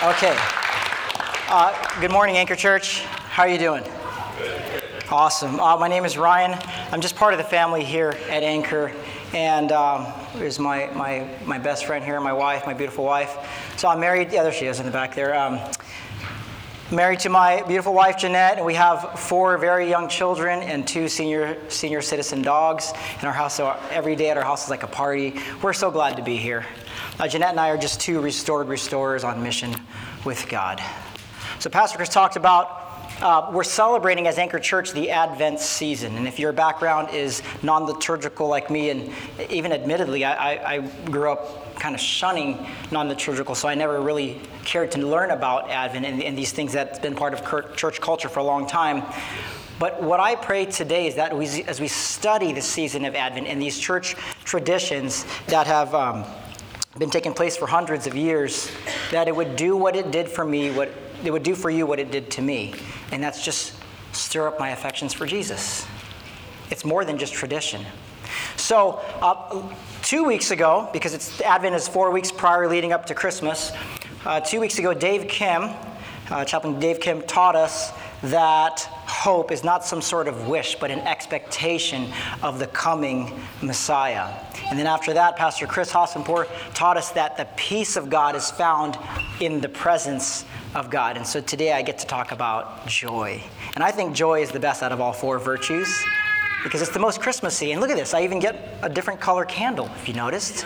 Okay. 0.00 0.32
Uh, 1.48 2.00
good 2.00 2.12
morning, 2.12 2.36
Anchor 2.36 2.54
Church. 2.54 3.02
How 3.02 3.42
are 3.42 3.48
you 3.48 3.58
doing? 3.58 3.82
Awesome. 5.10 5.58
Uh, 5.58 5.76
my 5.76 5.88
name 5.88 6.04
is 6.04 6.16
Ryan. 6.16 6.56
I'm 6.92 7.00
just 7.00 7.16
part 7.16 7.34
of 7.34 7.38
the 7.38 7.44
family 7.44 7.82
here 7.82 8.10
at 8.30 8.44
Anchor. 8.44 8.92
And 9.34 9.72
um, 9.72 10.04
here's 10.34 10.60
my, 10.60 10.86
my, 10.94 11.28
my 11.44 11.58
best 11.58 11.84
friend 11.84 12.04
here, 12.04 12.20
my 12.20 12.32
wife, 12.32 12.64
my 12.64 12.74
beautiful 12.74 13.04
wife. 13.04 13.74
So 13.76 13.88
I'm 13.88 13.98
married. 13.98 14.30
Yeah, 14.30 14.44
there 14.44 14.52
she 14.52 14.66
is 14.66 14.78
in 14.78 14.86
the 14.86 14.92
back 14.92 15.16
there. 15.16 15.34
Um, 15.34 15.58
married 16.92 17.18
to 17.20 17.28
my 17.28 17.62
beautiful 17.62 17.92
wife 17.92 18.18
Jeanette, 18.18 18.58
and 18.58 18.64
we 18.64 18.74
have 18.74 19.18
four 19.18 19.58
very 19.58 19.88
young 19.88 20.08
children 20.08 20.60
and 20.60 20.86
two 20.86 21.08
senior 21.08 21.58
senior 21.68 22.02
citizen 22.02 22.40
dogs 22.40 22.92
in 23.20 23.26
our 23.26 23.32
house. 23.32 23.56
So 23.56 23.76
every 23.90 24.14
day 24.14 24.30
at 24.30 24.36
our 24.36 24.44
house 24.44 24.62
is 24.62 24.70
like 24.70 24.84
a 24.84 24.88
party. 24.88 25.40
We're 25.60 25.72
so 25.72 25.90
glad 25.90 26.16
to 26.18 26.22
be 26.22 26.36
here. 26.36 26.64
Uh, 27.18 27.26
Jeanette 27.26 27.50
and 27.50 27.58
I 27.58 27.70
are 27.70 27.76
just 27.76 28.00
two 28.00 28.20
restored 28.20 28.68
restorers 28.68 29.24
on 29.24 29.42
mission 29.42 29.74
with 30.24 30.48
God. 30.48 30.80
So 31.58 31.68
Pastor 31.68 31.96
Chris 31.96 32.10
talked 32.10 32.36
about 32.36 32.84
uh, 33.20 33.50
we're 33.52 33.64
celebrating 33.64 34.28
as 34.28 34.38
Anchor 34.38 34.60
Church 34.60 34.92
the 34.92 35.10
Advent 35.10 35.58
season. 35.58 36.14
And 36.14 36.28
if 36.28 36.38
your 36.38 36.52
background 36.52 37.12
is 37.12 37.42
non 37.64 37.86
liturgical 37.86 38.46
like 38.46 38.70
me, 38.70 38.90
and 38.90 39.12
even 39.50 39.72
admittedly, 39.72 40.24
I, 40.24 40.74
I, 40.76 40.78
grew 41.06 41.32
up 41.32 41.74
kind 41.80 41.96
of 41.96 42.00
shunning 42.00 42.64
non 42.92 43.08
liturgical, 43.08 43.56
so 43.56 43.66
I 43.66 43.74
never 43.74 44.00
really 44.00 44.40
cared 44.64 44.92
to 44.92 45.04
learn 45.04 45.32
about 45.32 45.68
Advent 45.68 46.06
and, 46.06 46.22
and 46.22 46.38
these 46.38 46.52
things 46.52 46.72
that's 46.72 47.00
been 47.00 47.16
part 47.16 47.34
of 47.34 47.74
church 47.74 48.00
culture 48.00 48.28
for 48.28 48.38
a 48.38 48.44
long 48.44 48.68
time. 48.68 49.02
But 49.80 50.00
what 50.00 50.20
I 50.20 50.36
pray 50.36 50.66
today 50.66 51.08
is 51.08 51.16
that 51.16 51.36
we, 51.36 51.46
as 51.64 51.80
we 51.80 51.88
study 51.88 52.52
the 52.52 52.62
season 52.62 53.04
of 53.04 53.16
Advent 53.16 53.48
and 53.48 53.60
these 53.60 53.80
church 53.80 54.14
traditions 54.44 55.26
that 55.48 55.66
have 55.66 55.92
um, 55.96 56.24
been 56.96 57.10
taking 57.10 57.34
place 57.34 57.56
for 57.56 57.66
hundreds 57.66 58.06
of 58.06 58.16
years, 58.16 58.70
that 59.10 59.28
it 59.28 59.36
would 59.36 59.56
do 59.56 59.76
what 59.76 59.94
it 59.94 60.10
did 60.10 60.28
for 60.28 60.44
me, 60.44 60.70
what 60.70 60.90
it 61.24 61.30
would 61.30 61.42
do 61.42 61.54
for 61.54 61.70
you 61.70 61.86
what 61.86 61.98
it 61.98 62.10
did 62.10 62.30
to 62.32 62.42
me. 62.42 62.74
And 63.12 63.22
that's 63.22 63.44
just 63.44 63.74
stir 64.12 64.48
up 64.48 64.58
my 64.58 64.70
affections 64.70 65.12
for 65.12 65.26
Jesus. 65.26 65.86
It's 66.70 66.84
more 66.84 67.04
than 67.04 67.18
just 67.18 67.34
tradition. 67.34 67.84
So, 68.56 69.00
uh, 69.20 69.62
two 70.02 70.24
weeks 70.24 70.50
ago, 70.50 70.88
because 70.92 71.14
it's 71.14 71.40
Advent 71.40 71.74
is 71.74 71.88
four 71.88 72.10
weeks 72.10 72.30
prior 72.30 72.68
leading 72.68 72.92
up 72.92 73.06
to 73.06 73.14
Christmas, 73.14 73.72
uh, 74.24 74.40
two 74.40 74.60
weeks 74.60 74.78
ago, 74.78 74.92
Dave 74.92 75.28
Kim, 75.28 75.70
uh, 76.30 76.44
Chaplain 76.44 76.78
Dave 76.78 77.00
Kim, 77.00 77.22
taught 77.22 77.56
us 77.56 77.92
that 78.22 78.97
hope 79.18 79.50
is 79.50 79.64
not 79.64 79.84
some 79.84 80.00
sort 80.00 80.28
of 80.28 80.46
wish, 80.46 80.76
but 80.76 80.92
an 80.92 81.00
expectation 81.00 82.08
of 82.40 82.60
the 82.60 82.68
coming 82.68 83.32
Messiah. 83.60 84.32
And 84.70 84.78
then 84.78 84.86
after 84.86 85.12
that, 85.12 85.36
Pastor 85.36 85.66
Chris 85.66 85.90
Hassanpour 85.90 86.46
taught 86.72 86.96
us 86.96 87.10
that 87.12 87.36
the 87.36 87.48
peace 87.56 87.96
of 87.96 88.10
God 88.10 88.36
is 88.36 88.48
found 88.48 88.96
in 89.40 89.60
the 89.60 89.68
presence 89.68 90.44
of 90.76 90.88
God. 90.88 91.16
And 91.16 91.26
so 91.26 91.40
today 91.40 91.72
I 91.72 91.82
get 91.82 91.98
to 91.98 92.06
talk 92.06 92.30
about 92.30 92.86
joy. 92.86 93.42
And 93.74 93.82
I 93.82 93.90
think 93.90 94.14
joy 94.14 94.40
is 94.40 94.52
the 94.52 94.60
best 94.60 94.84
out 94.84 94.92
of 94.92 95.00
all 95.00 95.12
four 95.12 95.40
virtues 95.40 95.88
because 96.62 96.80
it's 96.80 96.92
the 96.92 97.00
most 97.00 97.20
Christmassy. 97.20 97.72
And 97.72 97.80
look 97.80 97.90
at 97.90 97.96
this, 97.96 98.14
I 98.14 98.22
even 98.22 98.38
get 98.38 98.78
a 98.82 98.88
different 98.88 99.20
color 99.20 99.44
candle, 99.44 99.90
if 99.96 100.06
you 100.06 100.14
noticed. 100.14 100.64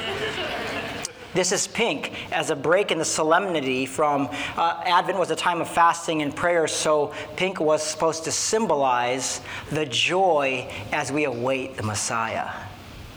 This 1.35 1.51
is 1.51 1.67
pink 1.67 2.13
as 2.31 2.51
a 2.51 2.57
break 2.57 2.91
in 2.91 2.99
the 2.99 3.07
solemnity 3.07 3.87
from 3.87 4.29
uh, 4.57 4.83
Advent 4.85 5.19
was 5.19 5.31
a 5.31 5.37
time 5.37 5.63
of 5.63 5.69
fasting 5.69 6.21
and 6.21 6.35
prayer, 6.35 6.69
so 6.69 7.15
pink 7.37 7.59
was 7.59 7.83
supposed 7.83 8.25
to 8.25 8.33
symbolize 8.33 9.41
the 9.71 9.87
joy 9.87 10.71
as 10.93 11.11
we 11.11 11.25
await 11.25 11.77
the 11.77 11.83
Messiah. 11.83 12.51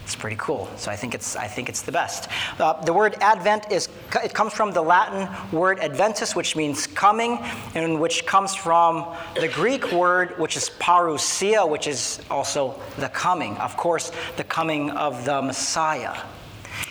It's 0.06 0.14
pretty 0.14 0.36
cool. 0.38 0.70
So 0.76 0.90
I 0.90 0.96
think 0.96 1.14
it's, 1.14 1.34
I 1.34 1.48
think 1.48 1.68
it's 1.68 1.82
the 1.82 1.92
best. 1.92 2.30
Uh, 2.60 2.80
the 2.84 2.92
word 2.92 3.16
Advent 3.20 3.72
is, 3.72 3.88
it 4.22 4.32
comes 4.32 4.52
from 4.52 4.72
the 4.72 4.80
Latin 4.80 5.28
word 5.50 5.80
adventus, 5.80 6.36
which 6.36 6.54
means 6.54 6.86
coming, 6.86 7.38
and 7.74 8.00
which 8.00 8.24
comes 8.24 8.54
from 8.54 9.14
the 9.34 9.48
Greek 9.48 9.90
word, 9.90 10.38
which 10.38 10.56
is 10.56 10.70
parousia, 10.78 11.68
which 11.68 11.88
is 11.88 12.20
also 12.30 12.80
the 12.98 13.08
coming. 13.08 13.56
Of 13.56 13.76
course, 13.76 14.12
the 14.36 14.44
coming 14.44 14.90
of 14.90 15.24
the 15.24 15.42
Messiah. 15.42 16.16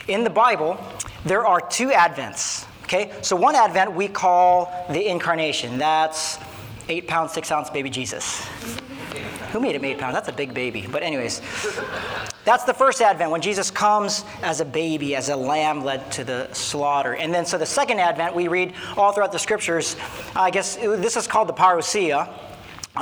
In 0.07 0.23
the 0.23 0.29
Bible, 0.29 0.78
there 1.25 1.46
are 1.46 1.59
two 1.62 1.90
Advents. 1.90 2.68
Okay, 2.84 3.12
so 3.22 3.35
one 3.35 3.56
Advent 3.56 3.94
we 3.94 4.07
call 4.07 4.85
the 4.90 5.07
Incarnation. 5.07 5.78
That's 5.78 6.38
eight 6.88 7.07
pound, 7.07 7.31
six 7.31 7.51
ounce 7.51 7.69
baby 7.69 7.90
Jesus. 7.90 8.45
Who 9.51 9.59
made 9.62 9.75
him 9.75 9.85
eight 9.85 9.97
pounds? 9.97 10.13
That's 10.13 10.28
a 10.28 10.34
big 10.34 10.53
baby. 10.53 10.85
But, 10.91 11.01
anyways, 11.01 11.40
that's 12.44 12.66
the 12.66 12.74
first 12.74 13.01
Advent 13.01 13.31
when 13.31 13.41
Jesus 13.41 13.72
comes 13.72 14.25
as 14.44 14.59
a 14.59 14.66
baby, 14.66 15.16
as 15.16 15.29
a 15.29 15.35
lamb 15.35 15.84
led 15.84 16.12
to 16.12 16.25
the 16.25 16.53
slaughter. 16.53 17.16
And 17.16 17.34
then, 17.34 17.45
so 17.45 17.57
the 17.57 17.66
second 17.66 18.00
Advent, 18.00 18.35
we 18.35 18.50
read 18.50 18.74
all 18.97 19.13
throughout 19.13 19.31
the 19.31 19.40
scriptures. 19.40 19.95
I 20.35 20.51
guess 20.51 20.75
this 20.75 21.16
is 21.16 21.25
called 21.25 21.47
the 21.47 21.53
parousia 21.53 22.29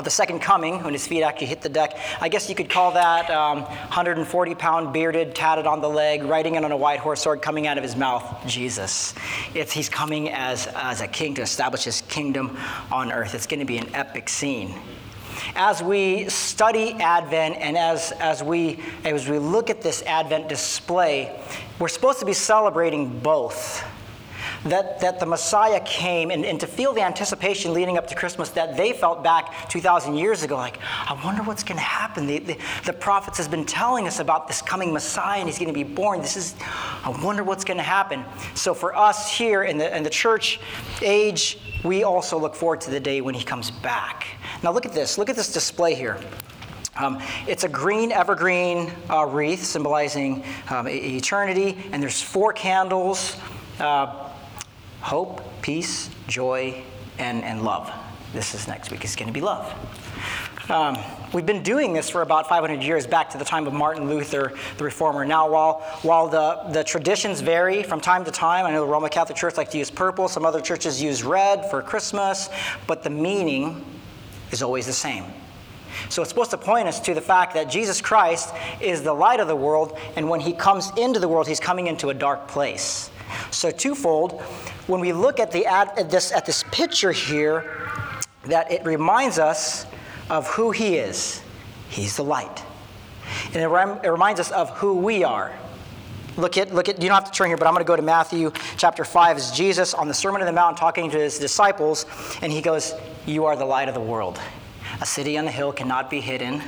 the 0.02 0.10
second 0.10 0.40
coming, 0.40 0.84
when 0.84 0.94
his 0.94 1.06
feet 1.06 1.24
actually 1.24 1.48
hit 1.48 1.62
the 1.62 1.70
deck. 1.70 1.98
I 2.20 2.30
guess 2.30 2.50
you 2.50 2.56
could 2.56 2.70
call 2.70 2.92
that 2.94 3.30
um, 3.30 3.64
140 3.64 4.56
pound, 4.56 4.94
bearded, 4.94 5.36
tatted 5.36 5.68
on 5.68 5.82
the 5.82 5.90
leg, 5.90 6.24
riding 6.24 6.56
in 6.56 6.66
on 6.66 6.72
a 6.72 6.78
white 6.78 7.00
horse, 7.00 7.22
sword 7.22 7.42
coming 7.42 7.68
out 7.68 7.78
of 7.78 7.84
his 7.84 7.96
mouth, 7.96 8.48
Jesus. 8.48 9.14
He's 9.54 9.90
coming 9.90 10.30
as, 10.30 10.68
as 10.76 11.02
a 11.02 11.08
king 11.08 11.36
to 11.36 11.42
establish 11.42 11.84
his 11.84 12.02
kingdom 12.02 12.58
on 12.92 13.12
earth. 13.12 13.36
It's 13.36 13.48
going 13.48 13.60
to 13.60 13.66
be 13.66 13.78
an 13.78 13.94
epic 13.94 14.30
scene 14.30 14.74
as 15.56 15.84
we 15.84 16.30
study 16.30 16.94
Advent 16.94 17.58
and 17.58 17.78
as, 17.78 18.12
as, 18.14 18.44
we, 18.44 18.80
as 19.04 19.28
we 19.28 19.40
look 19.40 19.70
at 19.70 19.82
this 19.82 20.02
Advent 20.04 20.50
display, 20.50 21.40
we're 21.80 21.88
supposed 21.88 22.20
to 22.20 22.26
be 22.26 22.34
celebrating 22.34 23.20
both. 23.20 23.84
That, 24.66 25.02
that 25.02 25.20
the 25.20 25.26
Messiah 25.26 25.82
came 25.82 26.32
and, 26.32 26.46
and 26.46 26.60
to 26.62 26.68
feel 26.68 26.94
the 26.94 27.02
anticipation 27.02 27.74
leading 27.74 27.98
up 27.98 28.08
to 28.08 28.16
Christmas 28.16 28.50
that 28.52 28.78
they 28.78 28.94
felt 28.94 29.24
back 29.24 29.68
2,000 29.70 30.16
years 30.16 30.44
ago, 30.44 30.56
like, 30.56 30.80
I 30.82 31.20
wonder 31.24 31.44
what's 31.44 31.64
going 31.64 31.78
to 31.78 31.84
happen. 31.84 32.28
The, 32.28 32.40
the, 32.40 32.58
the 32.86 32.94
prophets 32.94 33.38
has 33.38 33.48
been 33.48 33.66
telling 33.66 34.08
us 34.08 34.20
about 34.20 34.48
this 34.48 34.62
coming 34.62 34.94
Messiah 34.94 35.40
and 35.40 35.50
he's 35.50 35.60
going 35.60 35.68
to 35.68 35.74
be 35.74 35.84
born. 35.84 36.22
This 36.22 36.38
is, 36.38 36.56
I 36.62 37.10
wonder 37.24 37.44
what's 37.44 37.66
going 37.66 37.78
to 37.78 37.84
happen. 37.84 38.24
So 38.56 38.74
for 38.74 38.96
us 38.96 39.30
here 39.30 39.64
in 39.64 39.78
the, 39.78 39.96
in 39.96 40.04
the 40.04 40.10
church 40.10 40.60
age, 41.02 41.60
we 41.84 42.04
also 42.04 42.40
look 42.40 42.56
forward 42.56 42.80
to 42.82 42.92
the 42.92 43.00
day 43.00 43.20
when 43.20 43.36
he 43.36 43.44
comes 43.44 43.70
back. 43.70 44.26
Now, 44.64 44.72
look 44.72 44.86
at 44.86 44.94
this. 44.94 45.18
Look 45.18 45.30
at 45.30 45.36
this 45.36 45.52
display 45.52 45.94
here. 45.94 46.18
Um, 46.96 47.22
it's 47.48 47.64
a 47.64 47.70
green 47.70 48.12
evergreen 48.12 48.92
uh, 49.10 49.26
wreath 49.26 49.64
symbolizing 49.64 50.44
um, 50.70 50.88
eternity, 50.88 51.78
and 51.92 52.02
there's 52.02 52.22
four 52.22 52.54
candles 52.54 53.36
uh, 53.80 54.23
hope, 55.04 55.42
peace, 55.62 56.10
joy, 56.28 56.82
and, 57.20 57.44
and 57.44 57.64
love. 57.64 57.92
This 58.32 58.56
is 58.56 58.70
next 58.70 58.90
week. 58.90 59.04
It's 59.04 59.18
going 59.18 59.28
to 59.28 59.34
be 59.34 59.42
love. 59.42 59.70
Um, 60.70 60.98
we've 61.34 61.46
been 61.46 61.62
doing 61.62 61.92
this 61.92 62.10
for 62.10 62.22
about 62.22 62.48
500 62.48 62.82
years, 62.82 63.06
back 63.06 63.30
to 63.32 63.38
the 63.38 63.44
time 63.44 63.68
of 63.68 63.74
Martin 63.74 64.08
Luther, 64.08 64.54
the 64.78 64.84
reformer. 64.86 65.26
Now, 65.26 65.52
while, 65.52 65.82
while 66.04 66.30
the, 66.30 66.72
the 66.72 66.86
traditions 66.86 67.42
vary 67.42 67.84
from 67.84 68.00
time 68.00 68.24
to 68.24 68.32
time, 68.32 68.66
I 68.66 68.72
know 68.72 68.86
the 68.86 68.92
Roman 68.92 69.10
Catholic 69.10 69.38
Church 69.38 69.58
likes 69.58 69.74
to 69.74 69.78
use 69.78 69.92
purple, 69.92 70.30
some 70.30 70.46
other 70.46 70.62
churches 70.62 71.02
use 71.02 71.22
red 71.22 71.70
for 71.70 71.82
Christmas, 71.82 72.50
but 72.88 73.04
the 73.04 73.10
meaning 73.10 73.84
is 74.52 74.64
always 74.64 74.86
the 74.86 74.94
same. 74.94 75.26
So 76.08 76.22
it's 76.22 76.30
supposed 76.30 76.52
to 76.52 76.58
point 76.58 76.88
us 76.88 77.02
to 77.02 77.14
the 77.14 77.22
fact 77.22 77.56
that 77.56 77.70
Jesus 77.70 78.00
Christ 78.00 78.54
is 78.80 79.04
the 79.04 79.14
light 79.14 79.42
of 79.42 79.50
the 79.50 79.56
world, 79.56 79.98
and 80.16 80.30
when 80.30 80.40
he 80.40 80.54
comes 80.54 80.92
into 80.98 81.20
the 81.20 81.28
world, 81.28 81.46
he's 81.46 81.60
coming 81.60 81.88
into 81.88 82.10
a 82.10 82.14
dark 82.14 82.48
place. 82.48 83.10
So 83.52 83.72
twofold, 83.72 84.42
when 84.88 85.00
we 85.00 85.14
look 85.14 85.40
at, 85.40 85.52
the, 85.52 85.66
at, 85.66 86.10
this, 86.10 86.32
at 86.32 86.46
this 86.46 86.64
picture 86.72 87.12
here, 87.12 87.72
that 88.46 88.72
it 88.72 88.84
reminds 88.86 89.40
us 89.40 89.86
of 90.30 90.48
who 90.48 90.72
he 90.72 90.98
is. 90.98 91.42
He's 91.90 92.18
the 92.18 92.24
light. 92.24 92.64
And 93.48 93.58
it, 93.58 93.68
rem- 93.68 94.00
it 94.04 94.08
reminds 94.08 94.40
us 94.40 94.52
of 94.52 94.70
who 94.72 94.96
we 94.96 95.24
are. 95.24 95.54
Look 96.36 96.58
at, 96.58 96.74
look 96.74 96.90
at, 96.90 97.02
you 97.02 97.10
don't 97.10 97.16
have 97.16 97.32
to 97.32 97.38
turn 97.38 97.48
here, 97.48 97.58
but 97.58 97.68
I'm 97.68 97.74
going 97.74 97.86
to 97.86 97.88
go 97.88 97.96
to 97.96 98.02
Matthew 98.02 98.52
chapter 98.78 99.06
5. 99.06 99.38
Is 99.38 99.52
Jesus 99.52 99.94
on 99.94 100.08
the 100.08 100.14
Sermon 100.14 100.42
on 100.42 100.48
the 100.48 100.54
Mount 100.54 100.78
talking 100.78 101.12
to 101.12 101.18
his 101.18 101.38
disciples, 101.38 102.08
and 102.42 102.52
he 102.52 102.62
goes, 102.62 102.94
You 103.28 103.46
are 103.46 103.56
the 103.56 103.66
light 103.66 103.88
of 103.88 103.94
the 103.94 104.02
world. 104.02 104.40
A 105.00 105.06
city 105.06 105.38
on 105.38 105.46
the 105.46 105.52
hill 105.52 105.72
cannot 105.72 106.10
be 106.10 106.22
hidden. 106.22 106.64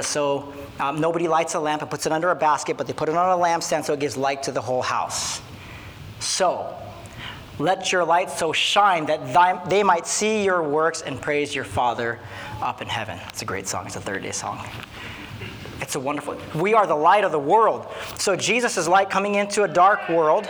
So 0.00 0.52
um, 0.78 1.00
nobody 1.00 1.28
lights 1.28 1.54
a 1.54 1.60
lamp 1.60 1.82
and 1.82 1.90
puts 1.90 2.06
it 2.06 2.12
under 2.12 2.30
a 2.30 2.34
basket, 2.34 2.76
but 2.76 2.86
they 2.86 2.92
put 2.92 3.08
it 3.08 3.16
on 3.16 3.38
a 3.38 3.42
lampstand 3.42 3.84
so 3.84 3.92
it 3.92 4.00
gives 4.00 4.16
light 4.16 4.42
to 4.44 4.52
the 4.52 4.60
whole 4.60 4.82
house. 4.82 5.40
So, 6.20 6.76
let 7.58 7.92
your 7.92 8.04
light 8.04 8.30
so 8.30 8.52
shine 8.52 9.06
that 9.06 9.68
they 9.68 9.82
might 9.82 10.06
see 10.06 10.44
your 10.44 10.62
works 10.62 11.02
and 11.02 11.20
praise 11.20 11.54
your 11.54 11.64
Father 11.64 12.18
up 12.62 12.80
in 12.80 12.88
heaven. 12.88 13.18
It's 13.28 13.42
a 13.42 13.44
great 13.44 13.68
song. 13.68 13.86
It's 13.86 13.96
a 13.96 14.00
third 14.00 14.22
day 14.22 14.32
song. 14.32 14.64
It's 15.80 15.96
a 15.96 16.00
wonderful. 16.00 16.36
We 16.54 16.74
are 16.74 16.86
the 16.86 16.94
light 16.94 17.24
of 17.24 17.32
the 17.32 17.38
world. 17.38 17.86
So 18.16 18.36
Jesus 18.36 18.78
is 18.78 18.88
light 18.88 19.10
coming 19.10 19.34
into 19.34 19.64
a 19.64 19.68
dark 19.68 20.08
world, 20.08 20.48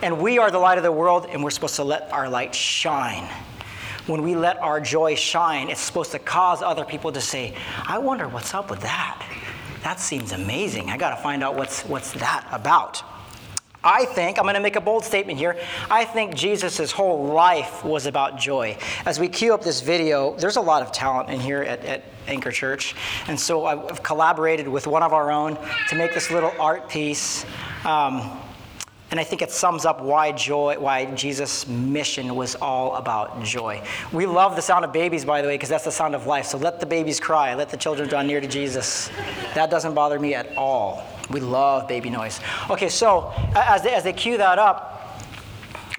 and 0.00 0.20
we 0.20 0.38
are 0.38 0.50
the 0.50 0.58
light 0.58 0.78
of 0.78 0.84
the 0.84 0.92
world, 0.92 1.26
and 1.28 1.42
we're 1.42 1.50
supposed 1.50 1.76
to 1.76 1.84
let 1.84 2.10
our 2.12 2.28
light 2.28 2.54
shine. 2.54 3.28
When 4.10 4.22
we 4.22 4.34
let 4.34 4.58
our 4.58 4.80
joy 4.80 5.14
shine, 5.14 5.70
it's 5.70 5.80
supposed 5.80 6.10
to 6.10 6.18
cause 6.18 6.62
other 6.62 6.84
people 6.84 7.12
to 7.12 7.20
say, 7.20 7.54
I 7.86 7.98
wonder 7.98 8.26
what's 8.26 8.54
up 8.54 8.68
with 8.68 8.80
that. 8.80 9.24
That 9.84 10.00
seems 10.00 10.32
amazing. 10.32 10.90
I 10.90 10.96
got 10.96 11.10
to 11.10 11.22
find 11.22 11.44
out 11.44 11.54
what's, 11.54 11.82
what's 11.82 12.12
that 12.14 12.44
about. 12.50 13.04
I 13.84 14.06
think, 14.06 14.38
I'm 14.38 14.44
going 14.44 14.56
to 14.56 14.60
make 14.60 14.74
a 14.74 14.80
bold 14.80 15.04
statement 15.04 15.38
here. 15.38 15.56
I 15.88 16.04
think 16.04 16.34
Jesus' 16.34 16.90
whole 16.90 17.24
life 17.26 17.84
was 17.84 18.06
about 18.06 18.36
joy. 18.36 18.76
As 19.06 19.20
we 19.20 19.28
cue 19.28 19.54
up 19.54 19.62
this 19.62 19.80
video, 19.80 20.34
there's 20.36 20.56
a 20.56 20.60
lot 20.60 20.82
of 20.82 20.90
talent 20.90 21.30
in 21.30 21.38
here 21.38 21.62
at, 21.62 21.84
at, 21.84 22.04
Anchor 22.26 22.50
Church. 22.50 22.94
And 23.28 23.38
so 23.38 23.64
I've 23.64 24.02
collaborated 24.02 24.68
with 24.68 24.86
one 24.86 25.02
of 25.02 25.12
our 25.12 25.30
own 25.30 25.56
to 25.88 25.96
make 25.96 26.14
this 26.14 26.30
little 26.30 26.52
art 26.60 26.88
piece. 26.88 27.44
Um, 27.84 28.40
and 29.10 29.18
I 29.18 29.24
think 29.24 29.42
it 29.42 29.50
sums 29.50 29.84
up 29.84 30.00
why 30.00 30.30
joy, 30.30 30.76
why 30.78 31.04
Jesus' 31.06 31.66
mission 31.66 32.36
was 32.36 32.54
all 32.54 32.94
about 32.94 33.42
joy. 33.42 33.82
We 34.12 34.26
love 34.26 34.54
the 34.54 34.62
sound 34.62 34.84
of 34.84 34.92
babies, 34.92 35.24
by 35.24 35.42
the 35.42 35.48
way, 35.48 35.54
because 35.54 35.68
that's 35.68 35.84
the 35.84 35.90
sound 35.90 36.14
of 36.14 36.26
life. 36.26 36.46
So 36.46 36.58
let 36.58 36.78
the 36.78 36.86
babies 36.86 37.18
cry, 37.18 37.54
let 37.54 37.70
the 37.70 37.76
children 37.76 38.08
draw 38.08 38.22
near 38.22 38.40
to 38.40 38.46
Jesus. 38.46 39.10
That 39.54 39.68
doesn't 39.68 39.94
bother 39.94 40.20
me 40.20 40.34
at 40.34 40.56
all. 40.56 41.04
We 41.28 41.40
love 41.40 41.88
baby 41.88 42.08
noise. 42.08 42.40
Okay, 42.70 42.88
so 42.88 43.32
as 43.56 43.82
they, 43.82 43.92
as 43.92 44.04
they 44.04 44.12
cue 44.12 44.36
that 44.36 44.60
up, 44.60 45.20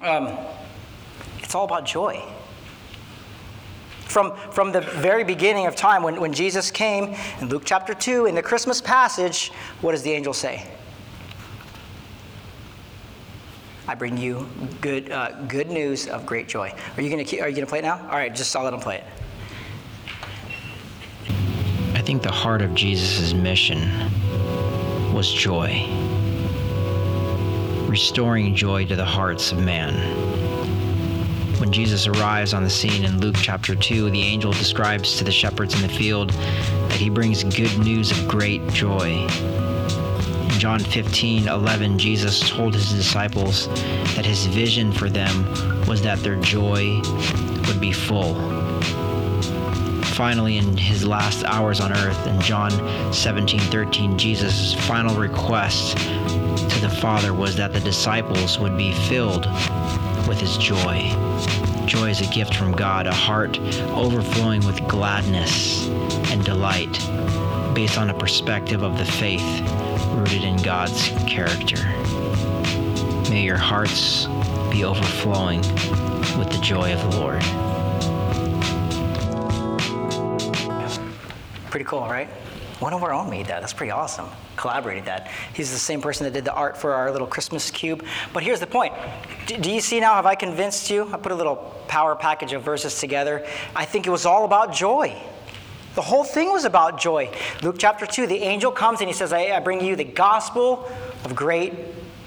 um, 0.02 0.38
it's 1.40 1.54
all 1.54 1.66
about 1.66 1.86
joy. 1.86 2.24
From, 4.06 4.36
from 4.52 4.72
the 4.72 4.82
very 4.82 5.24
beginning 5.26 5.68
of 5.68 5.76
time, 5.76 6.04
when, 6.04 6.20
when 6.20 6.32
Jesus 6.32 6.72
came 6.72 7.16
in 7.42 7.50
Luke 7.50 7.64
chapter 7.66 7.94
2, 7.94 8.26
in 8.26 8.36
the 8.36 8.42
Christmas 8.42 8.80
passage, 8.80 9.52
what 9.82 9.92
does 9.92 10.04
the 10.04 10.12
angel 10.12 10.34
say? 10.34 10.66
I 13.92 13.96
bring 13.96 14.16
you 14.16 14.48
good, 14.80 15.12
uh, 15.12 15.32
good 15.50 15.70
news 15.70 16.08
of 16.08 16.26
great 16.26 16.48
joy. 16.48 16.74
Are 16.96 17.02
you 17.02 17.10
going 17.10 17.26
to 17.26 17.40
are 17.42 17.50
you 17.50 17.54
going 17.54 17.66
to 17.66 17.70
play 17.70 17.80
it 17.80 17.82
now? 17.82 18.00
All 18.04 18.16
right, 18.16 18.34
just 18.34 18.56
I'll 18.56 18.64
let 18.64 18.74
him 18.74 18.80
play 18.80 19.00
it. 19.00 19.04
I 21.94 22.02
think 22.02 22.24
the 22.24 22.32
heart 22.32 22.62
of 22.62 22.74
Jesus' 22.74 23.34
mission 23.34 23.82
was 25.14 25.30
joy, 25.30 25.86
restoring 27.90 28.56
joy 28.56 28.86
to 28.86 28.96
the 28.96 29.04
hearts 29.04 29.52
of 29.52 29.60
man. 29.60 29.94
When 31.60 31.74
Jesus 31.74 32.08
arrives 32.08 32.54
on 32.54 32.64
the 32.64 32.70
scene 32.70 33.04
in 33.04 33.20
Luke 33.20 33.36
chapter 33.38 33.76
2, 33.76 34.10
the 34.10 34.22
angel 34.22 34.54
describes 34.54 35.18
to 35.18 35.26
the 35.26 35.34
shepherds 35.34 35.76
in 35.76 35.82
the 35.82 35.94
field 35.94 36.30
that 36.30 36.94
he 36.94 37.10
brings 37.10 37.44
good 37.44 37.78
news 37.80 38.10
of 38.12 38.26
great 38.30 38.66
joy. 38.70 39.28
John 40.62 40.80
15 40.80 41.48
11, 41.48 41.98
Jesus 41.98 42.48
told 42.48 42.76
his 42.76 42.94
disciples 42.94 43.68
that 44.14 44.28
his 44.28 44.46
vision 44.46 44.92
for 44.92 45.10
them 45.10 45.44
was 45.88 46.04
that 46.04 46.20
their 46.20 46.36
joy 46.36 47.02
would 47.66 47.82
be 47.82 47.92
full 47.92 48.36
finally 50.14 50.60
in 50.60 50.78
his 50.78 51.04
last 51.04 51.44
hours 51.46 51.80
on 51.80 51.92
earth 51.92 52.28
in 52.28 52.40
John 52.42 52.72
17 53.12 53.60
13, 53.60 54.20
Jesus' 54.20 54.76
final 54.86 55.16
request 55.16 55.98
to 55.98 56.80
the 56.80 56.96
Father 57.02 57.34
was 57.34 57.56
that 57.56 57.74
the 57.74 57.80
disciples 57.80 58.60
would 58.60 58.78
be 58.78 58.94
filled 59.10 59.48
with 60.28 60.40
his 60.40 60.58
joy. 60.58 61.10
Joy 61.88 62.12
is 62.12 62.22
a 62.22 62.32
gift 62.32 62.54
from 62.54 62.74
God, 62.74 63.08
a 63.08 63.12
heart 63.12 63.58
overflowing 63.96 64.64
with 64.68 64.88
gladness 64.88 65.88
and 66.30 66.46
delight 66.46 66.94
based 67.74 67.98
on 67.98 68.12
a 68.12 68.14
perspective 68.14 68.84
of 68.84 69.00
the 69.00 69.06
faith 69.06 69.81
rooted 70.16 70.44
in 70.44 70.58
God's 70.58 71.10
character. 71.28 71.78
May 73.30 73.44
your 73.44 73.58
hearts 73.58 74.28
be 74.72 74.84
overflowing 74.84 75.62
with 76.38 76.50
the 76.52 76.60
joy 76.62 76.94
of 76.94 77.02
the 77.12 77.20
Lord. 77.20 77.42
Pretty 81.70 81.86
cool, 81.86 82.02
right? 82.02 82.28
One 82.80 82.94
of 82.94 83.04
our 83.04 83.14
own 83.14 83.30
made 83.30 83.46
that. 83.46 83.62
That's 83.62 83.74
pretty 83.74 83.92
awesome. 83.92 84.28
Collaborated 84.56 85.06
that. 85.06 85.30
He's 85.54 85.72
the 85.72 85.78
same 85.78 86.02
person 86.02 86.24
that 86.26 86.34
did 86.34 86.46
the 86.46 86.54
art 86.54 86.76
for 86.76 86.94
our 86.94 87.12
little 87.12 87.28
Christmas 87.28 87.70
cube. 87.70 88.04
But 88.34 88.44
here's 88.44 88.60
the 88.60 88.68
point. 88.68 88.94
Do, 89.46 89.72
you 89.72 89.82
see 89.82 90.00
now? 90.00 90.16
Have 90.16 90.26
I 90.26 90.36
convinced 90.36 90.90
you? 90.90 91.08
I 91.14 91.18
put 91.18 91.32
a 91.32 91.36
little 91.36 91.58
power 91.88 92.16
package 92.16 92.54
of 92.54 92.64
verses 92.64 93.00
together. 93.00 93.46
I 93.76 93.86
think 93.86 94.08
it 94.08 94.10
was 94.10 94.26
all 94.26 94.46
about 94.46 94.74
joy. 94.74 95.16
The 95.96 96.02
whole 96.02 96.24
thing 96.24 96.52
was 96.52 96.64
about 96.66 97.00
joy. 97.00 97.30
Luke 97.62 97.76
chapter 97.78 98.06
2, 98.06 98.28
the 98.28 98.38
angel 98.38 98.72
comes 98.72 99.02
and 99.02 99.10
he 99.10 99.14
says, 99.14 99.34
I, 99.34 99.52
I 99.52 99.60
bring 99.60 99.84
you 99.84 99.96
the 99.96 100.06
gospel 100.06 100.90
of 101.26 101.36
great 101.36 101.74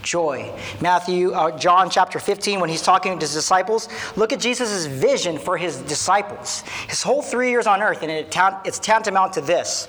joy. 0.02 0.52
Matthew, 0.82 1.32
uh, 1.32 1.56
John 1.56 1.88
chapter 1.88 2.18
15, 2.18 2.60
when 2.60 2.68
he's 2.68 2.82
talking 2.82 3.18
to 3.18 3.24
his 3.24 3.32
disciples, 3.32 3.88
look 4.16 4.32
at 4.32 4.40
Jesus' 4.40 4.84
vision 4.84 5.38
for 5.38 5.56
his 5.56 5.78
disciples. 5.78 6.60
His 6.88 7.02
whole 7.02 7.22
three 7.22 7.50
years 7.50 7.66
on 7.66 7.80
earth, 7.82 8.02
and 8.02 8.10
it, 8.10 8.36
it's 8.64 8.78
tantamount 8.78 9.32
to 9.34 9.40
this. 9.40 9.88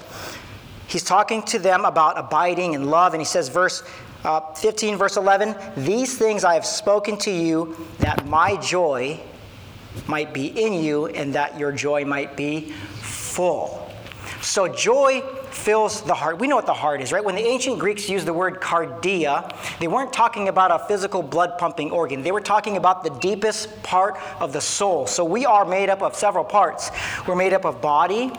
He's 0.87 1.03
talking 1.03 1.43
to 1.43 1.59
them 1.59 1.83
about 1.83 2.17
abiding 2.17 2.73
in 2.73 2.89
love, 2.89 3.13
and 3.13 3.21
he 3.21 3.25
says, 3.25 3.49
verse 3.49 3.83
uh, 4.23 4.53
15, 4.53 4.97
verse 4.97 5.17
11, 5.17 5.55
These 5.77 6.17
things 6.17 6.43
I 6.43 6.53
have 6.53 6.65
spoken 6.65 7.17
to 7.19 7.31
you, 7.31 7.75
that 7.99 8.25
my 8.25 8.55
joy 8.57 9.19
might 10.07 10.33
be 10.33 10.47
in 10.47 10.73
you, 10.73 11.07
and 11.07 11.33
that 11.35 11.59
your 11.59 11.71
joy 11.71 12.05
might 12.05 12.35
be 12.35 12.73
full. 13.35 13.81
So, 14.41 14.67
joy 14.67 15.21
fills 15.51 16.01
the 16.01 16.13
heart. 16.13 16.39
We 16.39 16.47
know 16.47 16.55
what 16.55 16.65
the 16.65 16.73
heart 16.73 17.01
is, 17.01 17.11
right? 17.11 17.23
When 17.23 17.35
the 17.35 17.45
ancient 17.45 17.79
Greeks 17.79 18.07
used 18.09 18.25
the 18.25 18.33
word 18.33 18.61
cardia, 18.61 19.53
they 19.79 19.87
weren't 19.87 20.13
talking 20.13 20.47
about 20.47 20.71
a 20.71 20.85
physical 20.87 21.21
blood 21.21 21.57
pumping 21.57 21.91
organ. 21.91 22.21
They 22.21 22.31
were 22.31 22.41
talking 22.41 22.77
about 22.77 23.03
the 23.03 23.09
deepest 23.21 23.81
part 23.83 24.17
of 24.39 24.53
the 24.53 24.61
soul. 24.61 25.07
So 25.07 25.25
we 25.25 25.45
are 25.45 25.65
made 25.65 25.89
up 25.89 26.01
of 26.01 26.15
several 26.15 26.45
parts. 26.45 26.91
We're 27.27 27.35
made 27.35 27.53
up 27.53 27.65
of 27.65 27.81
body, 27.81 28.31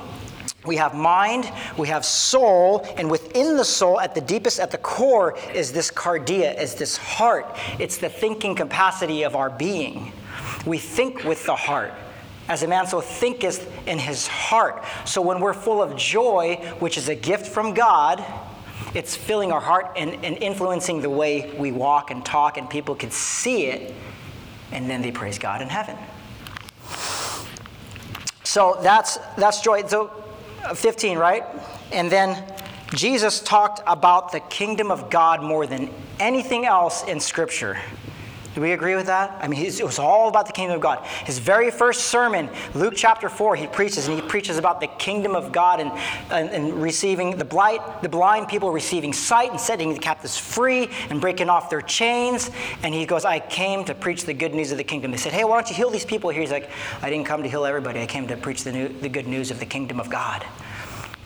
we 0.65 0.77
have 0.77 0.95
mind, 0.95 1.51
we 1.77 1.89
have 1.89 2.05
soul, 2.05 2.87
and 2.97 3.11
within 3.11 3.57
the 3.57 3.65
soul, 3.65 4.01
at 4.01 4.15
the 4.15 4.21
deepest, 4.21 4.59
at 4.59 4.71
the 4.71 4.79
core, 4.79 5.39
is 5.55 5.73
this 5.73 5.91
cardia, 5.91 6.61
is 6.61 6.75
this 6.75 6.97
heart. 6.97 7.47
It's 7.79 7.99
the 7.99 8.09
thinking 8.09 8.55
capacity 8.55 9.23
of 9.23 9.37
our 9.37 9.51
being. 9.51 10.13
We 10.67 10.79
think 10.79 11.23
with 11.25 11.45
the 11.47 11.55
heart. 11.55 11.93
As 12.49 12.63
a 12.63 12.69
man 12.69 12.87
so 12.87 13.01
thinketh 13.01 13.71
in 13.89 13.99
his 13.99 14.27
heart. 14.27 14.85
So 15.05 15.21
when 15.21 15.41
we're 15.41 15.55
full 15.55 15.83
of 15.83 15.97
joy, 15.97 16.57
which 16.79 16.97
is 16.97 17.09
a 17.09 17.15
gift 17.15 17.47
from 17.47 17.75
God, 17.75 18.25
it's 18.95 19.17
filling 19.17 19.53
our 19.53 19.61
heart 19.61 19.93
and, 19.97 20.25
and 20.25 20.37
influencing 20.39 21.03
the 21.03 21.11
way 21.11 21.53
we 21.59 21.73
walk 21.73 22.11
and 22.11 22.25
talk, 22.25 22.57
and 22.57 22.71
people 22.71 22.95
can 22.95 23.11
see 23.11 23.67
it, 23.67 23.95
and 24.73 24.89
then 24.89 25.03
they 25.03 25.11
praise 25.11 25.39
God 25.39 25.61
in 25.61 25.69
heaven. 25.69 25.97
So 28.45 28.79
that's 28.81 29.19
that's 29.37 29.61
joy. 29.61 29.87
So 29.87 30.11
uh, 30.65 30.75
15, 30.75 31.19
right? 31.19 31.45
And 31.93 32.11
then 32.11 32.43
Jesus 32.95 33.41
talked 33.41 33.83
about 33.87 34.33
the 34.33 34.41
kingdom 34.41 34.91
of 34.91 35.11
God 35.11 35.43
more 35.43 35.67
than 35.67 35.91
anything 36.19 36.65
else 36.65 37.05
in 37.05 37.21
Scripture. 37.21 37.79
Do 38.57 38.63
we 38.63 38.73
agree 38.73 38.97
with 38.97 39.05
that? 39.05 39.37
I 39.43 39.49
mean, 39.49 39.63
it 39.67 39.85
was 39.85 39.99
all 39.99 40.31
about 40.31 40.47
the 40.47 40.53
kingdom 40.55 40.77
of 40.77 40.81
God. 40.81 41.05
His 41.27 41.39
very 41.39 41.71
first 41.71 42.07
sermon, 42.07 42.49
Luke 42.73 42.95
chapter 42.97 43.29
4, 43.29 43.55
he 43.55 43.67
preaches, 43.67 44.09
and 44.09 44.19
he 44.19 44.27
preaches 44.27 44.57
about 44.57 44.81
the 44.81 44.87
kingdom 44.87 45.37
of 45.37 45.53
God 45.53 45.79
and, 45.79 45.93
and, 46.31 46.49
and 46.49 46.73
receiving 46.83 47.37
the 47.37 47.45
blind, 47.45 47.83
the 48.01 48.09
blind 48.09 48.49
people 48.49 48.71
receiving 48.71 49.13
sight 49.13 49.51
and 49.51 49.61
setting 49.61 49.93
the 49.93 49.99
captives 49.99 50.39
free 50.39 50.89
and 51.11 51.21
breaking 51.21 51.51
off 51.51 51.69
their 51.69 51.83
chains. 51.83 52.51
And 52.83 52.95
he 52.95 53.05
goes, 53.05 53.27
I 53.27 53.41
came 53.41 53.85
to 53.85 53.95
preach 53.95 54.25
the 54.25 54.33
good 54.33 54.55
news 54.55 54.73
of 54.73 54.79
the 54.79 54.85
kingdom. 54.85 55.11
They 55.11 55.19
said, 55.19 55.35
Hey, 55.35 55.45
why 55.45 55.57
don't 55.57 55.69
you 55.69 55.77
heal 55.77 55.91
these 55.91 56.07
people 56.07 56.31
here? 56.31 56.41
He's 56.41 56.51
like, 56.51 56.71
I 57.03 57.11
didn't 57.11 57.27
come 57.27 57.43
to 57.43 57.51
heal 57.51 57.67
everybody. 57.67 58.01
I 58.01 58.07
came 58.07 58.27
to 58.29 58.39
preach 58.39 58.65
the, 58.65 58.73
new, 58.73 58.89
the 58.89 59.11
good 59.11 59.27
news 59.27 59.51
of 59.51 59.61
the 59.61 59.67
kingdom 59.67 60.01
of 60.01 60.09
God. 60.09 60.47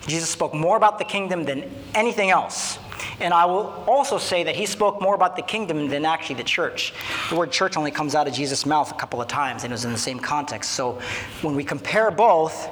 Jesus 0.05 0.31
spoke 0.31 0.53
more 0.53 0.77
about 0.77 0.99
the 0.99 1.05
kingdom 1.05 1.45
than 1.45 1.71
anything 1.95 2.31
else. 2.31 2.81
And 3.21 3.35
I 3.35 3.45
will 3.47 3.85
also 3.87 4.19
say 4.19 4.45
that 4.45 4.57
he 4.57 4.67
spoke 4.67 5.01
more 5.01 5.15
about 5.15 5.37
the 5.37 5.43
kingdom 5.43 5.89
than 5.89 6.05
actually 6.05 6.37
the 6.37 6.45
church. 6.45 6.93
The 7.29 7.37
word 7.37 7.51
church 7.51 7.77
only 7.77 7.91
comes 7.91 8.15
out 8.15 8.27
of 8.27 8.35
Jesus' 8.35 8.67
mouth 8.67 8.91
a 8.91 8.95
couple 8.95 9.21
of 9.21 9.29
times, 9.29 9.65
and 9.65 9.73
it 9.73 9.75
was 9.75 9.85
in 9.85 9.93
the 9.93 9.99
same 9.99 10.19
context. 10.19 10.73
So 10.73 11.01
when 11.43 11.55
we 11.55 11.65
compare 11.65 12.11
both, 12.11 12.69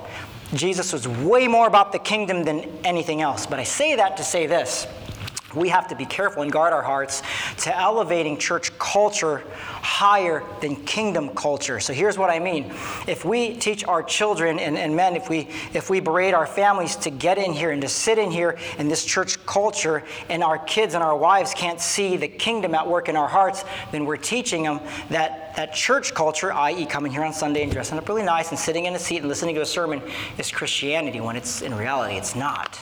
Jesus 0.54 0.92
was 0.92 1.06
way 1.06 1.46
more 1.46 1.66
about 1.66 1.92
the 1.92 1.98
kingdom 1.98 2.44
than 2.44 2.60
anything 2.84 3.20
else. 3.20 3.46
But 3.46 3.58
I 3.58 3.64
say 3.64 3.96
that 3.96 4.16
to 4.16 4.22
say 4.22 4.46
this 4.46 4.86
we 5.54 5.68
have 5.70 5.88
to 5.88 5.96
be 5.96 6.04
careful 6.04 6.42
and 6.42 6.52
guard 6.52 6.72
our 6.72 6.82
hearts 6.82 7.22
to 7.58 7.76
elevating 7.76 8.36
church 8.36 8.76
culture 8.78 9.42
higher 9.56 10.42
than 10.60 10.76
kingdom 10.76 11.30
culture. 11.30 11.80
So 11.80 11.92
here's 11.92 12.18
what 12.18 12.30
I 12.30 12.38
mean. 12.38 12.72
If 13.06 13.24
we 13.24 13.56
teach 13.56 13.84
our 13.84 14.02
children 14.02 14.58
and, 14.58 14.76
and 14.76 14.94
men, 14.94 15.16
if 15.16 15.28
we 15.28 15.48
if 15.72 15.88
we 15.88 16.00
berate 16.00 16.34
our 16.34 16.46
families 16.46 16.96
to 16.96 17.10
get 17.10 17.38
in 17.38 17.52
here 17.52 17.70
and 17.70 17.80
to 17.82 17.88
sit 17.88 18.18
in 18.18 18.30
here 18.30 18.58
in 18.78 18.88
this 18.88 19.04
church 19.04 19.44
culture, 19.46 20.04
and 20.28 20.44
our 20.44 20.58
kids 20.58 20.94
and 20.94 21.02
our 21.02 21.16
wives 21.16 21.54
can't 21.54 21.80
see 21.80 22.16
the 22.16 22.28
kingdom 22.28 22.74
at 22.74 22.86
work 22.86 23.08
in 23.08 23.16
our 23.16 23.28
hearts, 23.28 23.64
then 23.90 24.04
we're 24.04 24.16
teaching 24.16 24.64
them 24.64 24.80
that 25.10 25.56
that 25.56 25.74
church 25.74 26.14
culture, 26.14 26.52
i.e., 26.52 26.86
coming 26.86 27.10
here 27.10 27.24
on 27.24 27.32
Sunday 27.32 27.62
and 27.62 27.72
dressing 27.72 27.98
up 27.98 28.08
really 28.08 28.22
nice 28.22 28.50
and 28.50 28.58
sitting 28.58 28.84
in 28.84 28.94
a 28.94 28.98
seat 28.98 29.18
and 29.18 29.28
listening 29.28 29.54
to 29.54 29.62
a 29.62 29.66
sermon, 29.66 30.00
is 30.36 30.52
Christianity 30.52 31.20
when 31.20 31.36
it's 31.36 31.62
in 31.62 31.74
reality 31.74 32.16
it's 32.16 32.36
not. 32.36 32.78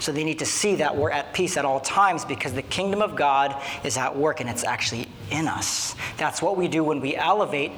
So 0.00 0.12
they 0.12 0.24
need 0.24 0.38
to 0.38 0.46
see 0.46 0.74
that 0.76 0.96
we're 0.96 1.10
at 1.10 1.32
peace 1.34 1.56
at 1.56 1.64
all 1.64 1.78
times 1.80 2.24
because 2.24 2.52
the 2.52 2.62
kingdom 2.62 3.02
of 3.02 3.14
God 3.14 3.54
is 3.84 3.96
at 3.96 4.16
work 4.16 4.40
and 4.40 4.48
it's 4.48 4.64
actually 4.64 5.06
in 5.30 5.46
us. 5.46 5.94
That's 6.16 6.42
what 6.42 6.56
we 6.56 6.68
do 6.68 6.82
when 6.82 7.00
we 7.00 7.16
elevate 7.16 7.72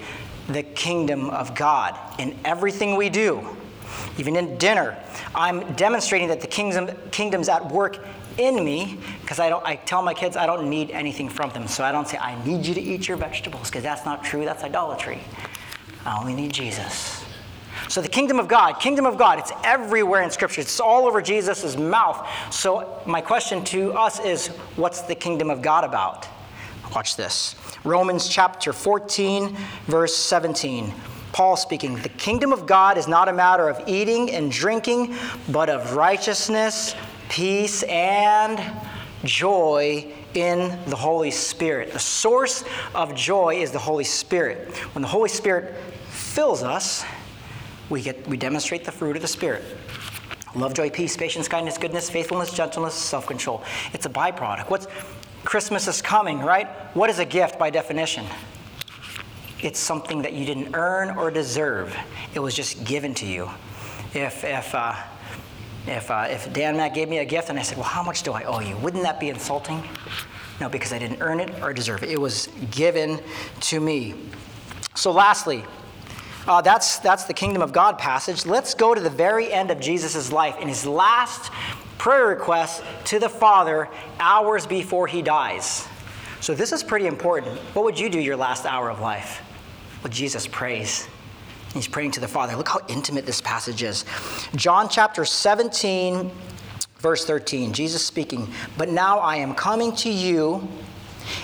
the 0.48 0.62
kingdom 0.62 1.30
of 1.30 1.54
God 1.54 1.98
in 2.18 2.38
everything 2.44 2.96
we 2.96 3.08
do. 3.08 3.56
Even 4.18 4.36
in 4.36 4.56
dinner, 4.56 4.96
I'm 5.34 5.74
demonstrating 5.74 6.28
that 6.28 6.40
the 6.40 6.46
kingdom, 6.46 6.90
kingdom's 7.10 7.48
at 7.48 7.70
work 7.70 7.98
in 8.38 8.64
me 8.64 8.98
because 9.20 9.38
I 9.38 9.48
don't 9.48 9.64
I 9.66 9.76
tell 9.76 10.02
my 10.02 10.14
kids 10.14 10.36
I 10.36 10.46
don't 10.46 10.70
need 10.70 10.90
anything 10.90 11.28
from 11.28 11.50
them. 11.50 11.66
So 11.66 11.84
I 11.84 11.92
don't 11.92 12.08
say 12.08 12.18
I 12.18 12.42
need 12.44 12.64
you 12.64 12.74
to 12.74 12.80
eat 12.80 13.08
your 13.08 13.16
vegetables 13.16 13.68
because 13.68 13.82
that's 13.82 14.04
not 14.04 14.24
true. 14.24 14.44
That's 14.44 14.64
idolatry. 14.64 15.20
I 16.04 16.18
only 16.18 16.34
need 16.34 16.52
Jesus. 16.52 17.21
So 17.92 18.00
the 18.00 18.08
kingdom 18.08 18.38
of 18.40 18.48
God, 18.48 18.80
kingdom 18.80 19.04
of 19.04 19.18
God, 19.18 19.38
it's 19.38 19.52
everywhere 19.64 20.22
in 20.22 20.30
scripture. 20.30 20.62
It's 20.62 20.80
all 20.80 21.06
over 21.06 21.20
Jesus' 21.20 21.76
mouth. 21.76 22.26
So 22.50 23.02
my 23.04 23.20
question 23.20 23.62
to 23.64 23.92
us 23.92 24.18
is 24.18 24.46
what's 24.76 25.02
the 25.02 25.14
kingdom 25.14 25.50
of 25.50 25.60
God 25.60 25.84
about? 25.84 26.26
Watch 26.94 27.16
this. 27.16 27.54
Romans 27.84 28.30
chapter 28.30 28.72
14 28.72 29.54
verse 29.88 30.16
17. 30.16 30.90
Paul 31.32 31.54
speaking, 31.54 31.96
the 31.96 32.08
kingdom 32.08 32.50
of 32.50 32.64
God 32.64 32.96
is 32.96 33.08
not 33.08 33.28
a 33.28 33.32
matter 33.34 33.68
of 33.68 33.86
eating 33.86 34.30
and 34.30 34.50
drinking, 34.50 35.14
but 35.50 35.68
of 35.68 35.92
righteousness, 35.92 36.94
peace, 37.28 37.82
and 37.82 38.58
joy 39.22 40.10
in 40.32 40.78
the 40.86 40.96
Holy 40.96 41.30
Spirit. 41.30 41.92
The 41.92 41.98
source 41.98 42.64
of 42.94 43.14
joy 43.14 43.56
is 43.56 43.70
the 43.70 43.78
Holy 43.78 44.04
Spirit. 44.04 44.74
When 44.94 45.02
the 45.02 45.08
Holy 45.08 45.28
Spirit 45.28 45.76
fills 46.08 46.62
us, 46.62 47.04
we, 47.92 48.02
get, 48.02 48.26
we 48.26 48.36
demonstrate 48.36 48.84
the 48.84 48.90
fruit 48.90 49.16
of 49.16 49.22
the 49.22 49.28
Spirit. 49.28 49.62
Love, 50.54 50.74
joy, 50.74 50.90
peace, 50.90 51.16
patience, 51.16 51.46
kindness, 51.46 51.78
goodness, 51.78 52.10
faithfulness, 52.10 52.52
gentleness, 52.52 52.94
self 52.94 53.26
control. 53.26 53.62
It's 53.92 54.06
a 54.06 54.10
byproduct. 54.10 54.70
What's, 54.70 54.86
Christmas 55.44 55.86
is 55.86 56.00
coming, 56.02 56.40
right? 56.40 56.66
What 56.96 57.10
is 57.10 57.18
a 57.18 57.24
gift 57.24 57.58
by 57.58 57.70
definition? 57.70 58.24
It's 59.60 59.78
something 59.78 60.22
that 60.22 60.32
you 60.32 60.44
didn't 60.44 60.74
earn 60.74 61.16
or 61.16 61.30
deserve. 61.30 61.96
It 62.34 62.40
was 62.40 62.54
just 62.54 62.84
given 62.84 63.14
to 63.14 63.26
you. 63.26 63.48
If, 64.14 64.44
if, 64.44 64.74
uh, 64.74 64.94
if, 65.86 66.10
uh, 66.10 66.26
if 66.28 66.52
Dan 66.52 66.76
Mack 66.76 66.94
gave 66.94 67.08
me 67.08 67.18
a 67.18 67.24
gift 67.24 67.50
and 67.50 67.58
I 67.58 67.62
said, 67.62 67.76
Well, 67.76 67.86
how 67.86 68.02
much 68.02 68.22
do 68.22 68.32
I 68.32 68.44
owe 68.44 68.60
you? 68.60 68.76
Wouldn't 68.78 69.02
that 69.02 69.20
be 69.20 69.28
insulting? 69.28 69.82
No, 70.60 70.68
because 70.68 70.92
I 70.92 70.98
didn't 70.98 71.20
earn 71.20 71.40
it 71.40 71.62
or 71.62 71.72
deserve 71.72 72.02
it. 72.02 72.10
It 72.10 72.20
was 72.20 72.48
given 72.70 73.20
to 73.60 73.80
me. 73.80 74.14
So, 74.94 75.10
lastly, 75.10 75.64
uh, 76.46 76.60
that's, 76.60 76.98
that's 76.98 77.24
the 77.24 77.34
kingdom 77.34 77.62
of 77.62 77.72
God 77.72 77.98
passage. 77.98 78.46
Let's 78.46 78.74
go 78.74 78.94
to 78.94 79.00
the 79.00 79.10
very 79.10 79.52
end 79.52 79.70
of 79.70 79.80
Jesus' 79.80 80.32
life 80.32 80.58
in 80.60 80.68
his 80.68 80.86
last 80.86 81.52
prayer 81.98 82.26
request 82.26 82.82
to 83.04 83.18
the 83.18 83.28
Father 83.28 83.88
hours 84.18 84.66
before 84.66 85.06
he 85.06 85.22
dies. 85.22 85.86
So, 86.40 86.54
this 86.54 86.72
is 86.72 86.82
pretty 86.82 87.06
important. 87.06 87.56
What 87.74 87.84
would 87.84 87.98
you 87.98 88.10
do 88.10 88.18
your 88.18 88.36
last 88.36 88.66
hour 88.66 88.90
of 88.90 88.98
life? 88.98 89.40
Well, 90.02 90.12
Jesus 90.12 90.48
prays. 90.48 91.08
He's 91.72 91.86
praying 91.86 92.10
to 92.12 92.20
the 92.20 92.26
Father. 92.26 92.56
Look 92.56 92.68
how 92.68 92.80
intimate 92.88 93.24
this 93.24 93.40
passage 93.40 93.84
is. 93.84 94.04
John 94.56 94.88
chapter 94.88 95.24
17, 95.24 96.30
verse 96.98 97.24
13. 97.24 97.72
Jesus 97.72 98.04
speaking, 98.04 98.52
But 98.76 98.88
now 98.88 99.20
I 99.20 99.36
am 99.36 99.54
coming 99.54 99.94
to 99.96 100.10
you, 100.10 100.68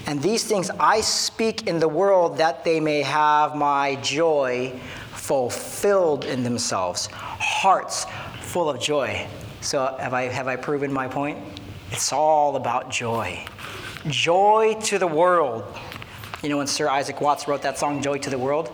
and 0.06 0.22
these 0.22 0.44
things 0.44 0.70
I 0.78 1.00
speak 1.00 1.66
in 1.66 1.78
the 1.78 1.88
world 1.88 2.38
that 2.38 2.64
they 2.64 2.80
may 2.80 3.02
have 3.02 3.54
my 3.54 3.96
joy 3.96 4.78
fulfilled 5.12 6.24
in 6.24 6.42
themselves, 6.42 7.06
hearts 7.12 8.06
full 8.40 8.70
of 8.70 8.80
joy. 8.80 9.26
So, 9.60 9.96
have 9.98 10.14
I, 10.14 10.22
have 10.22 10.46
I 10.46 10.56
proven 10.56 10.92
my 10.92 11.08
point? 11.08 11.38
It's 11.90 12.12
all 12.12 12.56
about 12.56 12.90
joy. 12.90 13.44
Joy 14.06 14.76
to 14.84 14.98
the 14.98 15.06
world. 15.06 15.64
You 16.42 16.48
know, 16.48 16.58
when 16.58 16.66
Sir 16.66 16.88
Isaac 16.88 17.20
Watts 17.20 17.48
wrote 17.48 17.62
that 17.62 17.78
song, 17.78 18.00
Joy 18.00 18.18
to 18.18 18.30
the 18.30 18.38
World, 18.38 18.70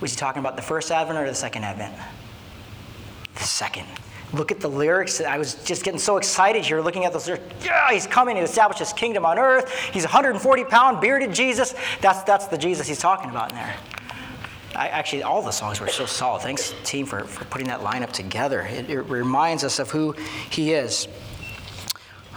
was 0.00 0.12
he 0.12 0.16
talking 0.16 0.40
about 0.40 0.56
the 0.56 0.62
first 0.62 0.90
advent 0.90 1.18
or 1.18 1.26
the 1.26 1.34
second 1.34 1.64
advent? 1.64 1.94
The 3.34 3.44
second. 3.44 3.86
Look 4.32 4.52
at 4.52 4.60
the 4.60 4.68
lyrics. 4.68 5.20
I 5.20 5.38
was 5.38 5.54
just 5.64 5.84
getting 5.84 5.98
so 5.98 6.16
excited 6.16 6.64
here 6.64 6.80
looking 6.80 7.04
at 7.04 7.12
those 7.12 7.26
lyrics. 7.26 7.44
Yeah, 7.64 7.90
he's 7.90 8.06
coming 8.06 8.36
to 8.36 8.42
establish 8.42 8.78
his 8.78 8.92
kingdom 8.92 9.26
on 9.26 9.38
earth. 9.38 9.72
He's 9.92 10.04
140 10.04 10.64
pound, 10.64 11.00
bearded 11.00 11.34
Jesus. 11.34 11.74
That's, 12.00 12.22
that's 12.22 12.46
the 12.46 12.56
Jesus 12.56 12.86
he's 12.86 13.00
talking 13.00 13.30
about 13.30 13.50
in 13.50 13.56
there. 13.56 13.76
I, 14.74 14.88
actually, 14.88 15.24
all 15.24 15.42
the 15.42 15.50
songs 15.50 15.80
were 15.80 15.88
so 15.88 16.06
solid. 16.06 16.42
Thanks, 16.42 16.72
team, 16.84 17.06
for, 17.06 17.24
for 17.24 17.44
putting 17.46 17.66
that 17.68 17.80
lineup 17.80 18.12
together. 18.12 18.60
It, 18.62 18.88
it 18.88 19.02
reminds 19.02 19.64
us 19.64 19.80
of 19.80 19.90
who 19.90 20.12
he 20.48 20.72
is. 20.72 21.08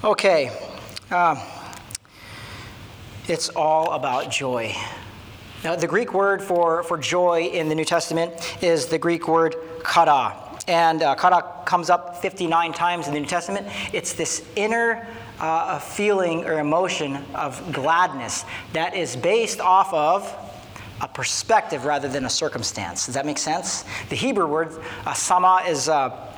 Okay. 0.03 0.51
Um, 1.11 1.37
it's 3.27 3.49
all 3.49 3.91
about 3.91 4.31
joy. 4.31 4.75
Now, 5.63 5.75
the 5.75 5.87
Greek 5.87 6.13
word 6.13 6.41
for, 6.41 6.83
for 6.83 6.97
joy 6.97 7.43
in 7.43 7.69
the 7.69 7.75
New 7.75 7.85
Testament 7.85 8.57
is 8.61 8.87
the 8.87 8.97
Greek 8.97 9.27
word 9.27 9.55
kata. 9.83 10.33
And 10.67 11.01
uh, 11.01 11.15
comes 11.73 11.89
up 11.89 12.15
59 12.21 12.71
times 12.71 13.07
in 13.07 13.15
the 13.15 13.19
New 13.19 13.25
Testament. 13.25 13.65
It's 13.93 14.13
this 14.13 14.45
inner 14.55 15.07
uh, 15.39 15.79
feeling 15.79 16.45
or 16.45 16.59
emotion 16.59 17.15
of 17.33 17.73
gladness 17.73 18.45
that 18.73 18.95
is 18.95 19.15
based 19.15 19.59
off 19.59 19.91
of 19.91 20.21
a 21.01 21.07
perspective 21.07 21.85
rather 21.85 22.07
than 22.07 22.25
a 22.25 22.29
circumstance. 22.29 23.07
Does 23.07 23.15
that 23.15 23.25
make 23.25 23.39
sense? 23.39 23.85
The 24.09 24.15
Hebrew 24.15 24.45
word 24.45 24.83
uh, 25.07 25.15
sama 25.15 25.63
is 25.67 25.89
uh, 25.89 26.31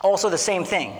also 0.00 0.30
the 0.30 0.38
same 0.38 0.62
thing 0.62 0.96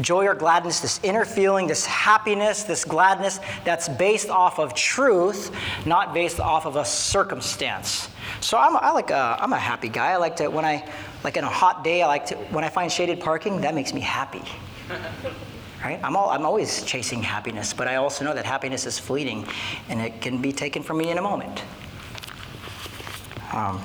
joy 0.00 0.24
or 0.24 0.34
gladness, 0.34 0.80
this 0.80 0.98
inner 1.02 1.26
feeling, 1.26 1.66
this 1.66 1.84
happiness, 1.84 2.62
this 2.62 2.86
gladness 2.86 3.38
that's 3.64 3.86
based 3.86 4.30
off 4.30 4.58
of 4.58 4.72
truth, 4.72 5.54
not 5.84 6.14
based 6.14 6.40
off 6.40 6.64
of 6.64 6.76
a 6.76 6.84
circumstance. 6.86 8.08
So 8.40 8.56
I'm, 8.56 8.76
I 8.76 8.92
like 8.92 9.10
a, 9.10 9.36
I'm 9.38 9.52
a 9.52 9.58
happy 9.58 9.88
guy. 9.88 10.12
I 10.12 10.16
like 10.16 10.36
to, 10.36 10.48
when 10.48 10.64
I, 10.64 10.88
like 11.24 11.36
in 11.36 11.44
a 11.44 11.48
hot 11.48 11.84
day, 11.84 12.02
I 12.02 12.06
like 12.06 12.26
to, 12.26 12.36
when 12.36 12.64
I 12.64 12.68
find 12.68 12.90
shaded 12.90 13.20
parking, 13.20 13.60
that 13.60 13.74
makes 13.74 13.92
me 13.92 14.00
happy. 14.00 14.42
Right? 15.82 15.98
I'm, 16.02 16.14
all, 16.14 16.30
I'm 16.30 16.44
always 16.44 16.82
chasing 16.84 17.22
happiness, 17.22 17.72
but 17.72 17.88
I 17.88 17.96
also 17.96 18.24
know 18.24 18.34
that 18.34 18.44
happiness 18.44 18.86
is 18.86 18.98
fleeting 18.98 19.46
and 19.88 20.00
it 20.00 20.20
can 20.20 20.42
be 20.42 20.52
taken 20.52 20.82
from 20.82 20.98
me 20.98 21.10
in 21.10 21.18
a 21.18 21.22
moment. 21.22 21.62
Um, 23.52 23.82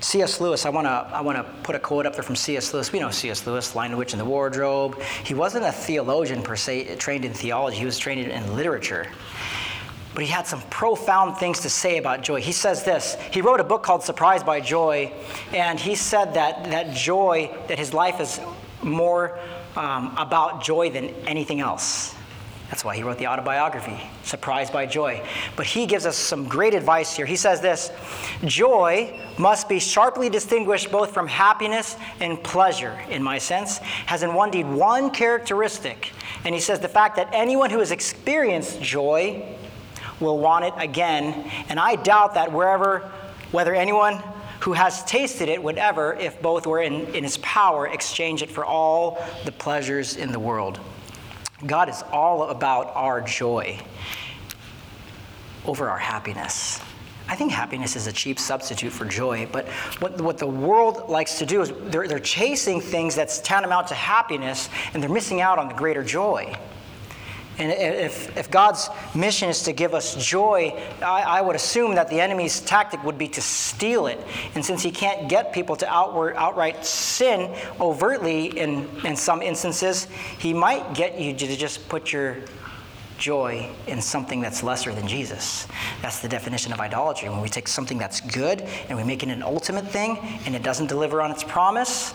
C.S. 0.00 0.40
Lewis, 0.40 0.64
I 0.64 0.70
want 0.70 0.86
to 0.86 0.90
I 0.90 1.20
wanna 1.20 1.44
put 1.62 1.74
a 1.74 1.78
quote 1.78 2.06
up 2.06 2.14
there 2.14 2.22
from 2.22 2.34
C.S. 2.34 2.72
Lewis. 2.72 2.90
We 2.90 2.98
know 2.98 3.10
C.S. 3.10 3.46
Lewis, 3.46 3.74
Lion, 3.74 3.92
the 3.92 3.98
Witch, 3.98 4.12
and 4.12 4.20
the 4.20 4.24
Wardrobe. 4.24 5.00
He 5.24 5.34
wasn't 5.34 5.66
a 5.66 5.72
theologian 5.72 6.42
per 6.42 6.56
se, 6.56 6.96
trained 6.96 7.24
in 7.24 7.32
theology, 7.34 7.76
he 7.76 7.84
was 7.84 7.98
trained 7.98 8.26
in 8.26 8.56
literature. 8.56 9.06
But 10.14 10.24
he 10.24 10.28
had 10.28 10.46
some 10.46 10.60
profound 10.62 11.36
things 11.36 11.60
to 11.60 11.70
say 11.70 11.98
about 11.98 12.22
joy. 12.22 12.40
He 12.40 12.52
says 12.52 12.82
this. 12.82 13.16
He 13.30 13.40
wrote 13.40 13.60
a 13.60 13.64
book 13.64 13.82
called 13.82 14.02
Surprised 14.02 14.44
by 14.44 14.60
Joy, 14.60 15.12
and 15.52 15.78
he 15.78 15.94
said 15.94 16.34
that, 16.34 16.64
that 16.64 16.94
joy, 16.94 17.56
that 17.68 17.78
his 17.78 17.94
life 17.94 18.20
is 18.20 18.40
more 18.82 19.38
um, 19.76 20.14
about 20.16 20.64
joy 20.64 20.90
than 20.90 21.10
anything 21.26 21.60
else. 21.60 22.14
That's 22.70 22.84
why 22.84 22.94
he 22.94 23.02
wrote 23.02 23.18
the 23.18 23.26
autobiography, 23.26 24.00
Surprised 24.22 24.72
by 24.72 24.86
Joy. 24.86 25.26
But 25.56 25.66
he 25.66 25.86
gives 25.86 26.06
us 26.06 26.16
some 26.16 26.46
great 26.46 26.72
advice 26.72 27.16
here. 27.16 27.26
He 27.26 27.34
says 27.34 27.60
this 27.60 27.90
Joy 28.44 29.20
must 29.38 29.68
be 29.68 29.80
sharply 29.80 30.28
distinguished 30.28 30.92
both 30.92 31.12
from 31.12 31.26
happiness 31.26 31.96
and 32.20 32.42
pleasure, 32.44 32.96
in 33.10 33.24
my 33.24 33.38
sense, 33.38 33.78
has 33.78 34.22
in 34.22 34.34
one 34.34 34.52
deed 34.52 34.66
one 34.66 35.10
characteristic. 35.10 36.12
And 36.44 36.54
he 36.54 36.60
says 36.60 36.78
the 36.78 36.88
fact 36.88 37.16
that 37.16 37.28
anyone 37.32 37.70
who 37.70 37.80
has 37.80 37.90
experienced 37.90 38.80
joy 38.80 39.56
will 40.20 40.38
want 40.38 40.64
it 40.64 40.74
again. 40.76 41.50
And 41.68 41.80
I 41.80 41.96
doubt 41.96 42.34
that 42.34 42.52
wherever, 42.52 43.10
whether 43.50 43.74
anyone 43.74 44.22
who 44.60 44.74
has 44.74 45.02
tasted 45.04 45.48
it 45.48 45.62
would 45.62 45.78
ever, 45.78 46.14
if 46.14 46.40
both 46.42 46.66
were 46.66 46.82
in, 46.82 47.06
in 47.14 47.24
his 47.24 47.38
power, 47.38 47.86
exchange 47.86 48.42
it 48.42 48.50
for 48.50 48.64
all 48.64 49.24
the 49.44 49.52
pleasures 49.52 50.16
in 50.16 50.32
the 50.32 50.38
world. 50.38 50.78
God 51.66 51.88
is 51.88 52.02
all 52.12 52.44
about 52.44 52.92
our 52.94 53.20
joy 53.20 53.80
over 55.64 55.88
our 55.88 55.98
happiness. 55.98 56.80
I 57.28 57.36
think 57.36 57.52
happiness 57.52 57.94
is 57.96 58.06
a 58.06 58.12
cheap 58.12 58.38
substitute 58.38 58.90
for 58.92 59.04
joy, 59.04 59.46
but 59.52 59.68
what, 60.00 60.20
what 60.20 60.38
the 60.38 60.46
world 60.46 61.08
likes 61.08 61.38
to 61.38 61.46
do 61.46 61.60
is 61.60 61.70
they're, 61.84 62.08
they're 62.08 62.18
chasing 62.18 62.80
things 62.80 63.14
that's 63.14 63.38
tantamount 63.40 63.86
to 63.88 63.94
happiness 63.94 64.68
and 64.92 65.02
they're 65.02 65.10
missing 65.10 65.40
out 65.40 65.58
on 65.58 65.68
the 65.68 65.74
greater 65.74 66.02
joy. 66.02 66.56
And 67.60 67.70
if, 67.70 68.34
if 68.38 68.50
God's 68.50 68.88
mission 69.14 69.50
is 69.50 69.62
to 69.64 69.74
give 69.74 69.94
us 69.94 70.16
joy, 70.16 70.74
I, 71.02 71.22
I, 71.22 71.40
would 71.42 71.54
assume 71.54 71.94
that 71.96 72.08
the 72.08 72.18
enemy's 72.18 72.60
tactic 72.60 73.04
would 73.04 73.18
be 73.18 73.28
to 73.28 73.42
steal 73.42 74.06
it. 74.06 74.18
And 74.54 74.64
since 74.64 74.82
he 74.82 74.90
can't 74.90 75.28
get 75.28 75.52
people 75.52 75.76
to 75.76 75.88
outward, 75.88 76.36
outright 76.36 76.86
sin 76.86 77.54
overtly 77.78 78.58
in, 78.58 78.88
in 79.04 79.14
some 79.14 79.42
instances, 79.42 80.06
he 80.38 80.54
might 80.54 80.94
get 80.94 81.20
you 81.20 81.34
to 81.34 81.54
just 81.54 81.86
put 81.90 82.14
your 82.14 82.38
joy 83.18 83.68
in 83.86 84.00
something 84.00 84.40
that's 84.40 84.62
lesser 84.62 84.94
than 84.94 85.06
Jesus. 85.06 85.68
That's 86.00 86.20
the 86.20 86.28
definition 86.28 86.72
of 86.72 86.80
idolatry. 86.80 87.28
When 87.28 87.42
we 87.42 87.50
take 87.50 87.68
something 87.68 87.98
that's 87.98 88.22
good 88.22 88.62
and 88.88 88.96
we 88.96 89.04
make 89.04 89.22
it 89.22 89.28
an 89.28 89.42
ultimate 89.42 89.86
thing 89.86 90.16
and 90.46 90.56
it 90.56 90.62
doesn't 90.62 90.86
deliver 90.86 91.20
on 91.20 91.30
its 91.30 91.44
promise, 91.44 92.14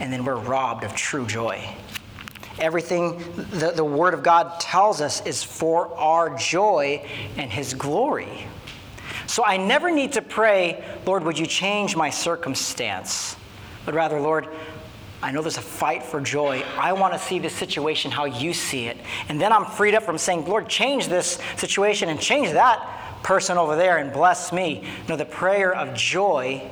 and 0.00 0.12
then 0.12 0.24
we're 0.24 0.34
robbed 0.34 0.82
of 0.82 0.96
true 0.96 1.24
joy. 1.24 1.64
Everything 2.58 3.18
the, 3.52 3.72
the 3.74 3.84
Word 3.84 4.14
of 4.14 4.22
God 4.22 4.60
tells 4.60 5.00
us 5.00 5.24
is 5.26 5.42
for 5.42 5.94
our 5.96 6.36
joy 6.36 7.06
and 7.36 7.50
His 7.50 7.74
glory. 7.74 8.46
So 9.26 9.44
I 9.44 9.56
never 9.56 9.90
need 9.90 10.12
to 10.12 10.22
pray, 10.22 10.84
Lord, 11.06 11.24
would 11.24 11.38
you 11.38 11.46
change 11.46 11.96
my 11.96 12.10
circumstance? 12.10 13.36
But 13.84 13.94
rather, 13.94 14.20
Lord, 14.20 14.48
I 15.22 15.30
know 15.30 15.40
there's 15.40 15.56
a 15.56 15.62
fight 15.62 16.02
for 16.02 16.20
joy. 16.20 16.64
I 16.76 16.92
want 16.92 17.14
to 17.14 17.18
see 17.18 17.38
this 17.38 17.54
situation 17.54 18.10
how 18.10 18.24
you 18.24 18.52
see 18.52 18.86
it. 18.86 18.96
And 19.28 19.40
then 19.40 19.52
I'm 19.52 19.64
freed 19.64 19.94
up 19.94 20.02
from 20.02 20.18
saying, 20.18 20.46
Lord, 20.46 20.68
change 20.68 21.08
this 21.08 21.38
situation 21.56 22.08
and 22.08 22.20
change 22.20 22.50
that 22.52 23.22
person 23.22 23.56
over 23.56 23.76
there 23.76 23.98
and 23.98 24.12
bless 24.12 24.52
me. 24.52 24.84
No, 25.08 25.16
the 25.16 25.24
prayer 25.24 25.74
of 25.74 25.94
joy 25.94 26.68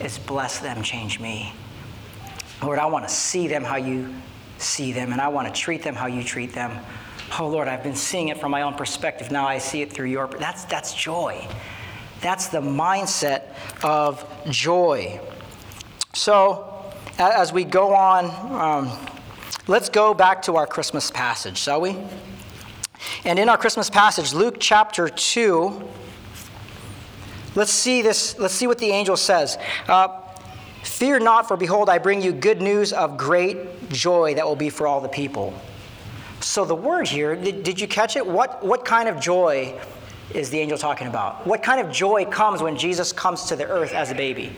is 0.00 0.18
bless 0.18 0.58
them, 0.58 0.82
change 0.82 1.18
me. 1.18 1.52
Lord, 2.62 2.78
I 2.78 2.86
want 2.86 3.08
to 3.08 3.12
see 3.12 3.48
them 3.48 3.64
how 3.64 3.76
you 3.76 4.14
see 4.58 4.92
them, 4.92 5.12
and 5.12 5.20
I 5.20 5.28
want 5.28 5.52
to 5.52 5.60
treat 5.60 5.82
them 5.82 5.94
how 5.94 6.06
you 6.06 6.22
treat 6.22 6.52
them. 6.52 6.78
Oh 7.38 7.48
Lord, 7.48 7.68
I've 7.68 7.82
been 7.82 7.96
seeing 7.96 8.28
it 8.28 8.38
from 8.38 8.50
my 8.50 8.62
own 8.62 8.74
perspective. 8.74 9.30
Now 9.30 9.46
I 9.46 9.58
see 9.58 9.82
it 9.82 9.92
through 9.92 10.06
your. 10.06 10.28
That's 10.28 10.64
that's 10.64 10.94
joy. 10.94 11.46
That's 12.20 12.48
the 12.48 12.60
mindset 12.60 13.54
of 13.84 14.24
joy. 14.50 15.20
So, 16.14 16.82
as 17.18 17.52
we 17.52 17.64
go 17.64 17.94
on, 17.94 18.24
um, 18.60 18.98
let's 19.66 19.90
go 19.90 20.14
back 20.14 20.42
to 20.42 20.56
our 20.56 20.66
Christmas 20.66 21.10
passage, 21.10 21.58
shall 21.58 21.80
we? 21.80 21.96
And 23.24 23.38
in 23.38 23.48
our 23.48 23.58
Christmas 23.58 23.90
passage, 23.90 24.32
Luke 24.32 24.56
chapter 24.58 25.08
2, 25.08 25.88
let's 27.54 27.70
see 27.70 28.00
this, 28.00 28.38
let's 28.38 28.54
see 28.54 28.66
what 28.66 28.78
the 28.78 28.90
angel 28.90 29.16
says. 29.16 29.58
Uh, 29.86 30.22
Fear 30.86 31.18
not, 31.18 31.48
for 31.48 31.56
behold, 31.56 31.90
I 31.90 31.98
bring 31.98 32.22
you 32.22 32.32
good 32.32 32.62
news 32.62 32.92
of 32.92 33.18
great 33.18 33.90
joy 33.90 34.34
that 34.34 34.46
will 34.46 34.56
be 34.56 34.70
for 34.70 34.86
all 34.86 35.00
the 35.00 35.08
people. 35.08 35.52
So 36.40 36.64
the 36.64 36.76
word 36.76 37.08
here, 37.08 37.34
did, 37.34 37.64
did 37.64 37.80
you 37.80 37.88
catch 37.88 38.14
it? 38.14 38.24
What, 38.24 38.64
what 38.64 38.84
kind 38.84 39.08
of 39.08 39.20
joy 39.20 39.78
is 40.32 40.48
the 40.48 40.58
angel 40.60 40.78
talking 40.78 41.08
about? 41.08 41.44
What 41.44 41.62
kind 41.62 41.84
of 41.84 41.92
joy 41.92 42.24
comes 42.24 42.62
when 42.62 42.76
Jesus 42.76 43.12
comes 43.12 43.46
to 43.46 43.56
the 43.56 43.66
earth 43.66 43.92
as 43.92 44.12
a 44.12 44.14
baby? 44.14 44.56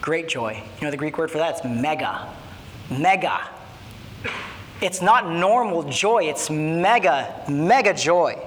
Great 0.00 0.28
joy. 0.28 0.62
You 0.78 0.84
know 0.84 0.92
the 0.92 0.96
Greek 0.96 1.18
word 1.18 1.32
for 1.32 1.38
that? 1.38 1.56
It's 1.56 1.64
mega. 1.64 2.32
Mega. 2.88 3.40
It's 4.80 5.02
not 5.02 5.28
normal 5.28 5.82
joy, 5.82 6.24
it's 6.24 6.48
mega, 6.48 7.44
mega 7.48 7.92
joy. 7.92 8.38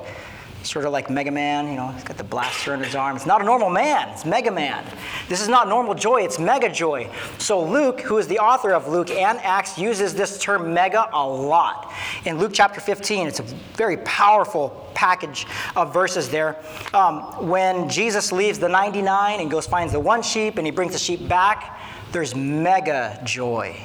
Sort 0.70 0.86
of 0.86 0.92
like 0.92 1.10
Mega 1.10 1.32
Man, 1.32 1.68
you 1.68 1.76
know, 1.76 1.88
he's 1.88 2.04
got 2.04 2.18
the 2.18 2.24
blaster 2.24 2.76
in 2.76 2.84
his 2.84 2.94
arm. 2.94 3.16
It's 3.16 3.26
not 3.26 3.42
a 3.42 3.44
normal 3.44 3.72
man, 3.72 4.08
it's 4.10 4.24
Mega 4.24 4.52
Man. 4.52 4.86
This 5.28 5.42
is 5.42 5.48
not 5.48 5.68
normal 5.68 5.96
joy, 5.96 6.22
it's 6.22 6.38
mega 6.38 6.72
joy. 6.72 7.10
So 7.40 7.66
Luke, 7.66 8.02
who 8.02 8.20
is 8.20 8.28
the 8.28 8.38
author 8.38 8.76
of 8.76 8.88
Luke 8.88 9.10
and 9.10 9.40
Acts, 9.40 9.80
uses 9.80 10.14
this 10.14 10.38
term 10.38 10.72
mega 10.72 11.10
a 11.12 11.28
lot. 11.28 11.92
In 12.26 12.38
Luke 12.38 12.52
chapter 12.54 12.80
15, 12.80 13.26
it's 13.26 13.40
a 13.40 13.44
very 13.74 13.98
powerful 13.98 14.92
package 14.94 15.48
of 15.76 15.92
verses 15.92 16.30
there. 16.30 16.56
Um, 16.94 17.48
when 17.50 17.90
Jesus 17.90 18.32
leaves 18.32 18.60
the 18.60 18.70
99 18.70 19.40
and 19.40 19.50
goes 19.50 19.66
finds 19.66 19.92
the 19.92 20.00
one 20.00 20.22
sheep 20.22 20.60
and 20.60 20.68
he 20.68 20.72
brings 20.72 20.94
the 20.94 21.00
sheep 21.00 21.28
back, 21.28 21.82
there's 22.12 22.36
mega 22.36 23.20
joy. 23.26 23.76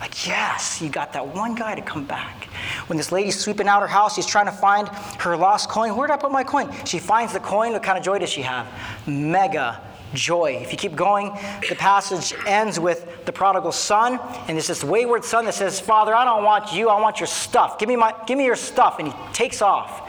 Like, 0.00 0.26
yes, 0.26 0.80
you 0.80 0.88
got 0.88 1.12
that 1.12 1.26
one 1.26 1.54
guy 1.54 1.74
to 1.74 1.82
come 1.82 2.04
back. 2.04 2.44
When 2.86 2.96
this 2.96 3.10
lady's 3.10 3.38
sweeping 3.38 3.66
out 3.66 3.80
her 3.80 3.88
house, 3.88 4.14
she's 4.14 4.26
trying 4.26 4.46
to 4.46 4.52
find 4.52 4.88
her 5.20 5.36
lost 5.36 5.68
coin. 5.68 5.96
Where 5.96 6.06
did 6.06 6.14
I 6.14 6.16
put 6.16 6.30
my 6.30 6.44
coin? 6.44 6.72
She 6.84 6.98
finds 6.98 7.32
the 7.32 7.40
coin. 7.40 7.72
What 7.72 7.82
kind 7.82 7.98
of 7.98 8.04
joy 8.04 8.18
does 8.18 8.30
she 8.30 8.42
have? 8.42 8.66
Mega 9.06 9.80
joy. 10.14 10.58
If 10.62 10.72
you 10.72 10.78
keep 10.78 10.94
going, 10.94 11.36
the 11.68 11.74
passage 11.74 12.34
ends 12.46 12.80
with 12.80 13.26
the 13.26 13.32
prodigal 13.32 13.72
son, 13.72 14.18
and 14.46 14.56
there's 14.56 14.66
this 14.66 14.82
wayward 14.84 15.24
son 15.24 15.44
that 15.44 15.54
says, 15.54 15.80
Father, 15.80 16.14
I 16.14 16.24
don't 16.24 16.44
want 16.44 16.72
you, 16.72 16.88
I 16.88 17.00
want 17.00 17.20
your 17.20 17.26
stuff. 17.26 17.78
Give 17.78 17.88
me, 17.88 17.96
my, 17.96 18.14
give 18.26 18.38
me 18.38 18.44
your 18.44 18.56
stuff. 18.56 18.98
And 18.98 19.08
he 19.08 19.14
takes 19.32 19.60
off 19.62 20.07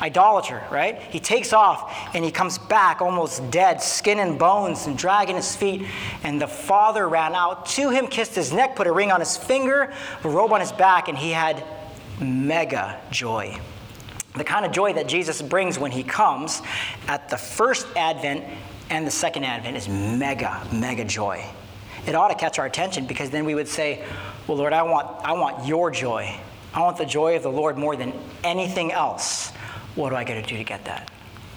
idolater, 0.00 0.62
right? 0.70 1.00
He 1.00 1.20
takes 1.20 1.52
off 1.52 2.14
and 2.14 2.24
he 2.24 2.30
comes 2.30 2.58
back 2.58 3.00
almost 3.00 3.50
dead, 3.50 3.80
skin 3.82 4.18
and 4.18 4.38
bones, 4.38 4.86
and 4.86 4.96
dragging 4.96 5.36
his 5.36 5.54
feet. 5.54 5.86
And 6.22 6.40
the 6.40 6.48
father 6.48 7.08
ran 7.08 7.34
out 7.34 7.66
to 7.66 7.90
him, 7.90 8.06
kissed 8.06 8.34
his 8.34 8.52
neck, 8.52 8.76
put 8.76 8.86
a 8.86 8.92
ring 8.92 9.10
on 9.10 9.20
his 9.20 9.36
finger, 9.36 9.92
a 10.22 10.28
robe 10.28 10.52
on 10.52 10.60
his 10.60 10.72
back, 10.72 11.08
and 11.08 11.16
he 11.16 11.30
had 11.30 11.64
mega 12.20 13.00
joy. 13.10 13.58
The 14.34 14.44
kind 14.44 14.66
of 14.66 14.72
joy 14.72 14.92
that 14.94 15.08
Jesus 15.08 15.40
brings 15.40 15.78
when 15.78 15.90
he 15.90 16.02
comes 16.02 16.60
at 17.08 17.28
the 17.30 17.38
first 17.38 17.86
advent 17.96 18.44
and 18.90 19.06
the 19.06 19.10
second 19.10 19.44
advent 19.44 19.76
is 19.76 19.88
mega, 19.88 20.66
mega 20.72 21.04
joy. 21.04 21.44
It 22.06 22.14
ought 22.14 22.28
to 22.28 22.34
catch 22.34 22.58
our 22.58 22.66
attention 22.66 23.06
because 23.06 23.30
then 23.30 23.44
we 23.44 23.54
would 23.54 23.66
say, 23.66 24.04
Well, 24.46 24.58
Lord, 24.58 24.72
I 24.72 24.82
want, 24.82 25.06
I 25.24 25.32
want 25.32 25.66
your 25.66 25.90
joy. 25.90 26.38
I 26.72 26.80
want 26.80 26.98
the 26.98 27.06
joy 27.06 27.36
of 27.36 27.42
the 27.42 27.50
Lord 27.50 27.78
more 27.78 27.96
than 27.96 28.12
anything 28.44 28.92
else. 28.92 29.50
What 29.96 30.10
do 30.10 30.16
I 30.16 30.24
got 30.24 30.34
to 30.34 30.42
do 30.42 30.56
to 30.56 30.64
get 30.64 30.84
that? 30.84 31.10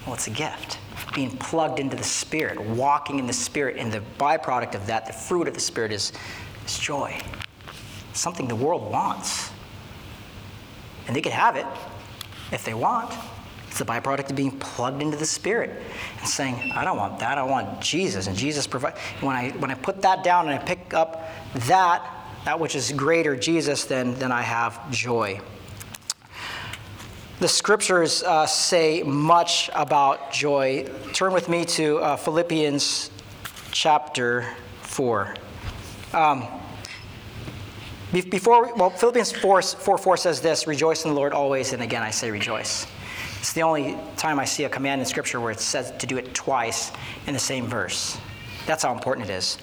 Well, 0.04 0.14
it's 0.14 0.26
a 0.26 0.30
gift. 0.30 0.78
Being 1.14 1.30
plugged 1.36 1.78
into 1.78 1.96
the 1.96 2.04
Spirit, 2.04 2.58
walking 2.60 3.18
in 3.18 3.26
the 3.26 3.32
Spirit, 3.32 3.76
and 3.76 3.92
the 3.92 4.02
byproduct 4.18 4.74
of 4.74 4.86
that, 4.86 5.06
the 5.06 5.12
fruit 5.12 5.46
of 5.46 5.54
the 5.54 5.60
Spirit, 5.60 5.92
is, 5.92 6.12
is 6.66 6.78
joy. 6.78 7.20
Something 8.14 8.48
the 8.48 8.56
world 8.56 8.90
wants. 8.90 9.50
And 11.06 11.14
they 11.14 11.20
could 11.20 11.32
have 11.32 11.56
it 11.56 11.66
if 12.50 12.64
they 12.64 12.74
want. 12.74 13.12
It's 13.68 13.78
the 13.78 13.84
byproduct 13.84 14.30
of 14.30 14.36
being 14.36 14.58
plugged 14.58 15.02
into 15.02 15.16
the 15.16 15.26
Spirit 15.26 15.82
and 16.18 16.28
saying, 16.28 16.72
I 16.74 16.84
don't 16.84 16.96
want 16.96 17.18
that, 17.20 17.38
I 17.38 17.42
want 17.42 17.80
Jesus. 17.80 18.26
And 18.26 18.36
Jesus 18.36 18.66
provides. 18.66 18.98
When 19.20 19.36
I, 19.36 19.50
when 19.50 19.70
I 19.70 19.74
put 19.74 20.02
that 20.02 20.24
down 20.24 20.48
and 20.48 20.58
I 20.58 20.62
pick 20.62 20.94
up 20.94 21.30
that, 21.66 22.04
that 22.46 22.58
which 22.58 22.74
is 22.74 22.90
greater, 22.90 23.36
Jesus, 23.36 23.84
then, 23.84 24.14
then 24.14 24.32
I 24.32 24.42
have 24.42 24.90
joy. 24.90 25.40
The 27.40 27.48
scriptures 27.48 28.22
uh, 28.22 28.44
say 28.44 29.02
much 29.02 29.70
about 29.74 30.30
joy. 30.30 30.86
Turn 31.14 31.32
with 31.32 31.48
me 31.48 31.64
to 31.64 31.96
uh, 31.96 32.16
Philippians 32.16 33.10
chapter 33.72 34.46
4. 34.82 35.34
Um, 36.12 36.46
before, 38.12 38.74
well, 38.76 38.90
Philippians 38.90 39.32
4, 39.32 39.62
4 39.62 39.96
4 39.96 40.16
says 40.18 40.42
this 40.42 40.66
Rejoice 40.66 41.06
in 41.06 41.12
the 41.12 41.16
Lord 41.16 41.32
always, 41.32 41.72
and 41.72 41.82
again 41.82 42.02
I 42.02 42.10
say 42.10 42.30
rejoice. 42.30 42.86
It's 43.38 43.54
the 43.54 43.62
only 43.62 43.96
time 44.18 44.38
I 44.38 44.44
see 44.44 44.64
a 44.64 44.68
command 44.68 45.00
in 45.00 45.06
Scripture 45.06 45.40
where 45.40 45.50
it 45.50 45.60
says 45.60 45.94
to 45.96 46.06
do 46.06 46.18
it 46.18 46.34
twice 46.34 46.92
in 47.26 47.32
the 47.32 47.40
same 47.40 47.66
verse. 47.66 48.18
That's 48.66 48.82
how 48.82 48.92
important 48.92 49.30
it 49.30 49.32
is. 49.32 49.56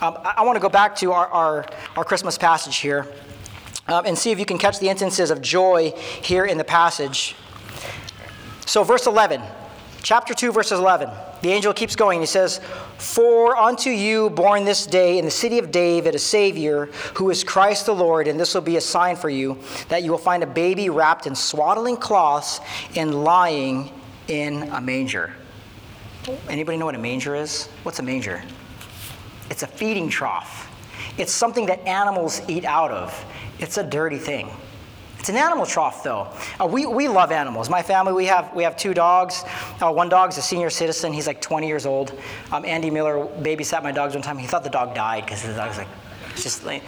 Um, 0.00 0.18
I, 0.18 0.34
I 0.36 0.42
want 0.44 0.54
to 0.54 0.60
go 0.60 0.68
back 0.68 0.94
to 0.98 1.10
our, 1.10 1.26
our, 1.26 1.66
our 1.96 2.04
Christmas 2.04 2.38
passage 2.38 2.76
here 2.76 3.12
um, 3.88 4.06
and 4.06 4.16
see 4.16 4.30
if 4.30 4.38
you 4.38 4.46
can 4.46 4.58
catch 4.58 4.78
the 4.78 4.88
instances 4.88 5.30
of 5.30 5.40
joy 5.40 5.92
here 6.22 6.44
in 6.44 6.58
the 6.58 6.64
passage. 6.64 7.34
So, 8.66 8.82
verse 8.82 9.06
11, 9.06 9.42
chapter 10.02 10.34
2, 10.34 10.52
verses 10.52 10.78
11. 10.78 11.10
The 11.42 11.50
angel 11.50 11.74
keeps 11.74 11.94
going. 11.94 12.20
He 12.20 12.26
says, 12.26 12.60
For 12.96 13.54
unto 13.54 13.90
you 13.90 14.30
born 14.30 14.64
this 14.64 14.86
day 14.86 15.18
in 15.18 15.26
the 15.26 15.30
city 15.30 15.58
of 15.58 15.70
David 15.70 16.14
a 16.14 16.18
Savior, 16.18 16.86
who 17.16 17.28
is 17.28 17.44
Christ 17.44 17.84
the 17.84 17.94
Lord, 17.94 18.26
and 18.26 18.40
this 18.40 18.54
will 18.54 18.62
be 18.62 18.78
a 18.78 18.80
sign 18.80 19.16
for 19.16 19.28
you, 19.28 19.58
that 19.90 20.02
you 20.02 20.10
will 20.10 20.18
find 20.18 20.42
a 20.42 20.46
baby 20.46 20.88
wrapped 20.88 21.26
in 21.26 21.34
swaddling 21.34 21.98
cloths 21.98 22.60
and 22.96 23.24
lying 23.24 23.90
in 24.28 24.62
a 24.72 24.80
manger. 24.80 25.34
Anybody 26.48 26.78
know 26.78 26.86
what 26.86 26.94
a 26.94 26.98
manger 26.98 27.34
is? 27.34 27.66
What's 27.82 27.98
a 27.98 28.02
manger? 28.02 28.42
It's 29.50 29.62
a 29.62 29.66
feeding 29.66 30.08
trough. 30.08 30.70
It's 31.18 31.32
something 31.32 31.66
that 31.66 31.86
animals 31.86 32.40
eat 32.48 32.64
out 32.64 32.90
of. 32.90 33.12
It's 33.58 33.78
a 33.78 33.82
dirty 33.82 34.18
thing. 34.18 34.50
It's 35.18 35.30
an 35.30 35.36
animal 35.36 35.64
trough, 35.64 36.02
though. 36.02 36.28
Uh, 36.60 36.66
we, 36.66 36.84
we 36.84 37.08
love 37.08 37.32
animals. 37.32 37.70
My 37.70 37.82
family, 37.82 38.12
we 38.12 38.26
have, 38.26 38.54
we 38.54 38.62
have 38.62 38.76
two 38.76 38.92
dogs. 38.92 39.42
Uh, 39.80 39.90
one 39.90 40.10
dog's 40.10 40.36
a 40.36 40.42
senior 40.42 40.68
citizen. 40.68 41.14
He's 41.14 41.26
like 41.26 41.40
20 41.40 41.66
years 41.66 41.86
old. 41.86 42.12
Um, 42.52 42.64
Andy 42.66 42.90
Miller 42.90 43.26
babysat 43.40 43.82
my 43.82 43.90
dogs 43.90 44.12
one 44.12 44.22
time. 44.22 44.36
He 44.36 44.46
thought 44.46 44.64
the 44.64 44.70
dog 44.70 44.94
died 44.94 45.24
because 45.24 45.42
the 45.42 45.54
dog 45.54 45.68
was 45.68 45.78
like, 45.78 45.88
it's 46.32 46.42
just 46.42 46.66
like, 46.66 46.82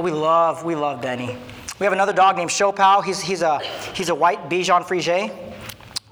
we 0.00 0.10
love, 0.10 0.64
we 0.64 0.74
love 0.74 1.02
Benny. 1.02 1.36
We 1.78 1.84
have 1.84 1.92
another 1.92 2.14
dog 2.14 2.38
named 2.38 2.48
Siopao. 2.48 3.04
He's, 3.04 3.20
he's, 3.20 3.42
a, 3.42 3.58
he's 3.92 4.08
a 4.08 4.14
white 4.14 4.48
Bichon 4.48 4.82
Frise. 4.82 5.30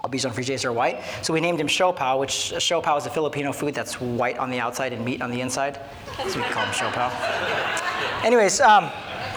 All 0.05 0.11
Bichon 0.11 0.33
Frises 0.33 0.67
are 0.67 0.73
white. 0.73 1.03
So 1.23 1.33
we 1.33 1.41
named 1.41 1.59
him 1.59 1.67
Siopao, 1.67 2.21
which 2.21 2.53
uh, 2.53 2.57
siopao 2.57 2.99
is 2.99 3.07
a 3.07 3.11
Filipino 3.11 3.53
food 3.55 3.75
that's 3.75 3.99
white 4.03 4.37
on 4.37 4.51
the 4.51 4.61
outside 4.61 4.93
and 4.93 5.03
meat 5.03 5.23
on 5.23 5.31
the 5.31 5.41
inside. 5.41 5.81
So 6.29 6.39
we 6.39 6.45
call 6.49 6.67
him 6.67 6.75
Siopao. 6.75 8.23
Anyways, 8.23 8.61
um, 8.61 8.91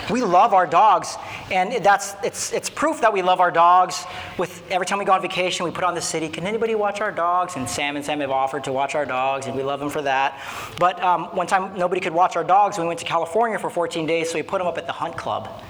we 0.09 0.21
love 0.21 0.53
our 0.53 0.65
dogs, 0.65 1.17
and 1.51 1.83
that's 1.83 2.15
it's 2.23 2.53
it's 2.53 2.69
proof 2.69 3.01
that 3.01 3.11
we 3.11 3.21
love 3.21 3.39
our 3.39 3.51
dogs. 3.51 4.05
With 4.37 4.63
every 4.71 4.85
time 4.85 4.99
we 4.99 5.05
go 5.05 5.13
on 5.13 5.21
vacation, 5.21 5.65
we 5.65 5.71
put 5.71 5.83
on 5.83 5.95
the 5.95 6.01
city. 6.01 6.29
Can 6.29 6.45
anybody 6.45 6.75
watch 6.75 7.01
our 7.01 7.11
dogs? 7.11 7.55
And 7.55 7.69
Sam 7.69 7.95
and 7.95 8.05
Sam 8.05 8.19
have 8.21 8.31
offered 8.31 8.63
to 8.65 8.71
watch 8.71 8.95
our 8.95 9.05
dogs, 9.05 9.47
and 9.47 9.55
we 9.55 9.63
love 9.63 9.79
them 9.79 9.89
for 9.89 10.01
that. 10.03 10.41
But 10.79 11.01
um, 11.03 11.25
one 11.35 11.47
time 11.47 11.77
nobody 11.77 12.01
could 12.01 12.13
watch 12.13 12.35
our 12.35 12.43
dogs. 12.43 12.77
We 12.77 12.85
went 12.85 12.99
to 12.99 13.05
California 13.05 13.59
for 13.59 13.69
14 13.69 14.05
days, 14.05 14.29
so 14.29 14.35
we 14.35 14.43
put 14.43 14.59
them 14.59 14.67
up 14.67 14.77
at 14.77 14.85
the 14.85 14.93
hunt 14.93 15.17
club. 15.17 15.61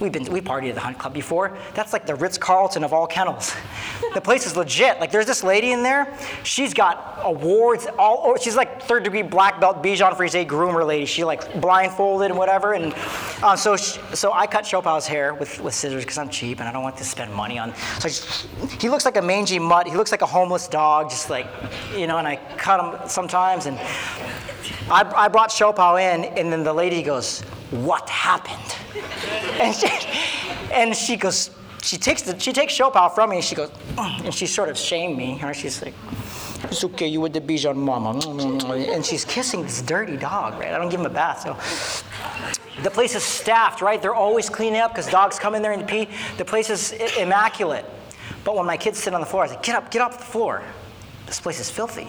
We've 0.00 0.10
been 0.10 0.24
we 0.24 0.40
partied 0.40 0.70
at 0.70 0.74
the 0.74 0.80
Hunt 0.80 0.98
Club 0.98 1.14
before. 1.14 1.56
That's 1.74 1.92
like 1.92 2.04
the 2.04 2.16
Ritz 2.16 2.36
Carlton 2.36 2.82
of 2.82 2.92
all 2.92 3.06
kennels. 3.06 3.54
the 4.14 4.20
place 4.20 4.44
is 4.44 4.56
legit. 4.56 4.98
Like 4.98 5.12
there's 5.12 5.26
this 5.26 5.44
lady 5.44 5.70
in 5.70 5.84
there. 5.84 6.12
She's 6.42 6.74
got 6.74 7.20
awards 7.22 7.86
all. 7.96 8.22
Oh, 8.24 8.36
she's 8.36 8.56
like 8.56 8.82
third 8.82 9.04
degree 9.04 9.22
black 9.22 9.60
belt 9.60 9.82
Bichon 9.84 10.16
Frise 10.16 10.34
groomer 10.46 10.84
lady. 10.84 11.06
She 11.06 11.22
like 11.22 11.60
blindfolded 11.60 12.30
and 12.30 12.38
whatever. 12.38 12.72
And 12.72 12.92
uh, 13.42 13.54
so 13.54 13.76
she, 13.76 14.00
so 14.14 14.32
I 14.32 14.48
cut 14.48 14.64
Siopao's 14.64 15.06
hair 15.06 15.32
with, 15.34 15.60
with 15.60 15.74
scissors 15.74 16.02
because 16.02 16.18
I'm 16.18 16.28
cheap 16.28 16.58
and 16.58 16.68
I 16.68 16.72
don't 16.72 16.82
want 16.82 16.96
to 16.96 17.04
spend 17.04 17.32
money 17.32 17.58
on. 17.58 17.72
So 18.00 18.08
just, 18.08 18.48
he 18.80 18.88
looks 18.88 19.04
like 19.04 19.16
a 19.16 19.22
mangy 19.22 19.60
mutt. 19.60 19.86
He 19.86 19.94
looks 19.94 20.10
like 20.10 20.22
a 20.22 20.26
homeless 20.26 20.66
dog, 20.66 21.08
just 21.08 21.30
like 21.30 21.46
you 21.96 22.08
know. 22.08 22.18
And 22.18 22.26
I 22.26 22.36
cut 22.56 22.80
him 22.80 23.08
sometimes. 23.08 23.66
And 23.66 23.78
I, 24.90 25.10
I 25.14 25.28
brought 25.28 25.50
Chopal 25.50 26.00
in, 26.00 26.24
and 26.36 26.52
then 26.52 26.64
the 26.64 26.72
lady 26.72 27.02
goes, 27.02 27.44
"What 27.70 28.08
happened?" 28.08 28.76
and 29.60 29.74
she, 29.74 29.88
and 30.72 30.96
she 30.96 31.16
goes, 31.16 31.50
she 31.84 31.98
takes 31.98 32.22
the, 32.22 32.38
she 32.38 32.52
takes 32.52 32.76
Siopao 32.78 33.14
from 33.14 33.30
me, 33.30 33.36
and 33.36 33.44
she 33.44 33.54
goes, 33.54 33.70
and 33.98 34.34
she 34.34 34.46
sort 34.46 34.70
of 34.70 34.78
shamed 34.78 35.18
me. 35.18 35.38
Right? 35.42 35.54
She's 35.54 35.82
like, 35.82 35.94
"It's 36.64 36.82
okay, 36.82 37.06
you 37.06 37.20
with 37.20 37.34
the 37.34 37.42
Bichon 37.42 37.76
mama," 37.76 38.18
and 38.70 39.04
she's 39.04 39.24
kissing 39.24 39.62
this 39.62 39.82
dirty 39.82 40.16
dog. 40.16 40.58
Right? 40.58 40.72
I 40.72 40.78
don't 40.78 40.88
give 40.88 41.00
him 41.00 41.06
a 41.06 41.10
bath, 41.10 41.42
so. 41.42 41.56
The 42.82 42.90
place 42.90 43.14
is 43.14 43.22
staffed, 43.22 43.82
right? 43.82 44.00
They're 44.02 44.14
always 44.14 44.50
cleaning 44.50 44.80
up 44.80 44.92
because 44.92 45.06
dogs 45.06 45.38
come 45.38 45.54
in 45.54 45.62
there 45.62 45.72
and 45.72 45.86
pee. 45.86 46.08
The 46.38 46.44
place 46.44 46.70
is 46.70 46.92
immaculate. 47.18 47.84
But 48.44 48.56
when 48.56 48.66
my 48.66 48.76
kids 48.76 48.98
sit 48.98 49.14
on 49.14 49.20
the 49.20 49.26
floor, 49.26 49.44
I 49.44 49.48
say, 49.48 49.58
"Get 49.62 49.76
up, 49.76 49.90
get 49.90 50.00
off 50.00 50.18
the 50.18 50.24
floor. 50.24 50.62
This 51.26 51.38
place 51.38 51.60
is 51.60 51.70
filthy." 51.70 52.08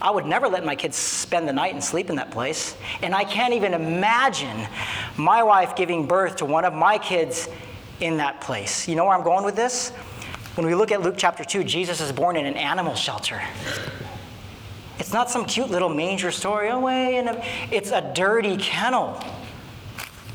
I 0.00 0.10
would 0.10 0.26
never 0.26 0.48
let 0.48 0.64
my 0.64 0.76
kids 0.76 0.96
spend 0.96 1.48
the 1.48 1.52
night 1.52 1.74
and 1.74 1.82
sleep 1.82 2.08
in 2.08 2.16
that 2.16 2.30
place. 2.30 2.76
And 3.02 3.14
I 3.14 3.24
can't 3.24 3.54
even 3.54 3.74
imagine 3.74 4.66
my 5.16 5.42
wife 5.42 5.74
giving 5.74 6.06
birth 6.06 6.36
to 6.36 6.44
one 6.44 6.64
of 6.64 6.72
my 6.72 6.98
kids 6.98 7.48
in 8.00 8.18
that 8.18 8.40
place. 8.40 8.86
You 8.88 8.94
know 8.94 9.04
where 9.04 9.16
I'm 9.16 9.24
going 9.24 9.44
with 9.44 9.56
this? 9.56 9.90
When 10.54 10.66
we 10.66 10.74
look 10.74 10.92
at 10.92 11.02
Luke 11.02 11.14
chapter 11.16 11.44
2, 11.44 11.64
Jesus 11.64 12.00
is 12.00 12.12
born 12.12 12.36
in 12.36 12.46
an 12.46 12.54
animal 12.54 12.94
shelter. 12.94 13.40
It's 14.98 15.12
not 15.12 15.30
some 15.30 15.44
cute 15.44 15.70
little 15.70 15.88
manger 15.88 16.30
story 16.30 16.68
away, 16.68 17.14
oh, 17.14 17.18
and 17.18 17.42
it's 17.72 17.92
a 17.92 18.12
dirty 18.14 18.56
kennel. 18.56 19.22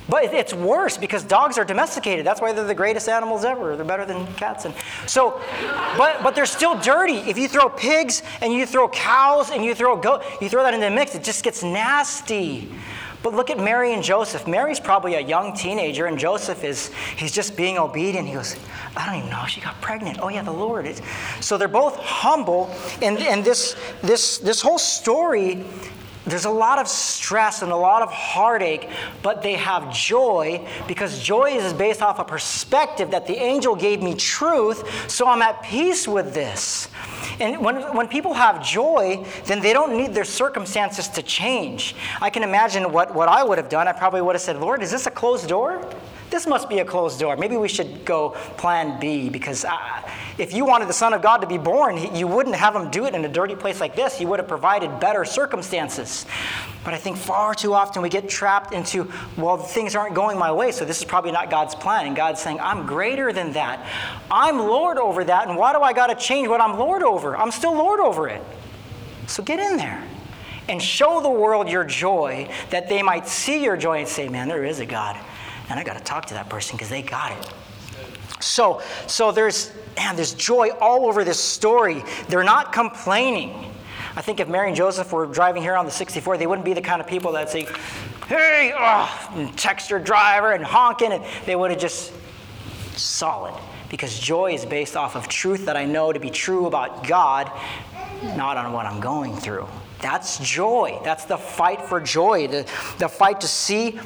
But 0.10 0.26
it's 0.34 0.54
worse 0.54 0.98
because 0.98 1.24
dogs 1.24 1.58
are 1.58 1.64
domesticated. 1.64 2.26
That's 2.26 2.42
why 2.42 2.52
they're 2.52 2.66
the 2.66 2.76
greatest 2.76 3.08
animals 3.08 3.46
ever. 3.46 3.76
They're 3.76 3.86
better 3.86 4.06
than 4.06 4.28
cats. 4.34 4.66
And 4.66 4.74
so, 5.08 5.42
but, 5.98 6.22
but 6.22 6.36
they're 6.36 6.46
still 6.46 6.78
dirty. 6.80 7.16
If 7.16 7.38
you 7.38 7.48
throw 7.48 7.70
pigs 7.70 8.22
and 8.42 8.52
you 8.52 8.66
throw 8.66 8.90
cows 8.90 9.50
and 9.52 9.64
you 9.64 9.74
throw 9.74 9.96
goat, 9.96 10.24
you 10.42 10.50
throw 10.50 10.64
that 10.64 10.74
in 10.74 10.82
the 10.82 10.90
mix, 10.90 11.16
it 11.16 11.24
just 11.24 11.44
gets 11.44 11.64
nasty. 11.64 12.70
But 13.24 13.34
look 13.34 13.50
at 13.50 13.58
Mary 13.58 13.94
and 13.94 14.04
Joseph. 14.04 14.46
Mary's 14.46 14.82
probably 14.82 15.16
a 15.16 15.22
young 15.22 15.56
teenager, 15.56 16.08
and 16.08 16.20
Joseph 16.20 16.66
is, 16.66 16.92
he's 17.16 17.32
just 17.32 17.56
being 17.56 17.78
obedient. 17.78 18.28
He 18.28 18.34
goes, 18.34 18.58
I 18.98 19.06
don't 19.06 19.16
even 19.20 19.30
know 19.30 19.46
she 19.48 19.62
got 19.62 19.80
pregnant. 19.80 20.20
Oh, 20.22 20.28
yeah, 20.28 20.42
the 20.42 20.52
Lord 20.52 20.86
is. 20.86 21.02
So 21.40 21.58
they're 21.58 21.70
both 21.70 21.96
humble, 21.96 22.70
and, 23.02 23.18
and 23.20 23.46
this, 23.46 23.78
this, 24.02 24.40
this 24.40 24.62
whole 24.62 24.78
story 24.78 25.64
there's 26.26 26.46
a 26.46 26.50
lot 26.50 26.80
of 26.80 26.88
stress 26.88 27.62
and 27.62 27.72
a 27.72 27.76
lot 27.76 28.02
of 28.02 28.12
heartache, 28.12 28.90
but 29.22 29.42
they 29.42 29.54
have 29.54 29.94
joy 29.94 30.66
because 30.88 31.22
joy 31.22 31.52
is 31.52 31.74
based 31.74 32.02
off 32.02 32.20
a 32.20 32.24
perspective 32.24 33.12
that 33.12 33.28
the 33.28 33.36
angel 33.36 33.76
gave 33.76 34.02
me 34.02 34.16
truth, 34.16 35.10
so 35.12 35.28
I'm 35.28 35.42
at 35.42 35.64
peace 35.64 36.08
with 36.08 36.34
this. 36.34 36.88
And 37.40 37.60
when, 37.60 37.82
when 37.96 38.08
people 38.08 38.34
have 38.34 38.64
joy, 38.64 39.26
then 39.46 39.60
they 39.60 39.74
don't 39.74 39.98
need 39.98 40.14
their 40.14 40.24
circumstances 40.24 41.08
to 41.10 41.22
change. 41.22 41.96
I 42.22 42.30
can 42.30 42.44
imagine 42.44 42.92
what, 42.92 43.14
what 43.14 43.28
I 43.28 43.44
would 43.44 43.58
have 43.58 43.70
done. 43.70 43.88
I 43.88 43.92
probably 43.92 44.22
would 44.22 44.36
have 44.36 44.42
said, 44.42 44.58
Lord, 44.58 44.82
is 44.82 44.92
this 44.92 45.08
a 45.08 45.12
closed 45.12 45.50
door? 45.50 45.86
This 46.30 46.48
must 46.48 46.70
be 46.70 46.80
a 46.80 46.86
closed 46.86 47.20
door. 47.20 47.36
Maybe 47.38 47.58
we 47.58 47.68
should 47.68 48.06
go 48.06 48.30
plan 48.58 49.00
B 49.00 49.30
because 49.30 49.66
uh, 49.66 49.78
if 50.38 50.54
you 50.54 50.66
wanted 50.66 50.88
the 50.88 50.94
Son 50.94 51.14
of 51.14 51.22
God 51.22 51.38
to 51.38 51.48
be 51.48 51.58
born, 51.58 52.16
you 52.16 52.28
wouldn't 52.28 52.56
have 52.56 52.76
him 52.76 52.90
do 52.92 53.06
it 53.06 53.14
in 53.14 53.24
a 53.24 53.30
dirty 53.30 53.56
place 53.56 53.80
like 53.80 53.96
this. 53.96 54.18
He 54.18 54.26
would 54.26 54.40
have 54.40 54.48
provided 54.48 55.00
better 55.00 55.26
circumstances. 55.26 56.26
But 56.84 56.94
I 56.94 56.98
think 56.98 57.18
far 57.18 57.54
too 57.54 57.74
often 57.74 58.02
we 58.02 58.10
get 58.10 58.28
trapped 58.28 58.74
into, 58.74 59.12
well, 59.38 59.58
things 59.58 59.96
aren't 59.96 60.16
going 60.16 60.38
my 60.38 60.52
way, 60.52 60.72
so 60.72 60.86
this 60.86 61.00
is 61.00 61.06
probably 61.06 61.32
not 61.32 61.50
God's 61.50 61.76
plan. 61.76 62.08
And 62.08 62.16
God's 62.16 62.42
saying, 62.42 62.60
I'm 62.60 62.86
greater 62.86 63.32
than 63.32 63.54
that. 63.54 63.88
I'm 64.30 64.60
Lord 64.60 64.98
over 64.98 65.24
that, 65.24 65.48
and 65.48 65.58
why 65.58 65.74
do 65.74 65.82
I 65.82 65.94
got 65.94 66.08
to 66.08 66.16
change 66.16 66.48
what 66.48 66.62
I'm 66.62 66.78
Lord 66.78 67.04
over? 67.04 67.38
I'm 67.38 67.52
still 67.52 67.74
Lord 67.74 68.00
over 68.00 68.28
it. 68.28 68.42
So 69.28 69.44
get 69.44 69.60
in 69.60 69.78
there 69.78 70.04
and 70.68 70.82
show 70.82 71.22
the 71.22 71.30
world 71.30 71.70
your 71.70 71.84
joy 71.84 72.50
that 72.70 72.90
they 72.90 73.02
might 73.02 73.28
see 73.28 73.64
your 73.64 73.78
joy 73.78 74.00
and 74.00 74.08
say, 74.08 74.30
man, 74.30 74.48
there 74.48 74.64
is 74.64 74.80
a 74.80 74.86
God 74.86 75.18
and 75.70 75.80
I 75.80 75.84
got 75.84 75.98
to 75.98 76.04
talk 76.04 76.26
to 76.28 76.34
that 76.36 76.50
person 76.50 76.76
because 76.76 76.90
they 76.90 77.02
got 77.02 77.32
it. 77.32 77.54
So, 78.44 78.82
so 79.08 79.32
there's, 79.32 79.72
man, 79.96 80.16
there's 80.16 80.34
joy 80.34 80.70
all 80.82 81.06
over 81.06 81.24
this 81.24 81.40
story. 81.40 82.04
They're 82.28 82.44
not 82.44 82.74
complaining. 82.74 83.72
I 84.16 84.22
think 84.22 84.40
if 84.40 84.48
Mary 84.48 84.68
and 84.68 84.76
Joseph 84.76 85.12
were 85.12 85.26
driving 85.26 85.64
here 85.64 85.76
on 85.76 85.86
the 85.86 85.92
64, 85.92 86.38
they 86.38 86.46
wouldn't 86.46 86.66
be 86.66 86.74
the 86.74 86.82
kind 86.82 87.02
of 87.02 87.08
people 87.08 87.32
that 87.32 87.50
say, 87.50 87.68
hey, 88.28 88.74
oh, 88.78 89.52
text 89.56 89.90
your 89.90 90.00
driver 90.00 90.52
and 90.52 90.64
honking. 90.64 91.12
And 91.12 91.24
they 91.46 91.56
would 91.56 91.72
have 91.72 91.80
just 91.80 92.14
solid. 92.96 93.54
Because 93.90 94.20
joy 94.20 94.54
is 94.54 94.66
based 94.66 94.96
off 94.96 95.16
of 95.16 95.28
truth 95.28 95.66
that 95.66 95.78
I 95.78 95.86
know 95.86 96.12
to 96.12 96.20
be 96.20 96.30
true 96.30 96.68
about 96.68 97.08
God, 97.08 97.52
not 98.36 98.58
on 98.58 98.74
what 98.74 98.86
I'm 98.86 99.00
going 99.00 99.36
through. 99.36 99.68
That's 100.00 100.38
joy. 100.40 101.00
That's 101.04 101.26
the 101.26 101.38
fight 101.38 101.82
for 101.82 102.02
joy, 102.02 102.48
the, 102.48 102.70
the 102.98 103.08
fight 103.08 103.42
to 103.42 103.48
see 103.48 104.00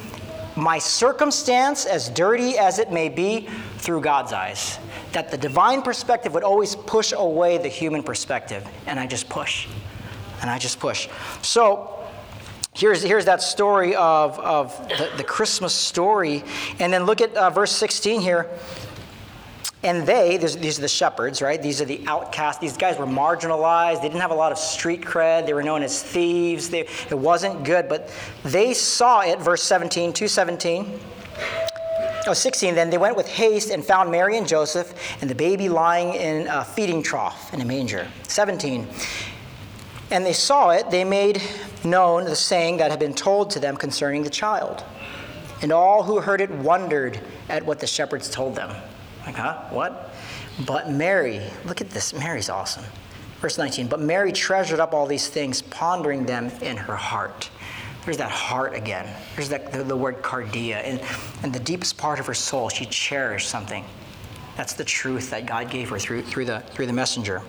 my 0.57 0.79
circumstance, 0.79 1.85
as 1.85 2.09
dirty 2.09 2.57
as 2.57 2.79
it 2.79 2.91
may 2.91 3.09
be, 3.09 3.47
through 3.77 4.01
God's 4.01 4.33
eyes. 4.33 4.79
That 5.13 5.31
the 5.31 5.37
divine 5.37 5.83
perspective 5.83 6.33
would 6.33 6.43
always 6.43 6.75
push 6.75 7.13
away 7.15 7.59
the 7.59 7.69
human 7.69 8.03
perspective. 8.03 8.67
And 8.87 8.99
I 8.99 9.05
just 9.05 9.29
push. 9.29 9.67
And 10.41 10.49
I 10.49 10.57
just 10.57 10.79
push. 10.79 11.07
So 11.43 12.03
here's, 12.73 13.03
here's 13.03 13.25
that 13.25 13.41
story 13.41 13.95
of, 13.95 14.39
of 14.39 14.75
the, 14.89 15.11
the 15.17 15.23
Christmas 15.23 15.73
story. 15.73 16.43
And 16.79 16.91
then 16.91 17.05
look 17.05 17.21
at 17.21 17.35
uh, 17.35 17.51
verse 17.51 17.71
16 17.71 18.19
here. 18.19 18.49
And 19.83 20.07
they, 20.07 20.37
these 20.37 20.79
are 20.79 20.81
the 20.81 20.87
shepherds, 20.87 21.41
right? 21.41 21.61
These 21.61 21.81
are 21.81 21.85
the 21.85 22.03
outcasts. 22.07 22.59
These 22.59 22.77
guys 22.77 22.97
were 22.97 23.05
marginalized. 23.05 24.01
They 24.01 24.07
didn't 24.07 24.21
have 24.21 24.31
a 24.31 24.35
lot 24.35 24.51
of 24.51 24.57
street 24.57 25.01
cred. 25.01 25.45
They 25.45 25.53
were 25.53 25.61
known 25.61 25.83
as 25.83 26.01
thieves. 26.01 26.69
They, 26.69 26.87
it 27.09 27.17
wasn't 27.17 27.63
good, 27.63 27.87
but 27.87 28.09
they 28.43 28.73
saw 28.73 29.21
it, 29.21 29.39
verse 29.39 29.61
17, 29.61 30.13
217. 30.13 30.99
Oh, 32.25 32.33
16, 32.33 32.75
then 32.75 32.89
they 32.89 32.97
went 32.97 33.15
with 33.15 33.27
haste 33.27 33.69
and 33.69 33.85
found 33.85 34.11
Mary 34.11 34.37
and 34.37 34.47
Joseph 34.47 34.93
and 35.21 35.29
the 35.29 35.35
baby 35.35 35.69
lying 35.69 36.13
in 36.13 36.47
a 36.47 36.65
feeding 36.65 37.01
trough 37.01 37.53
in 37.53 37.61
a 37.61 37.65
manger. 37.65 38.05
17, 38.27 38.85
and 40.11 40.25
they 40.25 40.33
saw 40.33 40.71
it, 40.71 40.89
they 40.89 41.03
made 41.03 41.41
known 41.83 42.25
the 42.25 42.35
saying 42.35 42.77
that 42.77 42.91
had 42.91 42.99
been 42.99 43.13
told 43.13 43.49
to 43.51 43.59
them 43.59 43.77
concerning 43.77 44.23
the 44.23 44.29
child. 44.29 44.83
And 45.61 45.71
all 45.71 46.03
who 46.03 46.19
heard 46.19 46.41
it 46.41 46.51
wondered 46.51 47.19
at 47.47 47.65
what 47.65 47.79
the 47.79 47.87
shepherds 47.87 48.29
told 48.29 48.55
them. 48.55 48.75
Like, 49.27 49.35
huh? 49.35 49.61
What? 49.71 50.09
But 50.65 50.89
Mary, 50.89 51.41
look 51.65 51.81
at 51.81 51.89
this. 51.89 52.13
Mary's 52.13 52.49
awesome. 52.49 52.85
Verse 53.41 53.57
19, 53.57 53.87
but 53.87 53.99
Mary 53.99 54.31
treasured 54.31 54.79
up 54.79 54.93
all 54.93 55.05
these 55.05 55.27
things, 55.27 55.61
pondering 55.61 56.25
them 56.25 56.49
in 56.61 56.77
her 56.77 56.95
heart. 56.95 57.49
There's 58.05 58.17
that 58.17 58.31
heart 58.31 58.73
again. 58.73 59.05
There's 59.35 59.49
that, 59.49 59.73
the, 59.73 59.83
the 59.83 59.97
word 59.97 60.23
cardia. 60.23 60.81
And, 60.81 61.01
and 61.43 61.53
the 61.53 61.59
deepest 61.59 61.97
part 61.97 62.21
of 62.21 62.25
her 62.25 62.33
soul, 62.33 62.69
she 62.69 62.85
cherished 62.85 63.49
something. 63.49 63.83
That's 64.55 64.73
the 64.73 64.85
truth 64.85 65.29
that 65.31 65.45
God 65.45 65.69
gave 65.69 65.89
her 65.89 65.99
through, 65.99 66.21
through, 66.23 66.45
the, 66.45 66.61
through 66.71 66.85
the 66.85 66.93
messenger. 66.93 67.41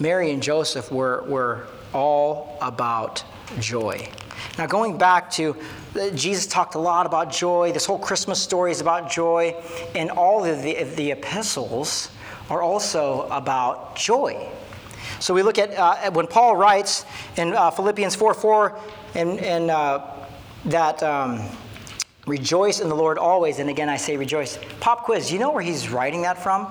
Mary 0.00 0.32
and 0.32 0.42
Joseph 0.42 0.92
were, 0.92 1.24
were 1.26 1.66
all 1.94 2.58
about 2.60 3.24
joy. 3.58 4.06
Now, 4.56 4.66
going 4.66 4.98
back 4.98 5.30
to 5.32 5.56
Jesus 6.14 6.46
talked 6.46 6.74
a 6.74 6.78
lot 6.78 7.06
about 7.06 7.32
joy. 7.32 7.72
This 7.72 7.86
whole 7.86 7.98
Christmas 7.98 8.40
story 8.40 8.70
is 8.70 8.80
about 8.80 9.10
joy. 9.10 9.54
And 9.94 10.10
all 10.10 10.44
of 10.44 10.62
the, 10.62 10.84
the 10.84 11.12
epistles 11.12 12.10
are 12.50 12.62
also 12.62 13.28
about 13.30 13.96
joy. 13.96 14.48
So 15.20 15.34
we 15.34 15.42
look 15.42 15.58
at 15.58 15.76
uh, 15.76 16.10
when 16.12 16.26
Paul 16.26 16.56
writes 16.56 17.04
in 17.36 17.52
uh, 17.52 17.70
Philippians 17.70 18.14
4 18.14 18.34
4, 18.34 18.78
and, 19.14 19.40
and 19.40 19.70
uh, 19.70 20.06
that 20.66 21.02
um, 21.02 21.48
rejoice 22.26 22.80
in 22.80 22.88
the 22.88 22.94
Lord 22.94 23.18
always. 23.18 23.58
And 23.58 23.70
again, 23.70 23.88
I 23.88 23.96
say 23.96 24.16
rejoice. 24.16 24.58
Pop 24.80 25.04
quiz, 25.04 25.32
you 25.32 25.38
know 25.38 25.50
where 25.50 25.62
he's 25.62 25.88
writing 25.88 26.22
that 26.22 26.38
from? 26.38 26.66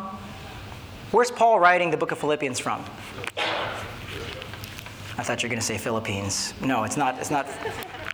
Where's 1.12 1.32
Paul 1.32 1.60
writing 1.60 1.92
the 1.92 1.98
book 1.98 2.12
of 2.12 2.20
Philippians 2.20 2.60
from? 2.60 2.84
I 5.18 5.24
thought 5.24 5.42
you 5.42 5.48
were 5.48 5.52
going 5.52 5.60
to 5.60 5.66
say 5.66 5.78
Philippines. 5.78 6.54
No, 6.62 6.84
it's 6.84 6.98
not. 6.98 7.18
It's 7.18 7.32
not. 7.32 7.48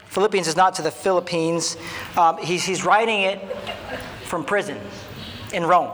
Philippians 0.05 0.47
is 0.47 0.55
not 0.55 0.75
to 0.75 0.81
the 0.81 0.91
Philippines. 0.91 1.75
Um, 2.15 2.37
he's, 2.37 2.63
he's 2.63 2.85
writing 2.85 3.21
it 3.21 3.39
from 4.23 4.45
prison 4.45 4.79
in 5.53 5.65
Rome. 5.65 5.91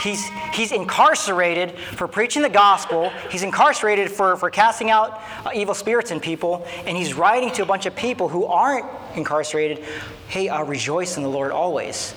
He's, 0.00 0.24
he's 0.52 0.70
incarcerated 0.70 1.72
for 1.72 2.06
preaching 2.06 2.42
the 2.42 2.48
gospel. 2.48 3.10
He's 3.30 3.42
incarcerated 3.42 4.10
for, 4.10 4.36
for 4.36 4.50
casting 4.50 4.90
out 4.90 5.20
uh, 5.44 5.50
evil 5.54 5.74
spirits 5.74 6.10
in 6.10 6.20
people. 6.20 6.66
And 6.84 6.96
he's 6.96 7.14
writing 7.14 7.50
to 7.52 7.62
a 7.62 7.66
bunch 7.66 7.86
of 7.86 7.96
people 7.96 8.28
who 8.28 8.44
aren't 8.44 8.86
incarcerated 9.16 9.84
hey, 10.28 10.48
uh, 10.48 10.62
rejoice 10.62 11.16
in 11.16 11.22
the 11.22 11.28
Lord 11.28 11.50
always. 11.50 12.14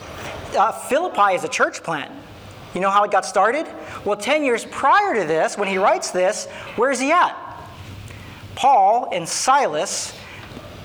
Uh, 0.56 0.72
Philippi 0.72 1.36
is 1.36 1.44
a 1.44 1.48
church 1.48 1.82
plant. 1.82 2.12
You 2.76 2.82
know 2.82 2.90
how 2.90 3.04
it 3.04 3.12
got 3.12 3.26
started? 3.26 3.66
Well, 4.06 4.18
10 4.18 4.44
years 4.44 4.66
prior 4.66 5.16
to 5.16 5.26
this, 5.26 5.58
when 5.58 5.68
he 5.68 5.78
writes 5.78 6.12
this, 6.12 6.46
where 6.76 6.92
is 6.92 7.00
he 7.00 7.12
at? 7.12 7.49
Paul 8.60 9.08
and 9.14 9.28
Silas 9.28 10.14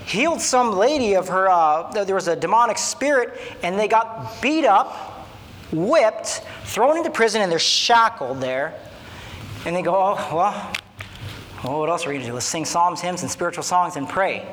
healed 0.05 0.39
some 0.39 0.77
lady 0.77 1.15
of 1.15 1.27
her, 1.27 1.49
uh, 1.49 1.91
there 1.91 2.15
was 2.15 2.29
a 2.29 2.35
demonic 2.35 2.77
spirit, 2.77 3.37
and 3.63 3.77
they 3.77 3.89
got 3.89 4.41
beat 4.41 4.63
up, 4.63 5.27
whipped, 5.73 6.41
thrown 6.63 6.95
into 6.95 7.09
prison, 7.09 7.41
and 7.41 7.51
they're 7.51 7.59
shackled 7.59 8.39
there. 8.39 8.79
And 9.65 9.75
they 9.75 9.81
go, 9.81 9.93
oh, 9.93 10.15
well, 10.33 10.73
well 11.65 11.79
what 11.81 11.89
else 11.89 12.05
are 12.05 12.09
we 12.09 12.13
going 12.13 12.21
to 12.21 12.29
do? 12.29 12.33
Let's 12.33 12.45
sing 12.45 12.63
psalms, 12.63 13.01
hymns, 13.01 13.23
and 13.23 13.29
spiritual 13.29 13.63
songs 13.63 13.97
and 13.97 14.07
pray. 14.07 14.47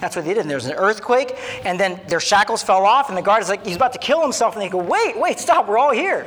That's 0.00 0.14
what 0.14 0.24
they 0.24 0.32
did. 0.32 0.42
And 0.42 0.48
there's 0.48 0.66
an 0.66 0.76
earthquake, 0.76 1.36
and 1.64 1.80
then 1.80 2.00
their 2.06 2.20
shackles 2.20 2.62
fell 2.62 2.86
off, 2.86 3.08
and 3.08 3.18
the 3.18 3.22
guard 3.22 3.42
is 3.42 3.48
like, 3.48 3.66
he's 3.66 3.74
about 3.74 3.94
to 3.94 3.98
kill 3.98 4.22
himself, 4.22 4.54
and 4.54 4.62
they 4.62 4.68
go, 4.68 4.78
wait, 4.78 5.18
wait, 5.18 5.40
stop, 5.40 5.66
we're 5.66 5.76
all 5.76 5.92
here. 5.92 6.24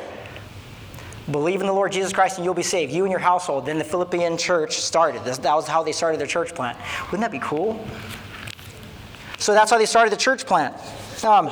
Believe 1.31 1.61
in 1.61 1.67
the 1.67 1.73
Lord 1.73 1.91
Jesus 1.91 2.11
Christ 2.11 2.37
and 2.37 2.43
you'll 2.43 2.53
be 2.53 2.63
saved, 2.63 2.91
you 2.91 3.03
and 3.03 3.11
your 3.11 3.19
household. 3.19 3.65
Then 3.65 3.77
the 3.77 3.83
Philippian 3.85 4.37
church 4.37 4.77
started. 4.77 5.23
That 5.23 5.55
was 5.55 5.67
how 5.67 5.81
they 5.81 5.93
started 5.93 6.19
their 6.19 6.27
church 6.27 6.53
plant. 6.53 6.77
Wouldn't 7.05 7.21
that 7.21 7.31
be 7.31 7.39
cool? 7.39 7.85
So 9.37 9.53
that's 9.53 9.71
how 9.71 9.77
they 9.77 9.85
started 9.85 10.11
the 10.11 10.17
church 10.17 10.45
plant. 10.45 10.75
Um, 11.23 11.49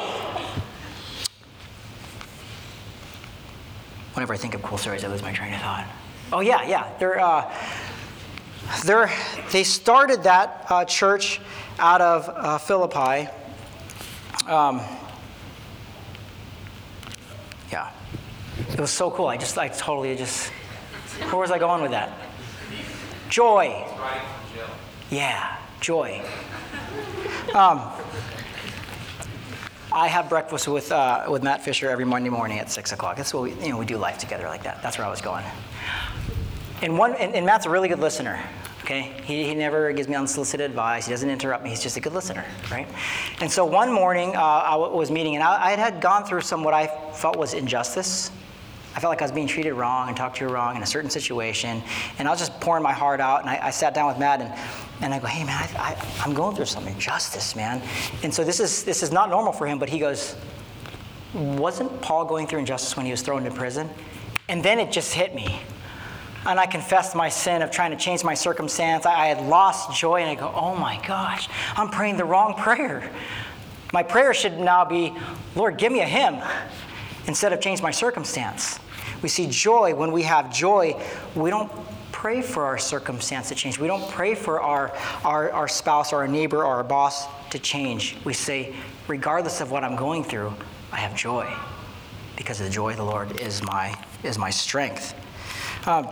whenever 4.13 4.33
I 4.33 4.37
think 4.37 4.53
of 4.55 4.61
cool 4.61 4.77
stories, 4.77 5.03
I 5.03 5.07
lose 5.07 5.21
my 5.21 5.31
train 5.31 5.53
of 5.53 5.61
thought. 5.61 5.87
Oh, 6.33 6.41
yeah, 6.41 6.67
yeah. 6.67 6.91
They're, 6.99 7.19
uh, 7.19 7.53
they're, 8.85 9.11
they 9.51 9.63
started 9.63 10.23
that 10.23 10.65
uh, 10.69 10.85
church 10.85 11.39
out 11.79 12.01
of 12.01 12.29
uh, 12.29 12.57
Philippi. 12.57 13.29
Um, 14.47 14.81
yeah. 17.71 17.91
It 18.73 18.79
was 18.79 18.91
so 18.91 19.11
cool. 19.11 19.27
I 19.27 19.35
just, 19.35 19.57
I 19.57 19.67
totally 19.67 20.15
just, 20.15 20.49
where 21.29 21.35
was 21.35 21.51
I 21.51 21.59
going 21.59 21.81
with 21.81 21.91
that? 21.91 22.17
Joy. 23.29 23.85
Yeah, 25.09 25.57
joy. 25.81 26.23
Um, 27.53 27.81
I 29.91 30.07
have 30.07 30.29
breakfast 30.29 30.69
with, 30.69 30.89
uh, 30.89 31.25
with 31.29 31.43
Matt 31.43 31.65
Fisher 31.65 31.89
every 31.89 32.05
Monday 32.05 32.29
morning 32.29 32.59
at 32.59 32.71
6 32.71 32.93
o'clock. 32.93 33.17
That's 33.17 33.33
what 33.33 33.43
we, 33.43 33.51
you 33.55 33.69
know, 33.69 33.77
we 33.77 33.85
do 33.85 33.97
life 33.97 34.17
together 34.17 34.45
like 34.45 34.63
that. 34.63 34.81
That's 34.81 34.97
where 34.97 35.05
I 35.05 35.09
was 35.09 35.19
going. 35.19 35.43
And, 36.81 36.97
one, 36.97 37.13
and, 37.15 37.35
and 37.35 37.45
Matt's 37.45 37.65
a 37.65 37.69
really 37.69 37.89
good 37.89 37.99
listener. 37.99 38.41
Okay? 38.83 39.13
He, 39.25 39.43
he 39.43 39.53
never 39.53 39.91
gives 39.91 40.07
me 40.07 40.15
unsolicited 40.15 40.69
advice. 40.69 41.07
He 41.07 41.11
doesn't 41.11 41.29
interrupt 41.29 41.65
me. 41.65 41.71
He's 41.71 41.83
just 41.83 41.97
a 41.97 41.99
good 41.99 42.13
listener, 42.13 42.45
right? 42.71 42.87
And 43.41 43.51
so 43.51 43.65
one 43.65 43.91
morning, 43.91 44.33
uh, 44.33 44.39
I 44.39 44.75
was 44.77 45.11
meeting, 45.11 45.35
and 45.35 45.43
I, 45.43 45.71
I 45.71 45.75
had 45.75 45.99
gone 45.99 46.23
through 46.23 46.41
some 46.41 46.63
what 46.63 46.73
I 46.73 46.87
felt 47.13 47.35
was 47.35 47.53
injustice 47.53 48.31
I 48.93 48.99
felt 48.99 49.11
like 49.11 49.21
I 49.21 49.25
was 49.25 49.31
being 49.31 49.47
treated 49.47 49.73
wrong 49.73 50.09
and 50.09 50.17
talked 50.17 50.37
to 50.37 50.47
wrong 50.47 50.75
in 50.75 50.83
a 50.83 50.85
certain 50.85 51.09
situation. 51.09 51.81
And 52.19 52.27
I 52.27 52.31
was 52.31 52.39
just 52.39 52.59
pouring 52.59 52.83
my 52.83 52.91
heart 52.91 53.21
out. 53.21 53.41
And 53.41 53.49
I, 53.49 53.67
I 53.67 53.69
sat 53.69 53.93
down 53.93 54.07
with 54.07 54.17
Matt 54.17 54.41
and, 54.41 54.53
and 55.01 55.13
I 55.13 55.19
go, 55.19 55.27
hey, 55.27 55.45
man, 55.45 55.69
I, 55.77 55.95
I'm 56.19 56.33
going 56.33 56.55
through 56.55 56.65
some 56.65 56.87
injustice, 56.87 57.55
man. 57.55 57.81
And 58.23 58.33
so 58.33 58.43
this 58.43 58.59
is, 58.59 58.83
this 58.83 59.01
is 59.01 59.11
not 59.11 59.29
normal 59.29 59.53
for 59.53 59.65
him, 59.65 59.79
but 59.79 59.89
he 59.89 59.97
goes, 59.97 60.35
wasn't 61.33 62.01
Paul 62.01 62.25
going 62.25 62.47
through 62.47 62.59
injustice 62.59 62.97
when 62.97 63.05
he 63.05 63.11
was 63.11 63.21
thrown 63.21 63.45
into 63.45 63.57
prison? 63.57 63.89
And 64.49 64.61
then 64.61 64.77
it 64.79 64.91
just 64.91 65.13
hit 65.13 65.33
me. 65.33 65.61
And 66.45 66.59
I 66.59 66.65
confessed 66.65 67.15
my 67.15 67.29
sin 67.29 67.61
of 67.61 67.71
trying 67.71 67.91
to 67.91 67.97
change 67.97 68.23
my 68.23 68.33
circumstance. 68.33 69.05
I, 69.05 69.13
I 69.13 69.27
had 69.27 69.47
lost 69.47 69.97
joy, 69.97 70.21
and 70.21 70.29
I 70.29 70.35
go, 70.35 70.51
oh 70.53 70.75
my 70.75 70.99
gosh, 71.07 71.47
I'm 71.77 71.89
praying 71.89 72.17
the 72.17 72.25
wrong 72.25 72.55
prayer. 72.55 73.09
My 73.93 74.03
prayer 74.03 74.33
should 74.33 74.59
now 74.59 74.83
be, 74.83 75.13
Lord, 75.55 75.77
give 75.77 75.91
me 75.91 76.01
a 76.01 76.05
hymn 76.05 76.41
instead 77.27 77.53
of 77.53 77.61
change 77.61 77.81
my 77.81 77.91
circumstance. 77.91 78.79
We 79.21 79.29
see 79.29 79.47
joy. 79.47 79.93
When 79.93 80.11
we 80.11 80.23
have 80.23 80.53
joy, 80.53 80.95
we 81.35 81.49
don't 81.49 81.71
pray 82.11 82.41
for 82.41 82.65
our 82.65 82.77
circumstance 82.77 83.49
to 83.49 83.55
change. 83.55 83.79
We 83.79 83.87
don't 83.87 84.07
pray 84.11 84.35
for 84.35 84.61
our, 84.61 84.95
our, 85.23 85.51
our 85.51 85.67
spouse 85.67 86.13
or 86.13 86.17
our 86.17 86.27
neighbor 86.27 86.57
or 86.59 86.75
our 86.75 86.83
boss 86.83 87.25
to 87.49 87.59
change. 87.59 88.17
We 88.23 88.33
say, 88.33 88.75
regardless 89.07 89.61
of 89.61 89.71
what 89.71 89.83
I'm 89.83 89.95
going 89.95 90.23
through, 90.23 90.53
I 90.91 90.97
have 90.97 91.15
joy 91.15 91.51
because 92.35 92.59
the 92.59 92.69
joy 92.69 92.91
of 92.91 92.97
the 92.97 93.03
Lord 93.03 93.39
is 93.39 93.61
my, 93.63 93.95
is 94.23 94.37
my 94.37 94.49
strength. 94.49 95.15
Um, 95.87 96.09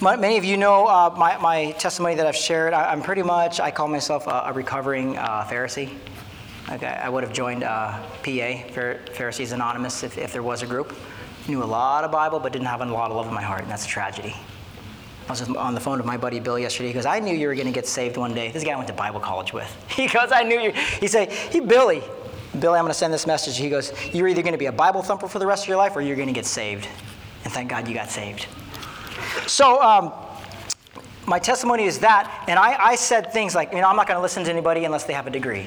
many 0.00 0.38
of 0.38 0.44
you 0.44 0.56
know 0.56 0.86
uh, 0.86 1.14
my, 1.16 1.36
my 1.38 1.72
testimony 1.72 2.14
that 2.14 2.26
I've 2.26 2.36
shared. 2.36 2.72
I, 2.72 2.92
am 2.92 3.02
pretty 3.02 3.22
much, 3.22 3.60
I 3.60 3.70
call 3.70 3.88
myself 3.88 4.26
a, 4.26 4.44
a 4.46 4.52
recovering 4.52 5.16
uh, 5.18 5.44
Pharisee. 5.44 5.96
Okay, 6.72 6.86
I 6.86 7.08
would 7.08 7.24
have 7.24 7.32
joined 7.32 7.64
uh, 7.64 8.00
PA, 8.22 8.62
Pharisees 9.12 9.50
Anonymous, 9.50 10.04
if, 10.04 10.16
if 10.16 10.32
there 10.32 10.42
was 10.42 10.62
a 10.62 10.66
group. 10.66 10.94
Knew 11.48 11.62
a 11.62 11.64
lot 11.64 12.04
of 12.04 12.12
Bible, 12.12 12.38
but 12.38 12.52
didn't 12.52 12.68
have 12.68 12.80
a 12.80 12.84
lot 12.84 13.10
of 13.10 13.16
love 13.16 13.26
in 13.26 13.34
my 13.34 13.42
heart, 13.42 13.62
and 13.62 13.70
that's 13.70 13.84
a 13.84 13.88
tragedy. 13.88 14.36
I 15.26 15.32
was 15.32 15.42
on 15.50 15.74
the 15.74 15.80
phone 15.80 15.98
with 15.98 16.06
my 16.06 16.16
buddy 16.16 16.38
Bill 16.38 16.60
yesterday. 16.60 16.88
He 16.88 16.94
goes, 16.94 17.06
I 17.06 17.18
knew 17.18 17.34
you 17.34 17.48
were 17.48 17.56
going 17.56 17.66
to 17.66 17.72
get 17.72 17.88
saved 17.88 18.16
one 18.16 18.34
day. 18.34 18.52
This 18.52 18.62
guy 18.62 18.70
I 18.70 18.76
went 18.76 18.86
to 18.86 18.94
Bible 18.94 19.18
college 19.18 19.52
with. 19.52 19.68
He 19.90 20.06
goes, 20.06 20.30
I 20.32 20.44
knew 20.44 20.60
you. 20.60 20.70
He 21.00 21.08
said, 21.08 21.32
Hey, 21.32 21.58
Billy, 21.58 22.02
Billy, 22.58 22.78
I'm 22.78 22.84
going 22.84 22.92
to 22.92 22.94
send 22.94 23.12
this 23.12 23.26
message. 23.26 23.56
He 23.56 23.68
goes, 23.68 23.92
You're 24.14 24.28
either 24.28 24.42
going 24.42 24.54
to 24.54 24.58
be 24.58 24.66
a 24.66 24.72
Bible 24.72 25.02
thumper 25.02 25.26
for 25.26 25.40
the 25.40 25.46
rest 25.46 25.64
of 25.64 25.68
your 25.68 25.76
life 25.76 25.96
or 25.96 26.00
you're 26.00 26.16
going 26.16 26.28
to 26.28 26.34
get 26.34 26.46
saved. 26.46 26.86
And 27.44 27.52
thank 27.52 27.68
God 27.68 27.88
you 27.88 27.94
got 27.94 28.10
saved. 28.10 28.46
So, 29.46 29.82
um, 29.82 30.12
my 31.26 31.38
testimony 31.38 31.84
is 31.84 31.98
that, 32.00 32.44
and 32.48 32.58
I, 32.58 32.76
I 32.80 32.94
said 32.96 33.32
things 33.32 33.54
like, 33.54 33.72
you 33.72 33.80
know, 33.80 33.88
I'm 33.88 33.96
not 33.96 34.06
going 34.06 34.18
to 34.18 34.22
listen 34.22 34.44
to 34.44 34.50
anybody 34.50 34.84
unless 34.84 35.04
they 35.04 35.12
have 35.12 35.26
a 35.26 35.30
degree. 35.30 35.66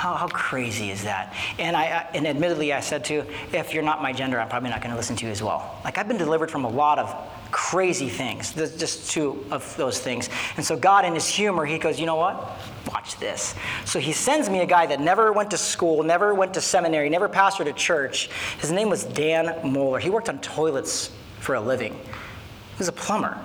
How, 0.00 0.14
how 0.14 0.28
crazy 0.28 0.90
is 0.90 1.04
that? 1.04 1.34
And, 1.58 1.76
I, 1.76 2.08
and 2.14 2.26
admittedly, 2.26 2.72
I 2.72 2.80
said 2.80 3.04
to, 3.04 3.22
if 3.52 3.74
you're 3.74 3.82
not 3.82 4.00
my 4.00 4.14
gender, 4.14 4.40
I'm 4.40 4.48
probably 4.48 4.70
not 4.70 4.80
going 4.80 4.92
to 4.92 4.96
listen 4.96 5.14
to 5.16 5.26
you 5.26 5.30
as 5.30 5.42
well. 5.42 5.78
Like, 5.84 5.98
I've 5.98 6.08
been 6.08 6.16
delivered 6.16 6.50
from 6.50 6.64
a 6.64 6.70
lot 6.70 6.98
of 6.98 7.14
crazy 7.50 8.08
things, 8.08 8.54
just 8.54 9.10
two 9.10 9.44
of 9.50 9.76
those 9.76 9.98
things. 9.98 10.30
And 10.56 10.64
so, 10.64 10.74
God, 10.74 11.04
in 11.04 11.12
his 11.12 11.28
humor, 11.28 11.66
he 11.66 11.76
goes, 11.76 12.00
you 12.00 12.06
know 12.06 12.16
what? 12.16 12.50
Watch 12.90 13.18
this. 13.18 13.54
So, 13.84 13.98
he 13.98 14.12
sends 14.12 14.48
me 14.48 14.60
a 14.60 14.66
guy 14.66 14.86
that 14.86 15.02
never 15.02 15.34
went 15.34 15.50
to 15.50 15.58
school, 15.58 16.02
never 16.02 16.32
went 16.32 16.54
to 16.54 16.62
seminary, 16.62 17.10
never 17.10 17.28
pastored 17.28 17.66
a 17.66 17.72
church. 17.74 18.30
His 18.58 18.72
name 18.72 18.88
was 18.88 19.04
Dan 19.04 19.70
Moeller. 19.70 19.98
He 19.98 20.08
worked 20.08 20.30
on 20.30 20.40
toilets 20.40 21.10
for 21.40 21.56
a 21.56 21.60
living, 21.60 21.92
he 21.92 22.78
was 22.78 22.88
a 22.88 22.92
plumber. 22.92 23.38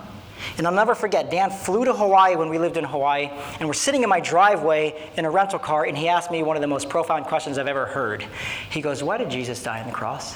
And 0.58 0.66
I'll 0.68 0.74
never 0.74 0.96
forget, 0.96 1.30
Dan 1.30 1.50
flew 1.50 1.86
to 1.86 1.94
Hawaii 1.94 2.36
when 2.36 2.50
we 2.50 2.58
lived 2.58 2.78
in 2.78 2.84
Hawaii, 2.84 3.30
and 3.60 3.68
we're 3.68 3.74
sitting 3.74 4.04
in 4.04 4.10
my 4.10 4.20
driveway 4.20 5.12
in 5.18 5.26
a 5.26 5.32
rental 5.32 5.60
car, 5.60 5.86
and 5.86 5.98
he 5.98 6.08
asked 6.08 6.32
me 6.32 6.44
one 6.44 6.56
of 6.56 6.62
the 6.62 6.68
most 6.68 6.90
profound 6.90 7.26
questions 7.26 7.58
I've 7.58 7.68
ever 7.68 7.86
heard. 7.86 8.26
He 8.70 8.82
goes, 8.82 9.04
Why 9.04 9.18
did 9.18 9.30
Jesus 9.30 9.62
die 9.62 9.82
on 9.82 9.88
the 9.88 9.94
cross? 9.94 10.36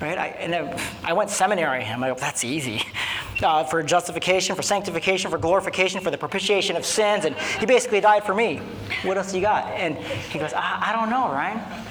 Right? 0.00 0.16
I, 0.16 0.26
and 0.28 0.80
I, 1.02 1.12
went 1.12 1.28
seminary 1.28 1.82
him. 1.82 2.02
I 2.02 2.08
go, 2.08 2.14
That's 2.14 2.44
easy. 2.44 2.82
Uh, 3.40 3.62
for 3.62 3.84
justification, 3.84 4.56
for 4.56 4.62
sanctification, 4.62 5.30
for 5.30 5.38
glorification, 5.38 6.00
for 6.00 6.10
the 6.10 6.18
propitiation 6.18 6.74
of 6.74 6.84
sins, 6.84 7.24
and 7.24 7.36
he 7.60 7.66
basically 7.66 8.00
died 8.00 8.24
for 8.24 8.34
me. 8.34 8.56
What 9.04 9.16
else 9.16 9.32
you 9.32 9.40
got? 9.40 9.64
And 9.74 9.96
he 9.96 10.40
goes, 10.40 10.52
I, 10.52 10.88
I 10.88 10.92
don't 10.92 11.08
know, 11.08 11.30
Ryan. 11.30 11.86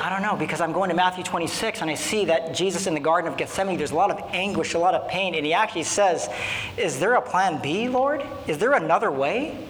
I 0.00 0.08
don't 0.08 0.22
know, 0.22 0.36
because 0.36 0.60
I'm 0.60 0.72
going 0.72 0.90
to 0.90 0.96
Matthew 0.96 1.24
26 1.24 1.82
and 1.82 1.90
I 1.90 1.94
see 1.94 2.24
that 2.26 2.54
Jesus 2.54 2.86
in 2.86 2.94
the 2.94 3.00
Garden 3.00 3.30
of 3.30 3.36
Gethsemane, 3.36 3.76
there's 3.76 3.90
a 3.90 3.96
lot 3.96 4.10
of 4.10 4.18
anguish, 4.32 4.74
a 4.74 4.78
lot 4.78 4.94
of 4.94 5.08
pain, 5.08 5.34
and 5.34 5.44
he 5.44 5.52
actually 5.52 5.82
says, 5.82 6.28
Is 6.76 6.98
there 6.98 7.14
a 7.14 7.22
plan 7.22 7.60
B, 7.60 7.88
Lord? 7.88 8.24
Is 8.46 8.58
there 8.58 8.72
another 8.72 9.10
way? 9.10 9.66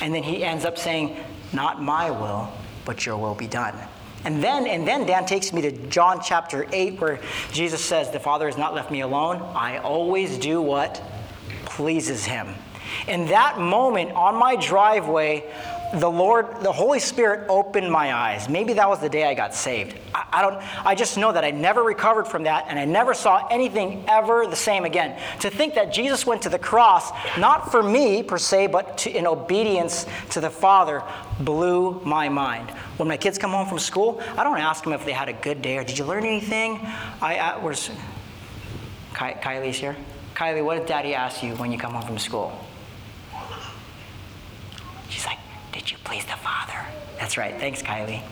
And 0.00 0.14
then 0.14 0.22
he 0.22 0.44
ends 0.44 0.64
up 0.64 0.78
saying, 0.78 1.16
Not 1.52 1.82
my 1.82 2.10
will, 2.10 2.52
but 2.84 3.06
your 3.06 3.16
will 3.16 3.34
be 3.34 3.46
done. 3.46 3.74
And 4.24 4.42
then, 4.42 4.66
and 4.66 4.86
then 4.86 5.06
Dan 5.06 5.26
takes 5.26 5.52
me 5.52 5.62
to 5.62 5.70
John 5.88 6.20
chapter 6.22 6.66
8, 6.72 7.00
where 7.00 7.20
Jesus 7.52 7.84
says, 7.84 8.10
The 8.10 8.20
Father 8.20 8.46
has 8.46 8.56
not 8.56 8.74
left 8.74 8.90
me 8.90 9.00
alone. 9.00 9.42
I 9.54 9.78
always 9.78 10.38
do 10.38 10.62
what 10.62 11.02
pleases 11.64 12.24
him. 12.24 12.54
In 13.08 13.26
that 13.26 13.58
moment 13.58 14.12
on 14.12 14.36
my 14.36 14.56
driveway, 14.56 15.50
the 15.94 16.10
Lord, 16.10 16.60
the 16.60 16.72
Holy 16.72 16.98
Spirit 16.98 17.46
opened 17.48 17.90
my 17.90 18.14
eyes. 18.14 18.48
Maybe 18.48 18.72
that 18.74 18.88
was 18.88 19.00
the 19.00 19.08
day 19.08 19.24
I 19.24 19.34
got 19.34 19.54
saved. 19.54 19.96
I, 20.14 20.24
I, 20.32 20.42
don't, 20.42 20.86
I 20.86 20.94
just 20.94 21.16
know 21.16 21.32
that 21.32 21.44
I 21.44 21.50
never 21.50 21.82
recovered 21.82 22.26
from 22.26 22.44
that 22.44 22.66
and 22.68 22.78
I 22.78 22.84
never 22.84 23.14
saw 23.14 23.46
anything 23.48 24.04
ever 24.08 24.46
the 24.46 24.56
same 24.56 24.84
again. 24.84 25.20
To 25.40 25.50
think 25.50 25.74
that 25.74 25.92
Jesus 25.92 26.26
went 26.26 26.42
to 26.42 26.48
the 26.48 26.58
cross, 26.58 27.10
not 27.38 27.70
for 27.70 27.82
me 27.82 28.22
per 28.22 28.38
se, 28.38 28.68
but 28.68 28.98
to, 28.98 29.10
in 29.10 29.26
obedience 29.26 30.06
to 30.30 30.40
the 30.40 30.50
Father, 30.50 31.02
blew 31.40 32.00
my 32.04 32.28
mind. 32.28 32.70
When 32.96 33.08
my 33.08 33.16
kids 33.16 33.38
come 33.38 33.50
home 33.50 33.68
from 33.68 33.78
school, 33.78 34.20
I 34.36 34.44
don't 34.44 34.58
ask 34.58 34.84
them 34.84 34.92
if 34.92 35.04
they 35.04 35.12
had 35.12 35.28
a 35.28 35.32
good 35.32 35.62
day 35.62 35.78
or 35.78 35.84
did 35.84 35.98
you 35.98 36.04
learn 36.04 36.24
anything? 36.24 36.80
I, 37.20 37.36
I 37.36 37.58
where's 37.58 37.88
Ky- 39.14 39.38
Kylie's 39.40 39.76
here? 39.76 39.96
Kylie, 40.34 40.64
what 40.64 40.76
did 40.76 40.86
daddy 40.86 41.14
ask 41.14 41.42
you 41.42 41.54
when 41.54 41.70
you 41.70 41.78
come 41.78 41.92
home 41.92 42.02
from 42.02 42.18
school? 42.18 42.58
She's 45.08 45.24
like, 45.26 45.38
did 45.84 45.92
you 45.92 45.98
please 46.02 46.24
the 46.24 46.32
Father? 46.32 46.78
That's 47.18 47.36
right. 47.36 47.54
Thanks, 47.60 47.82
Kylie. 47.82 48.22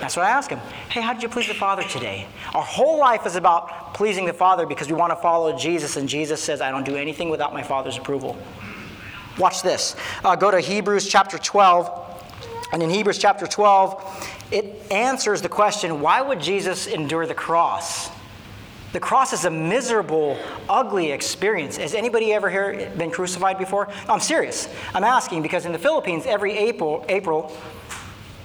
That's 0.00 0.16
what 0.16 0.24
I 0.24 0.30
ask 0.30 0.48
him. 0.48 0.58
Hey, 0.88 1.02
how 1.02 1.12
did 1.12 1.22
you 1.22 1.28
please 1.28 1.46
the 1.46 1.52
Father 1.52 1.82
today? 1.82 2.26
Our 2.54 2.62
whole 2.62 2.98
life 2.98 3.26
is 3.26 3.36
about 3.36 3.92
pleasing 3.92 4.24
the 4.24 4.32
Father 4.32 4.64
because 4.64 4.88
we 4.88 4.94
want 4.94 5.10
to 5.10 5.16
follow 5.16 5.56
Jesus, 5.56 5.98
and 5.98 6.08
Jesus 6.08 6.42
says, 6.42 6.62
I 6.62 6.70
don't 6.70 6.86
do 6.86 6.96
anything 6.96 7.28
without 7.28 7.52
my 7.52 7.62
Father's 7.62 7.98
approval. 7.98 8.38
Watch 9.38 9.62
this. 9.62 9.96
Uh, 10.24 10.34
go 10.34 10.50
to 10.50 10.60
Hebrews 10.60 11.06
chapter 11.06 11.36
12. 11.36 12.06
And 12.72 12.82
in 12.82 12.88
Hebrews 12.88 13.18
chapter 13.18 13.46
12, 13.46 14.48
it 14.50 14.90
answers 14.90 15.42
the 15.42 15.48
question 15.50 16.00
why 16.00 16.22
would 16.22 16.40
Jesus 16.40 16.86
endure 16.86 17.26
the 17.26 17.34
cross? 17.34 18.08
The 18.92 19.00
cross 19.00 19.34
is 19.34 19.44
a 19.44 19.50
miserable, 19.50 20.38
ugly 20.68 21.12
experience. 21.12 21.76
Has 21.76 21.94
anybody 21.94 22.32
ever 22.32 22.48
here 22.48 22.90
been 22.96 23.10
crucified 23.10 23.58
before? 23.58 23.88
No, 24.06 24.14
I'm 24.14 24.20
serious. 24.20 24.68
I'm 24.94 25.04
asking 25.04 25.42
because 25.42 25.66
in 25.66 25.72
the 25.72 25.78
Philippines, 25.78 26.24
every 26.26 26.56
April, 26.56 27.04
April, 27.08 27.54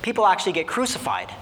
people 0.01 0.25
actually 0.25 0.51
get 0.51 0.67
crucified. 0.67 1.33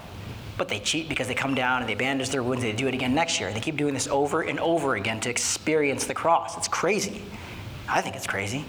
But 0.56 0.68
they 0.68 0.78
cheat 0.78 1.08
because 1.08 1.26
they 1.26 1.34
come 1.34 1.54
down 1.54 1.80
and 1.80 1.88
they 1.88 1.96
bandage 1.96 2.30
their 2.30 2.44
wounds. 2.44 2.62
And 2.62 2.72
they 2.72 2.76
do 2.76 2.86
it 2.86 2.94
again 2.94 3.12
next 3.12 3.40
year. 3.40 3.52
They 3.52 3.58
keep 3.58 3.76
doing 3.76 3.94
this 3.94 4.06
over 4.06 4.42
and 4.42 4.60
over 4.60 4.94
again 4.94 5.18
to 5.20 5.30
experience 5.30 6.04
the 6.04 6.14
cross. 6.14 6.56
It's 6.56 6.68
crazy. 6.68 7.22
I 7.88 8.02
think 8.02 8.14
it's 8.14 8.26
crazy. 8.26 8.64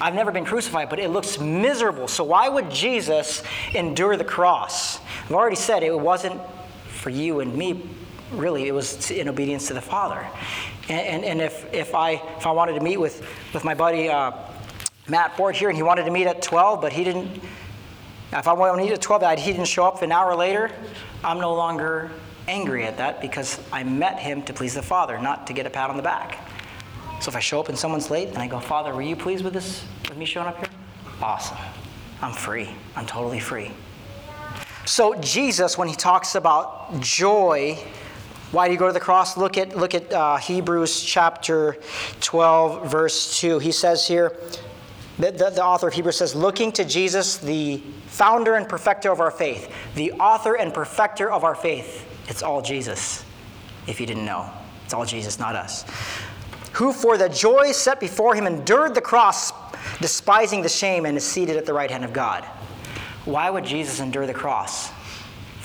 I've 0.00 0.14
never 0.14 0.30
been 0.30 0.44
crucified, 0.44 0.88
but 0.88 0.98
it 0.98 1.10
looks 1.10 1.40
miserable. 1.40 2.06
So 2.06 2.22
why 2.22 2.48
would 2.48 2.70
Jesus 2.70 3.42
endure 3.74 4.16
the 4.16 4.24
cross? 4.24 4.98
I've 5.24 5.32
already 5.32 5.56
said 5.56 5.82
it 5.82 5.98
wasn't 5.98 6.40
for 6.88 7.10
you 7.10 7.40
and 7.40 7.54
me, 7.54 7.82
really. 8.32 8.66
It 8.66 8.72
was 8.72 9.10
in 9.10 9.28
obedience 9.28 9.68
to 9.68 9.74
the 9.74 9.80
Father. 9.80 10.26
And, 10.88 11.06
and, 11.06 11.24
and 11.24 11.40
if, 11.40 11.72
if, 11.72 11.94
I, 11.94 12.12
if 12.36 12.46
I 12.46 12.52
wanted 12.52 12.74
to 12.74 12.80
meet 12.80 12.98
with, 12.98 13.26
with 13.52 13.64
my 13.64 13.74
buddy 13.74 14.08
uh, 14.08 14.32
Matt 15.08 15.36
Ford 15.36 15.56
here, 15.56 15.68
and 15.68 15.76
he 15.76 15.82
wanted 15.82 16.04
to 16.04 16.10
meet 16.10 16.26
at 16.26 16.42
12, 16.42 16.80
but 16.80 16.92
he 16.92 17.04
didn't, 17.04 17.42
if 18.32 18.46
I 18.46 18.52
wanted 18.52 18.76
to 18.76 18.84
meet 18.84 18.92
at 18.92 19.02
12 19.02 19.22
and 19.22 19.38
he 19.38 19.52
didn't 19.52 19.66
show 19.66 19.84
up 19.84 20.02
an 20.02 20.12
hour 20.12 20.34
later, 20.36 20.70
I'm 21.24 21.40
no 21.40 21.54
longer 21.54 22.10
angry 22.48 22.84
at 22.84 22.96
that 22.96 23.20
because 23.20 23.60
I 23.72 23.84
met 23.84 24.18
him 24.18 24.42
to 24.42 24.52
please 24.52 24.74
the 24.74 24.82
Father, 24.82 25.18
not 25.18 25.46
to 25.48 25.52
get 25.52 25.66
a 25.66 25.70
pat 25.70 25.90
on 25.90 25.96
the 25.96 26.02
back. 26.02 26.38
So 27.20 27.28
if 27.28 27.36
I 27.36 27.40
show 27.40 27.60
up 27.60 27.68
and 27.68 27.78
someone's 27.78 28.10
late 28.10 28.28
and 28.28 28.38
I 28.38 28.46
go, 28.46 28.58
Father, 28.58 28.94
were 28.94 29.02
you 29.02 29.14
pleased 29.14 29.44
with 29.44 29.52
this, 29.52 29.84
with 30.08 30.16
me 30.16 30.24
showing 30.24 30.46
up 30.46 30.56
here? 30.56 30.68
Awesome. 31.20 31.58
I'm 32.22 32.32
free. 32.32 32.70
I'm 32.96 33.06
totally 33.06 33.40
free. 33.40 33.70
So 34.86 35.14
Jesus, 35.20 35.76
when 35.76 35.88
he 35.88 35.94
talks 35.94 36.34
about 36.34 37.00
joy, 37.00 37.78
why 38.52 38.66
do 38.66 38.72
you 38.72 38.78
go 38.78 38.86
to 38.86 38.92
the 38.92 39.00
cross? 39.00 39.36
Look 39.36 39.56
at 39.56 39.76
look 39.76 39.94
at 39.94 40.12
uh, 40.12 40.36
Hebrews 40.36 41.02
chapter 41.02 41.76
12, 42.20 42.90
verse 42.90 43.38
2. 43.38 43.58
He 43.58 43.72
says 43.72 44.06
here, 44.06 44.36
the, 45.18 45.30
the, 45.30 45.50
the 45.50 45.64
author 45.64 45.88
of 45.88 45.94
Hebrews 45.94 46.16
says, 46.16 46.34
looking 46.34 46.72
to 46.72 46.84
Jesus, 46.84 47.36
the 47.36 47.78
founder 48.06 48.54
and 48.54 48.68
perfecter 48.68 49.12
of 49.12 49.20
our 49.20 49.30
faith, 49.30 49.72
the 49.94 50.12
author 50.12 50.56
and 50.56 50.72
perfecter 50.72 51.30
of 51.30 51.44
our 51.44 51.54
faith. 51.54 52.06
It's 52.28 52.42
all 52.42 52.62
Jesus, 52.62 53.24
if 53.86 54.00
you 54.00 54.06
didn't 54.06 54.24
know. 54.24 54.50
It's 54.84 54.94
all 54.94 55.04
Jesus, 55.04 55.38
not 55.38 55.54
us 55.54 55.84
who 56.72 56.92
for 56.92 57.18
the 57.18 57.28
joy 57.28 57.72
set 57.72 58.00
before 58.00 58.34
him 58.34 58.46
endured 58.46 58.94
the 58.94 59.00
cross, 59.00 59.52
despising 60.00 60.62
the 60.62 60.68
shame, 60.68 61.06
and 61.06 61.16
is 61.16 61.24
seated 61.24 61.56
at 61.56 61.66
the 61.66 61.74
right 61.74 61.90
hand 61.90 62.04
of 62.04 62.12
God. 62.12 62.44
Why 63.24 63.50
would 63.50 63.64
Jesus 63.64 64.00
endure 64.00 64.26
the 64.26 64.34
cross? 64.34 64.90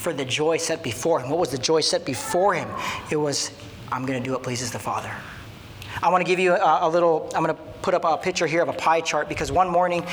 For 0.06 0.14
the 0.14 0.24
joy 0.24 0.58
set 0.58 0.84
before 0.84 1.20
him. 1.20 1.32
What 1.32 1.40
was 1.40 1.50
the 1.50 1.58
joy 1.58 1.82
set 1.82 2.06
before 2.06 2.54
him? 2.54 2.70
It 3.10 3.16
was, 3.16 3.50
I'm 3.92 4.06
going 4.06 4.22
to 4.22 4.24
do 4.24 4.34
what 4.34 4.44
pleases 4.44 4.70
the 4.70 4.78
Father. 4.78 5.12
I 6.04 6.10
want 6.10 6.24
to 6.24 6.28
give 6.28 6.38
you 6.38 6.54
a, 6.54 6.80
a 6.82 6.88
little, 6.88 7.28
I'm 7.34 7.44
going 7.44 7.56
to 7.56 7.62
put 7.82 7.96
up 7.96 8.06
a 8.06 8.16
picture 8.16 8.46
here 8.46 8.62
of 8.62 8.70
a 8.70 8.74
pie 8.74 9.02
chart 9.02 9.28
because 9.28 9.52
one 9.52 9.68
morning 9.68 10.06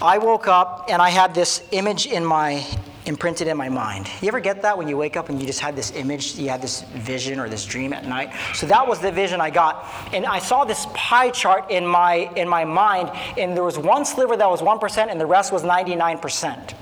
I 0.00 0.16
woke 0.16 0.48
up 0.48 0.86
and 0.88 1.02
I 1.02 1.10
had 1.10 1.34
this 1.34 1.62
image 1.72 2.06
in 2.06 2.24
my 2.24 2.66
imprinted 3.04 3.48
in 3.48 3.58
my 3.58 3.68
mind. 3.68 4.08
You 4.22 4.28
ever 4.28 4.40
get 4.40 4.62
that 4.62 4.78
when 4.78 4.88
you 4.88 4.96
wake 4.96 5.18
up 5.18 5.28
and 5.28 5.38
you 5.38 5.46
just 5.46 5.60
had 5.60 5.76
this 5.76 5.90
image, 5.90 6.36
you 6.36 6.48
had 6.48 6.62
this 6.62 6.80
vision 6.94 7.38
or 7.38 7.50
this 7.50 7.66
dream 7.66 7.92
at 7.92 8.06
night? 8.06 8.32
So 8.54 8.66
that 8.66 8.88
was 8.88 8.98
the 9.00 9.12
vision 9.12 9.42
I 9.42 9.50
got. 9.50 9.84
And 10.14 10.24
I 10.24 10.38
saw 10.38 10.64
this 10.64 10.86
pie 10.94 11.28
chart 11.28 11.70
in 11.70 11.86
my 11.86 12.32
in 12.34 12.48
my 12.48 12.64
mind, 12.64 13.10
and 13.36 13.54
there 13.54 13.62
was 13.62 13.78
one 13.78 14.06
sliver 14.06 14.38
that 14.38 14.48
was 14.48 14.62
1% 14.62 15.10
and 15.10 15.20
the 15.20 15.26
rest 15.26 15.52
was 15.52 15.64
99%. 15.64 16.74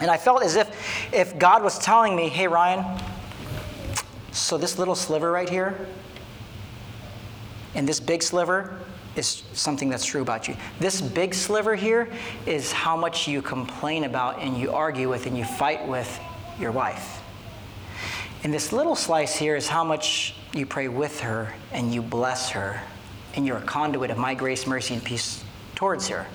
And 0.00 0.10
I 0.10 0.16
felt 0.16 0.42
as 0.42 0.56
if 0.56 1.12
if 1.12 1.38
God 1.38 1.62
was 1.62 1.78
telling 1.78 2.16
me, 2.16 2.28
"Hey 2.28 2.48
Ryan, 2.48 2.84
so 4.32 4.58
this 4.58 4.78
little 4.78 4.94
sliver 4.94 5.30
right 5.30 5.48
here 5.48 5.86
and 7.74 7.88
this 7.88 8.00
big 8.00 8.22
sliver, 8.22 8.80
is 9.16 9.42
something 9.52 9.88
that's 9.88 10.04
true 10.04 10.22
about 10.22 10.48
you. 10.48 10.56
This 10.78 11.00
big 11.00 11.34
sliver 11.34 11.74
here 11.74 12.08
is 12.46 12.72
how 12.72 12.96
much 12.96 13.26
you 13.26 13.42
complain 13.42 14.04
about 14.04 14.40
and 14.40 14.56
you 14.56 14.72
argue 14.72 15.08
with 15.08 15.26
and 15.26 15.36
you 15.36 15.44
fight 15.44 15.86
with 15.86 16.20
your 16.58 16.72
wife. 16.72 17.20
And 18.42 18.54
this 18.54 18.72
little 18.72 18.96
slice 18.96 19.36
here 19.36 19.56
is 19.56 19.68
how 19.68 19.84
much 19.84 20.34
you 20.54 20.64
pray 20.64 20.88
with 20.88 21.20
her 21.20 21.52
and 21.72 21.92
you 21.92 22.02
bless 22.02 22.50
her 22.50 22.80
and 23.34 23.46
you're 23.46 23.58
a 23.58 23.62
conduit 23.62 24.10
of 24.10 24.18
my 24.18 24.34
grace, 24.34 24.66
mercy, 24.66 24.94
and 24.94 25.04
peace 25.04 25.44
towards 25.74 26.08
her. 26.08 26.26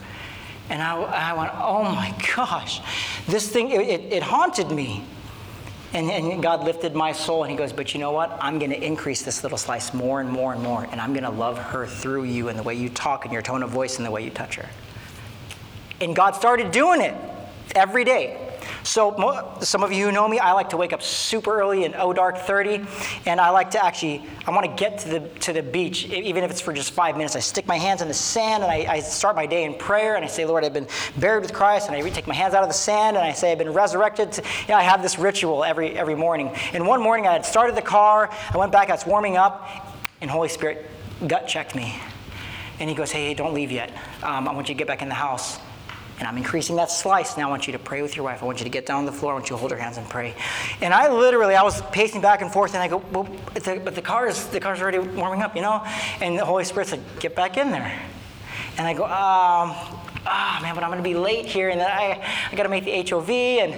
And 0.70 0.82
I, 0.82 0.96
I 0.96 1.34
went, 1.34 1.52
oh 1.56 1.84
my 1.84 2.14
gosh, 2.36 2.82
this 3.28 3.50
thing, 3.50 3.70
it, 3.72 3.82
it, 3.82 4.14
it 4.14 4.24
haunted 4.24 4.72
me. 4.72 5.04
And, 5.94 6.12
and, 6.12 6.44
God 6.44 6.66
lifted 6.66 6.94
my 6.94 7.14
soul, 7.14 7.44
and 7.44 7.52
He 7.52 7.58
goes, 7.58 7.72
But 7.72 7.94
you 7.94 8.02
know 8.02 8.12
what? 8.12 8.38
I'm 8.42 8.60
going 8.60 8.72
to 8.72 8.84
increase 8.84 9.22
this 9.22 9.44
little 9.44 9.58
slice 9.58 9.94
more 9.94 10.20
and 10.20 10.30
more 10.30 10.52
and 10.52 10.62
more, 10.62 10.86
and 10.92 11.00
I'm 11.00 11.14
going 11.14 11.24
to 11.24 11.30
love 11.30 11.58
her 11.58 11.88
through 11.88 12.26
you 12.26 12.50
and 12.50 12.60
the 12.60 12.64
way 12.64 12.76
you 12.76 12.90
talk 12.90 13.24
and 13.24 13.32
your 13.32 13.42
tone 13.42 13.64
of 13.64 13.70
voice 13.70 13.96
and 13.96 14.06
the 14.06 14.12
way 14.12 14.22
you 14.22 14.30
touch 14.30 14.56
her. 14.56 14.68
And 16.02 16.14
God 16.14 16.36
started 16.36 16.72
doing 16.72 17.00
it 17.00 17.16
every 17.76 18.04
day. 18.04 18.45
So 18.86 19.58
some 19.62 19.82
of 19.82 19.92
you 19.92 20.06
who 20.06 20.12
know 20.12 20.28
me, 20.28 20.38
I 20.38 20.52
like 20.52 20.70
to 20.70 20.78
wake 20.78 20.94
up 20.94 21.02
super 21.02 21.60
early 21.60 21.86
in 21.86 21.96
O 21.96 22.14
dark 22.14 22.38
30, 22.38 22.86
and 23.26 23.42
I 23.42 23.50
like 23.50 23.72
to 23.72 23.84
actually, 23.84 24.24
I 24.46 24.52
want 24.52 24.68
to 24.68 24.72
get 24.82 25.00
to 25.00 25.10
the, 25.10 25.20
to 25.40 25.54
the 25.54 25.64
beach, 25.64 26.06
even 26.06 26.44
if 26.44 26.52
it's 26.52 26.62
for 26.62 26.72
just 26.72 26.92
five 26.92 27.18
minutes. 27.18 27.36
I 27.36 27.40
stick 27.40 27.66
my 27.66 27.80
hands 27.80 28.04
in 28.04 28.08
the 28.08 28.14
sand, 28.14 28.64
and 28.64 28.72
I, 28.72 28.86
I 28.88 29.00
start 29.00 29.36
my 29.36 29.48
day 29.48 29.64
in 29.64 29.74
prayer, 29.74 30.16
and 30.16 30.24
I 30.24 30.28
say, 30.28 30.46
Lord, 30.46 30.64
I've 30.64 30.74
been 30.74 30.88
buried 31.18 31.42
with 31.42 31.52
Christ, 31.52 31.88
and 31.90 31.96
I 31.96 32.08
take 32.12 32.28
my 32.28 32.36
hands 32.36 32.54
out 32.54 32.62
of 32.62 32.70
the 32.70 32.76
sand, 32.76 33.18
and 33.18 33.26
I 33.26 33.34
say, 33.34 33.52
I've 33.52 33.58
been 33.58 33.74
resurrected. 33.74 34.34
To, 34.34 34.44
you 34.44 34.68
know, 34.70 34.76
I 34.76 34.84
have 34.84 35.02
this 35.02 35.18
ritual 35.18 35.64
every, 35.64 35.98
every 35.98 36.16
morning. 36.16 36.52
And 36.72 36.86
one 36.86 37.02
morning, 37.02 37.26
I 37.26 37.34
had 37.34 37.46
started 37.46 37.76
the 37.76 37.82
car, 37.82 38.30
I 38.52 38.58
went 38.58 38.72
back, 38.72 38.92
I 38.92 38.94
was 38.94 39.06
warming 39.08 39.36
up, 39.36 39.68
and 40.22 40.30
Holy 40.30 40.48
Spirit 40.50 40.86
gut 41.26 41.48
checked 41.48 41.74
me. 41.74 41.96
And 42.80 42.88
he 42.88 42.96
goes, 42.96 43.12
hey, 43.12 43.34
don't 43.34 43.56
leave 43.56 43.72
yet. 43.72 43.90
Um, 44.22 44.48
I 44.48 44.54
want 44.54 44.70
you 44.70 44.76
to 44.76 44.78
get 44.78 44.86
back 44.86 45.02
in 45.02 45.10
the 45.10 45.16
house 45.16 45.60
and 46.20 46.28
I'm 46.28 46.38
increasing 46.38 46.78
that 46.78 46.90
slice. 46.90 47.38
Now 47.38 47.48
I 47.48 47.50
want 47.50 47.68
you 47.68 47.74
to 47.74 47.80
pray 47.80 48.02
with 48.02 48.16
your 48.16 48.24
wife. 48.24 48.42
I 48.42 48.46
want 48.46 48.60
you 48.60 48.64
to 48.64 48.70
get 48.70 48.86
down 48.86 49.00
on 49.00 49.06
the 49.06 49.12
floor. 49.12 49.34
I 49.34 49.36
want 49.36 49.50
you 49.50 49.56
to 49.56 49.60
hold 49.60 49.72
her 49.72 49.78
hands 49.78 49.98
and 49.98 50.10
pray. 50.10 50.34
And 50.82 50.94
I 50.94 51.12
literally, 51.12 51.56
I 51.56 51.64
was 51.64 51.82
pacing 51.92 52.22
back 52.22 52.42
and 52.42 52.52
forth, 52.52 52.74
and 52.74 52.82
I 52.82 52.88
go, 52.88 53.04
well, 53.12 53.28
the, 53.54 53.82
but 53.84 53.96
the 53.96 54.02
car 54.02 54.28
is 54.28 54.48
the 54.48 54.60
car's 54.60 54.82
already 54.82 55.00
warming 55.00 55.42
up, 55.42 55.56
you 55.56 55.62
know. 55.62 55.84
And 56.22 56.38
the 56.38 56.46
Holy 56.46 56.64
Spirit 56.64 56.88
said, 56.88 57.02
get 57.20 57.36
back 57.36 57.58
in 57.58 57.72
there. 57.72 58.02
And 58.78 58.88
I 58.88 58.94
go, 58.94 59.04
um, 59.04 59.12
ah, 59.12 60.58
oh, 60.58 60.64
man, 60.64 60.76
but 60.76 60.84
I'm 60.84 60.90
going 60.90 61.04
to 61.04 61.10
be 61.10 61.16
late 61.16 61.46
here, 61.46 61.70
and 61.70 61.80
then 61.80 61.90
I, 61.90 62.26
I 62.52 62.56
got 62.56 62.64
to 62.64 62.70
make 62.70 62.86
the 62.86 63.10
HOV, 63.10 63.30
and 63.30 63.78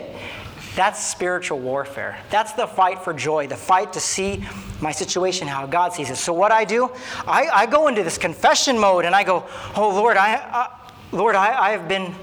that's 0.76 1.04
spiritual 1.04 1.60
warfare. 1.60 2.20
That's 2.30 2.54
the 2.54 2.68
fight 2.68 3.04
for 3.04 3.14
joy, 3.14 3.48
the 3.48 3.56
fight 3.56 3.94
to 3.94 4.00
see 4.00 4.44
my 4.80 4.92
situation 4.92 5.48
how 5.48 5.66
God 5.66 5.94
sees 5.94 6.12
it. 6.12 6.18
So 6.18 6.34
what 6.34 6.52
I 6.52 6.66
do, 6.66 6.92
I, 7.26 7.48
I 7.52 7.66
go 7.66 7.88
into 7.88 8.04
this 8.04 8.20
confession 8.20 8.78
mode, 8.78 9.06
and 9.06 9.16
I 9.16 9.24
go, 9.24 9.44
oh 9.76 9.90
Lord, 9.90 10.18
I, 10.18 10.36
I 10.36 10.77
Lord, 11.12 11.36
I, 11.36 11.68
I 11.68 11.72
have 11.72 11.88
been 11.88 12.14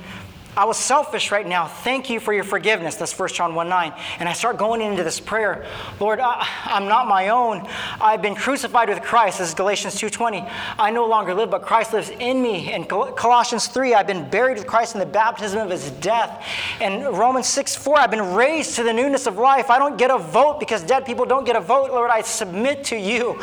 I 0.56 0.66
was 0.66 0.76
selfish 0.76 1.32
right 1.32 1.46
now. 1.46 1.66
Thank 1.66 2.08
you 2.08 2.20
for 2.20 2.32
your 2.32 2.44
forgiveness. 2.44 2.94
That's 2.94 3.16
1 3.18 3.30
John 3.30 3.54
1 3.54 3.68
9. 3.68 3.92
And 4.20 4.28
I 4.28 4.32
start 4.32 4.56
going 4.56 4.80
into 4.80 5.02
this 5.02 5.18
prayer. 5.18 5.66
Lord, 5.98 6.20
I, 6.20 6.46
am 6.66 6.86
not 6.86 7.08
my 7.08 7.28
own. 7.28 7.66
I've 8.00 8.22
been 8.22 8.36
crucified 8.36 8.88
with 8.88 9.02
Christ. 9.02 9.38
This 9.38 9.48
is 9.48 9.54
Galatians 9.54 9.94
2.20. 9.96 10.48
I 10.78 10.90
no 10.90 11.06
longer 11.06 11.34
live, 11.34 11.50
but 11.50 11.62
Christ 11.62 11.92
lives 11.92 12.10
in 12.10 12.40
me. 12.40 12.72
And 12.72 12.88
Colossians 12.88 13.66
3, 13.66 13.94
I've 13.94 14.06
been 14.06 14.30
buried 14.30 14.56
with 14.56 14.66
Christ 14.66 14.94
in 14.94 15.00
the 15.00 15.06
baptism 15.06 15.58
of 15.58 15.70
his 15.70 15.90
death. 15.90 16.46
And 16.80 17.04
Romans 17.18 17.48
6 17.48 17.74
4, 17.74 17.98
I've 17.98 18.10
been 18.12 18.34
raised 18.34 18.76
to 18.76 18.84
the 18.84 18.92
newness 18.92 19.26
of 19.26 19.36
life. 19.36 19.70
I 19.70 19.78
don't 19.80 19.98
get 19.98 20.12
a 20.12 20.18
vote 20.18 20.60
because 20.60 20.84
dead 20.84 21.04
people 21.04 21.24
don't 21.24 21.44
get 21.44 21.56
a 21.56 21.60
vote. 21.60 21.90
Lord, 21.90 22.10
I 22.10 22.20
submit 22.20 22.84
to 22.84 22.96
you 22.96 23.40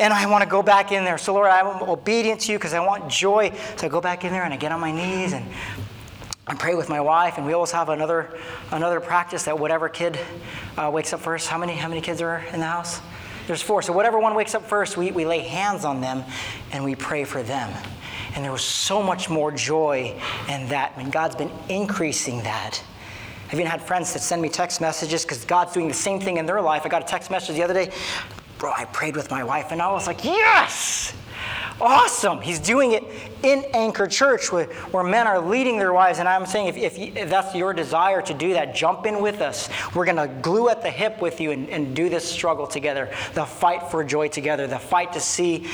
and 0.00 0.12
I 0.14 0.26
want 0.26 0.42
to 0.42 0.48
go 0.48 0.62
back 0.62 0.90
in 0.92 1.04
there. 1.04 1.18
So, 1.18 1.34
Lord, 1.34 1.50
I'm 1.50 1.82
obedient 1.82 2.40
to 2.42 2.52
you 2.52 2.58
because 2.58 2.72
I 2.72 2.80
want 2.80 3.08
joy. 3.08 3.52
So 3.76 3.86
I 3.86 3.90
go 3.90 4.00
back 4.00 4.24
in 4.24 4.32
there 4.32 4.44
and 4.44 4.52
I 4.52 4.56
get 4.56 4.72
on 4.72 4.80
my 4.80 4.90
knees 4.90 5.34
and 5.34 5.46
I 6.46 6.54
pray 6.54 6.74
with 6.74 6.88
my 6.88 7.00
wife, 7.00 7.38
and 7.38 7.46
we 7.46 7.52
always 7.52 7.70
have 7.70 7.90
another 7.90 8.36
another 8.72 8.98
practice 8.98 9.44
that 9.44 9.56
whatever 9.56 9.88
kid 9.88 10.18
uh, 10.76 10.90
wakes 10.92 11.12
up 11.12 11.20
first. 11.20 11.46
How 11.46 11.58
many 11.58 11.74
how 11.74 11.88
many 11.88 12.00
kids 12.00 12.20
are 12.20 12.38
in 12.52 12.58
the 12.58 12.66
house? 12.66 13.00
There's 13.46 13.62
four. 13.62 13.82
So 13.82 13.92
whatever 13.92 14.18
one 14.18 14.34
wakes 14.34 14.54
up 14.54 14.64
first, 14.64 14.96
we, 14.96 15.12
we 15.12 15.24
lay 15.24 15.40
hands 15.40 15.84
on 15.84 16.00
them 16.00 16.24
and 16.72 16.82
we 16.82 16.94
pray 16.94 17.24
for 17.24 17.42
them. 17.42 17.72
And 18.34 18.44
there 18.44 18.52
was 18.52 18.62
so 18.62 19.02
much 19.02 19.28
more 19.28 19.52
joy 19.52 20.16
in 20.48 20.68
that. 20.68 20.92
I 20.96 20.98
mean, 21.02 21.10
God's 21.10 21.36
been 21.36 21.50
increasing 21.68 22.42
that. 22.42 22.82
I've 23.48 23.54
even 23.54 23.66
had 23.66 23.82
friends 23.82 24.12
that 24.12 24.20
send 24.20 24.40
me 24.40 24.48
text 24.48 24.80
messages 24.80 25.24
because 25.24 25.44
God's 25.44 25.72
doing 25.72 25.88
the 25.88 25.94
same 25.94 26.20
thing 26.20 26.36
in 26.36 26.46
their 26.46 26.60
life. 26.60 26.82
I 26.84 26.88
got 26.88 27.02
a 27.02 27.06
text 27.06 27.30
message 27.30 27.56
the 27.56 27.64
other 27.64 27.74
day. 27.74 27.90
Bro, 28.60 28.74
I 28.76 28.84
prayed 28.84 29.16
with 29.16 29.30
my 29.30 29.42
wife, 29.42 29.72
and 29.72 29.80
I 29.80 29.90
was 29.90 30.06
like, 30.06 30.22
yes! 30.22 31.14
Awesome. 31.80 32.42
He's 32.42 32.58
doing 32.58 32.92
it 32.92 33.04
in 33.42 33.64
Anchor 33.72 34.06
Church 34.06 34.52
where, 34.52 34.66
where 34.92 35.02
men 35.02 35.26
are 35.26 35.40
leading 35.40 35.78
their 35.78 35.94
wives. 35.94 36.18
And 36.18 36.28
I'm 36.28 36.44
saying 36.44 36.66
if, 36.68 36.76
if, 36.76 36.98
you, 36.98 37.12
if 37.16 37.30
that's 37.30 37.54
your 37.54 37.72
desire 37.72 38.20
to 38.20 38.34
do 38.34 38.52
that, 38.52 38.74
jump 38.74 39.06
in 39.06 39.22
with 39.22 39.40
us. 39.40 39.70
We're 39.94 40.04
going 40.04 40.18
to 40.18 40.28
glue 40.42 40.68
at 40.68 40.82
the 40.82 40.90
hip 40.90 41.22
with 41.22 41.40
you 41.40 41.52
and, 41.52 41.70
and 41.70 41.96
do 41.96 42.10
this 42.10 42.30
struggle 42.30 42.66
together 42.66 43.10
the 43.32 43.46
fight 43.46 43.90
for 43.90 44.04
joy 44.04 44.28
together, 44.28 44.66
the 44.66 44.78
fight 44.78 45.14
to 45.14 45.20
see 45.20 45.66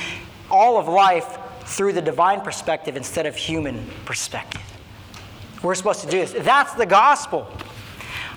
all 0.49 0.77
of 0.77 0.87
life 0.87 1.39
through 1.65 1.91
the 1.91 2.01
divine 2.01 2.39
perspective 2.39 2.95
instead 2.95 3.25
of 3.25 3.35
human 3.35 3.85
perspective. 4.05 4.61
We're 5.61 5.75
supposed 5.75 6.01
to 6.01 6.09
do 6.09 6.19
this. 6.19 6.31
That's 6.31 6.73
the 6.75 6.85
gospel. 6.85 7.51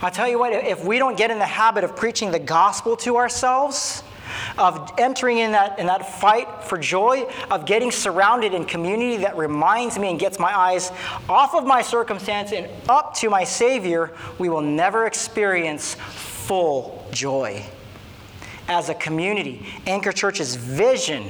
I'll 0.03 0.11
tell 0.11 0.29
you 0.29 0.41
what, 0.41 0.53
if 0.53 0.85
we 0.85 0.99
don't 0.99 1.17
get 1.17 1.31
in 1.31 1.39
the 1.39 1.47
habit 1.47 1.85
of 1.85 1.95
preaching 1.95 2.33
the 2.33 2.41
gospel 2.41 2.97
to 2.97 3.17
ourselves, 3.17 4.03
of 4.59 4.93
entering 4.99 5.39
in 5.39 5.53
that, 5.53 5.79
in 5.79 5.87
that 5.87 6.21
fight 6.21 6.65
for 6.65 6.79
joy, 6.79 7.27
of 7.51 7.67
getting 7.67 7.91
surrounded 7.91 8.55
in 8.55 8.65
community 8.65 9.19
that 9.19 9.37
reminds 9.37 9.99
me 9.99 10.11
and 10.11 10.19
gets 10.19 10.39
my 10.39 10.57
eyes 10.57 10.91
off 11.29 11.55
of 11.55 11.67
my 11.67 11.83
circumstance 11.83 12.53
and 12.53 12.69
up 12.89 13.15
to 13.15 13.31
my 13.31 13.45
Savior, 13.45 14.13
we 14.39 14.49
will 14.49 14.61
never 14.61 15.07
experience 15.07 15.95
full 15.95 17.07
joy. 17.13 17.65
As 18.69 18.89
a 18.89 18.95
community, 18.95 19.67
Anchor 19.87 20.13
Church's 20.13 20.55
vision 20.55 21.25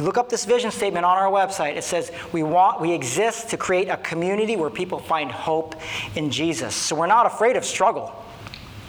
you 0.00 0.06
look 0.06 0.16
up 0.16 0.30
this 0.30 0.46
vision 0.46 0.70
statement 0.70 1.04
on 1.04 1.18
our 1.18 1.30
website. 1.30 1.76
It 1.76 1.84
says 1.84 2.10
we 2.32 2.42
want 2.42 2.80
we 2.80 2.92
exist 2.92 3.50
to 3.50 3.58
create 3.58 3.88
a 3.88 3.98
community 3.98 4.56
where 4.56 4.70
people 4.70 4.98
find 4.98 5.30
hope 5.30 5.74
in 6.16 6.30
Jesus. 6.30 6.74
So 6.74 6.96
we're 6.96 7.06
not 7.06 7.26
afraid 7.26 7.56
of 7.56 7.66
struggle. 7.66 8.10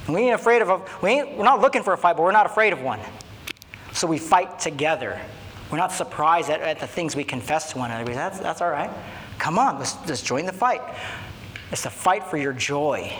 We 0.08 0.22
ain't 0.22 0.36
afraid 0.36 0.62
of 0.62 0.70
a, 0.70 0.82
we 1.02 1.10
ain't, 1.12 1.38
we're 1.38 1.44
not 1.44 1.60
looking 1.60 1.84
for 1.84 1.92
a 1.92 1.98
fight, 1.98 2.16
but 2.16 2.24
we're 2.24 2.32
not 2.32 2.46
afraid 2.46 2.72
of 2.72 2.82
one. 2.82 3.00
So 3.94 4.08
we 4.08 4.18
fight 4.18 4.60
together. 4.60 5.20
We're 5.72 5.78
not 5.78 5.92
surprised 5.92 6.50
at, 6.50 6.62
at 6.62 6.80
the 6.80 6.88
things 6.88 7.16
we 7.16 7.24
confess 7.24 7.72
to 7.72 7.78
one 7.78 7.92
another. 7.92 8.14
That's, 8.14 8.40
that's 8.40 8.62
all 8.62 8.70
right. 8.70 8.90
Come 9.38 9.58
on, 9.58 9.80
let's, 9.80 9.96
let's 10.08 10.22
join 10.22 10.46
the 10.46 10.54
fight. 10.54 10.82
It's 11.72 11.86
a 11.86 11.90
fight 11.90 12.24
for 12.26 12.38
your 12.38 12.54
joy. 12.54 13.12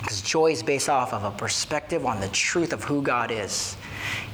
Because 0.00 0.22
joy 0.22 0.52
is 0.52 0.62
based 0.62 0.88
off 0.88 1.12
of 1.12 1.24
a 1.24 1.30
perspective 1.32 2.06
on 2.06 2.20
the 2.20 2.28
truth 2.28 2.72
of 2.72 2.84
who 2.84 3.02
God 3.02 3.30
is. 3.30 3.76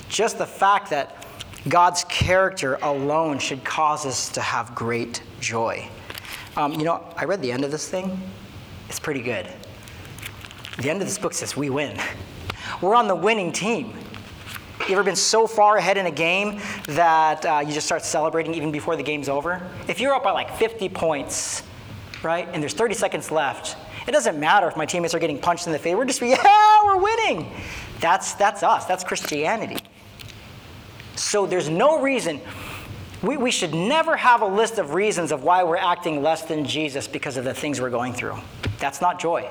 Just 0.09 0.37
the 0.37 0.47
fact 0.47 0.91
that 0.91 1.27
God's 1.69 2.05
character 2.05 2.75
alone 2.83 3.39
should 3.39 3.65
cause 3.65 4.05
us 4.05 4.29
to 4.31 4.41
have 4.41 4.75
great 4.75 5.23
joy. 5.41 5.89
Um, 6.57 6.73
you 6.73 6.85
know, 6.85 7.03
I 7.17 7.25
read 7.25 7.41
the 7.41 7.51
end 7.51 7.65
of 7.65 7.71
this 7.71 7.89
thing. 7.89 8.21
It's 8.89 9.01
pretty 9.01 9.23
good. 9.23 9.49
The 10.79 10.91
end 10.91 11.01
of 11.01 11.09
this 11.09 11.19
book 11.19 11.33
says 11.33 11.57
we 11.57 11.71
win. 11.71 11.99
We're 12.83 12.95
on 12.95 13.09
the 13.09 13.15
winning 13.15 13.53
team. 13.53 13.95
You 14.89 14.95
ever 14.95 15.05
been 15.05 15.15
so 15.15 15.47
far 15.47 15.77
ahead 15.77 15.97
in 15.97 16.07
a 16.07 16.11
game 16.11 16.61
that 16.89 17.47
uh, 17.47 17.63
you 17.65 17.73
just 17.73 17.87
start 17.87 18.05
celebrating 18.05 18.53
even 18.55 18.73
before 18.73 18.97
the 18.97 19.03
game's 19.03 19.29
over? 19.29 19.63
If 19.87 20.01
you're 20.01 20.13
up 20.13 20.25
by 20.25 20.33
like 20.33 20.57
50 20.57 20.89
points, 20.89 21.63
right, 22.25 22.49
and 22.53 22.61
there's 22.61 22.75
30 22.75 22.95
seconds 22.95 23.31
left, 23.31 23.77
it 24.09 24.11
doesn't 24.11 24.41
matter 24.41 24.67
if 24.67 24.77
my 24.77 24.85
teammates 24.85 25.15
are 25.15 25.21
getting 25.21 25.39
punched 25.39 25.67
in 25.67 25.73
the 25.73 25.79
face. 25.79 25.95
We're 25.95 26.05
just, 26.05 26.21
yeah, 26.23 26.85
we're 26.85 27.01
winning. 27.01 27.53
That's, 28.01 28.35
that's 28.35 28.65
us. 28.65 28.85
That's 28.87 29.05
Christianity. 29.05 29.77
So 31.15 31.47
there's 31.47 31.69
no 31.69 32.01
reason. 32.01 32.41
We, 33.23 33.37
we 33.37 33.53
should 33.53 33.75
never 33.75 34.17
have 34.17 34.43
a 34.43 34.47
list 34.47 34.79
of 34.79 34.95
reasons 34.95 35.31
of 35.31 35.45
why 35.45 35.63
we're 35.63 35.77
acting 35.77 36.23
less 36.23 36.43
than 36.43 36.65
Jesus 36.65 37.07
because 37.07 37.37
of 37.37 37.45
the 37.45 37.55
things 37.55 37.81
we're 37.81 37.91
going 37.91 38.15
through. 38.15 38.37
That's 38.81 39.01
not 39.01 39.21
joy. 39.21 39.49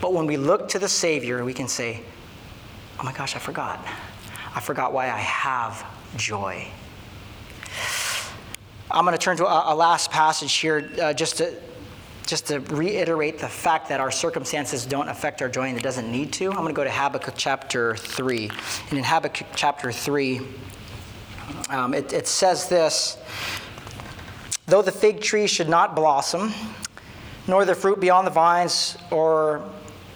But 0.00 0.12
when 0.12 0.26
we 0.26 0.36
look 0.36 0.68
to 0.70 0.80
the 0.80 0.88
Savior, 0.88 1.44
we 1.44 1.54
can 1.54 1.68
say, 1.68 2.00
oh 2.98 3.04
my 3.04 3.12
gosh, 3.12 3.36
I 3.36 3.38
forgot. 3.38 3.84
I 4.54 4.60
forgot 4.60 4.92
why 4.92 5.06
I 5.06 5.18
have 5.18 5.84
joy. 6.16 6.68
I'm 8.90 9.04
going 9.04 9.16
to 9.16 9.22
turn 9.22 9.36
to 9.38 9.46
a, 9.46 9.72
a 9.72 9.74
last 9.74 10.10
passage 10.10 10.54
here 10.54 10.90
uh, 11.00 11.12
just 11.12 11.38
to 11.38 11.54
just 12.26 12.46
to 12.46 12.60
reiterate 12.60 13.38
the 13.38 13.48
fact 13.48 13.88
that 13.90 14.00
our 14.00 14.10
circumstances 14.10 14.86
don't 14.86 15.08
affect 15.08 15.42
our 15.42 15.48
joy 15.48 15.68
and 15.68 15.76
it 15.76 15.82
doesn't 15.82 16.10
need 16.10 16.32
to, 16.32 16.48
I'm 16.48 16.56
going 16.56 16.68
to 16.68 16.72
go 16.72 16.84
to 16.84 16.90
Habakkuk 16.90 17.34
chapter 17.36 17.96
3. 17.96 18.50
And 18.88 18.98
in 18.98 19.04
Habakkuk 19.04 19.48
chapter 19.54 19.92
3, 19.92 20.40
um, 21.68 21.92
it, 21.92 22.12
it 22.12 22.26
says 22.26 22.68
this 22.68 23.18
Though 24.66 24.80
the 24.80 24.92
fig 24.92 25.20
tree 25.20 25.46
should 25.46 25.68
not 25.68 25.94
blossom, 25.94 26.52
nor 27.46 27.66
the 27.66 27.74
fruit 27.74 28.00
be 28.00 28.08
on 28.08 28.24
the 28.24 28.30
vines, 28.30 28.96
or 29.10 29.62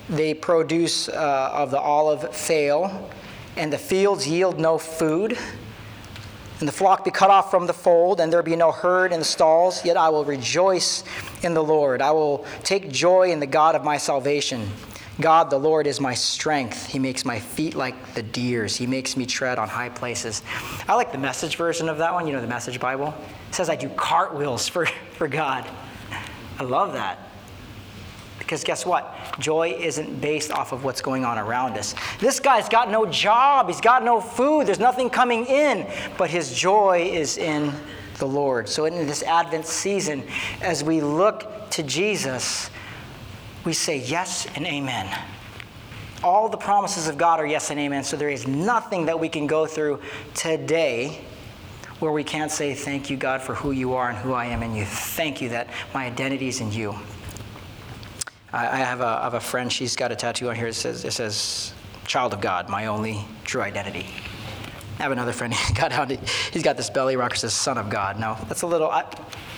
the 0.09 0.35
produce 0.35 1.09
uh, 1.09 1.51
of 1.53 1.71
the 1.71 1.81
olive 1.81 2.35
fail, 2.35 3.11
and 3.57 3.73
the 3.73 3.79
fields 3.79 4.27
yield 4.27 4.59
no 4.59 4.79
food, 4.79 5.37
and 6.61 6.67
the 6.67 6.73
flock 6.73 7.05
be 7.05 7.11
cut 7.11 7.31
off 7.31 7.51
from 7.51 7.67
the 7.67 7.73
fold, 7.73 8.21
and 8.21 8.33
there 8.33 8.43
be 8.43 8.57
no 8.57 8.73
herd 8.73 9.13
in 9.13 9.21
the 9.21 9.25
stalls, 9.25 9.85
yet 9.85 9.97
I 9.97 10.09
will 10.09 10.25
rejoice 10.25 11.05
in 11.43 11.55
the 11.55 11.63
Lord. 11.63 12.03
I 12.03 12.11
will 12.11 12.45
take 12.65 12.91
joy 12.91 13.31
in 13.31 13.39
the 13.39 13.47
God 13.47 13.77
of 13.77 13.85
my 13.85 13.97
salvation. 13.97 14.69
God, 15.21 15.51
the 15.51 15.59
Lord, 15.59 15.87
is 15.89 16.01
my 16.01 16.15
strength. 16.15 16.87
He 16.87 16.99
makes 16.99 17.25
my 17.25 17.41
feet 17.41 17.75
like 17.75 18.15
the 18.15 18.23
deer's. 18.23 18.77
He 18.77 18.87
makes 18.87 19.17
me 19.17 19.27
tread 19.27 19.59
on 19.59 19.69
high 19.69 19.89
places. 19.89 20.43
I 20.87 20.95
like 20.95 21.11
the 21.11 21.19
message 21.19 21.57
version 21.57 21.89
of 21.89 21.99
that 21.99 22.13
one, 22.13 22.27
you 22.27 22.33
know, 22.33 22.41
the 22.41 22.47
message 22.47 22.79
Bible. 22.79 23.13
It 23.49 23.55
says 23.55 23.69
I 23.69 23.75
do 23.77 23.89
cartwheels 23.91 24.69
for, 24.69 24.87
for 25.13 25.27
God. 25.27 25.69
I 26.59 26.63
love 26.63 26.93
that. 26.93 27.28
Because 28.49 28.65
guess 28.65 28.87
what? 28.87 29.15
Joy 29.39 29.77
isn't 29.79 30.23
based 30.23 30.51
off 30.51 30.73
of 30.73 30.83
what's 30.83 31.03
going 31.03 31.23
on 31.23 31.37
around 31.37 31.77
us. 31.77 31.95
This 32.19 32.41
guy's 32.41 32.67
got 32.67 32.91
no 32.91 33.05
job, 33.05 33.67
he's 33.67 33.83
got 33.83 34.03
no 34.03 34.23
food, 34.23 34.67
there's 34.67 34.79
nothing 34.79 35.11
coming 35.11 35.45
in, 35.45 35.87
but 36.17 36.31
his 36.31 36.55
joy 36.55 37.11
is 37.13 37.37
in 37.37 37.71
the 38.17 38.27
Lord. 38.27 38.67
So, 38.67 38.87
in 38.87 39.07
this 39.07 39.23
Advent 39.23 39.67
season, 39.67 40.27
as 40.63 40.83
we 40.83 41.03
look 41.03 41.69
to 41.73 41.83
Jesus, 41.83 42.71
we 43.67 43.75
say 43.75 43.99
yes 43.99 44.47
and 44.55 44.67
amen. 44.67 45.15
All 46.25 46.49
the 46.49 46.57
promises 46.57 47.07
of 47.07 47.19
God 47.19 47.41
are 47.41 47.47
yes 47.47 47.71
and 47.71 47.79
amen. 47.79 48.03
So, 48.03 48.17
there 48.17 48.31
is 48.31 48.49
nothing 48.49 49.05
that 49.05 49.21
we 49.21 49.29
can 49.29 49.47
go 49.47 49.67
through 49.67 50.01
today 50.33 51.21
where 51.99 52.13
we 52.13 52.25
can't 52.25 52.51
say, 52.51 52.73
Thank 52.73 53.11
you, 53.11 53.19
God, 53.19 53.43
for 53.43 53.55
who 53.55 53.73
you 53.73 53.93
are 53.93 54.09
and 54.09 54.17
who 54.17 54.33
I 54.33 54.47
am 54.47 54.63
in 54.63 54.75
you. 54.75 54.87
Thank 54.87 55.43
you 55.43 55.51
that 55.51 55.69
my 55.93 56.07
identity 56.07 56.49
is 56.49 56.63
in 56.63 56.73
you. 56.73 56.95
I, 58.53 58.79
have, 58.79 59.01
a, 59.01 59.07
I 59.07 59.23
have 59.25 59.35
a 59.35 59.41
friend, 59.41 59.71
she's 59.71 59.95
got 59.95 60.11
a 60.11 60.17
tattoo 60.17 60.49
on 60.49 60.57
here. 60.57 60.69
It 60.69 60.75
says, 60.75 61.05
it 61.05 61.13
says, 61.13 61.73
Child 62.07 62.33
of 62.33 62.41
God, 62.41 62.71
my 62.71 62.87
only 62.87 63.25
true 63.45 63.61
identity. 63.61 64.07
I 64.99 65.03
have 65.03 65.13
another 65.13 65.33
friend, 65.33 65.53
he 65.69 65.75
got 65.75 65.93
out, 65.93 66.11
he's 66.11 66.63
got 66.63 66.77
this 66.77 66.91
belly 66.91 67.17
rocker 67.17 67.37
says, 67.37 67.53
Son 67.53 67.77
of 67.77 67.91
God. 67.91 68.19
No, 68.19 68.37
that's 68.49 68.63
a 68.63 68.67
little, 68.67 68.91
I, 68.91 69.05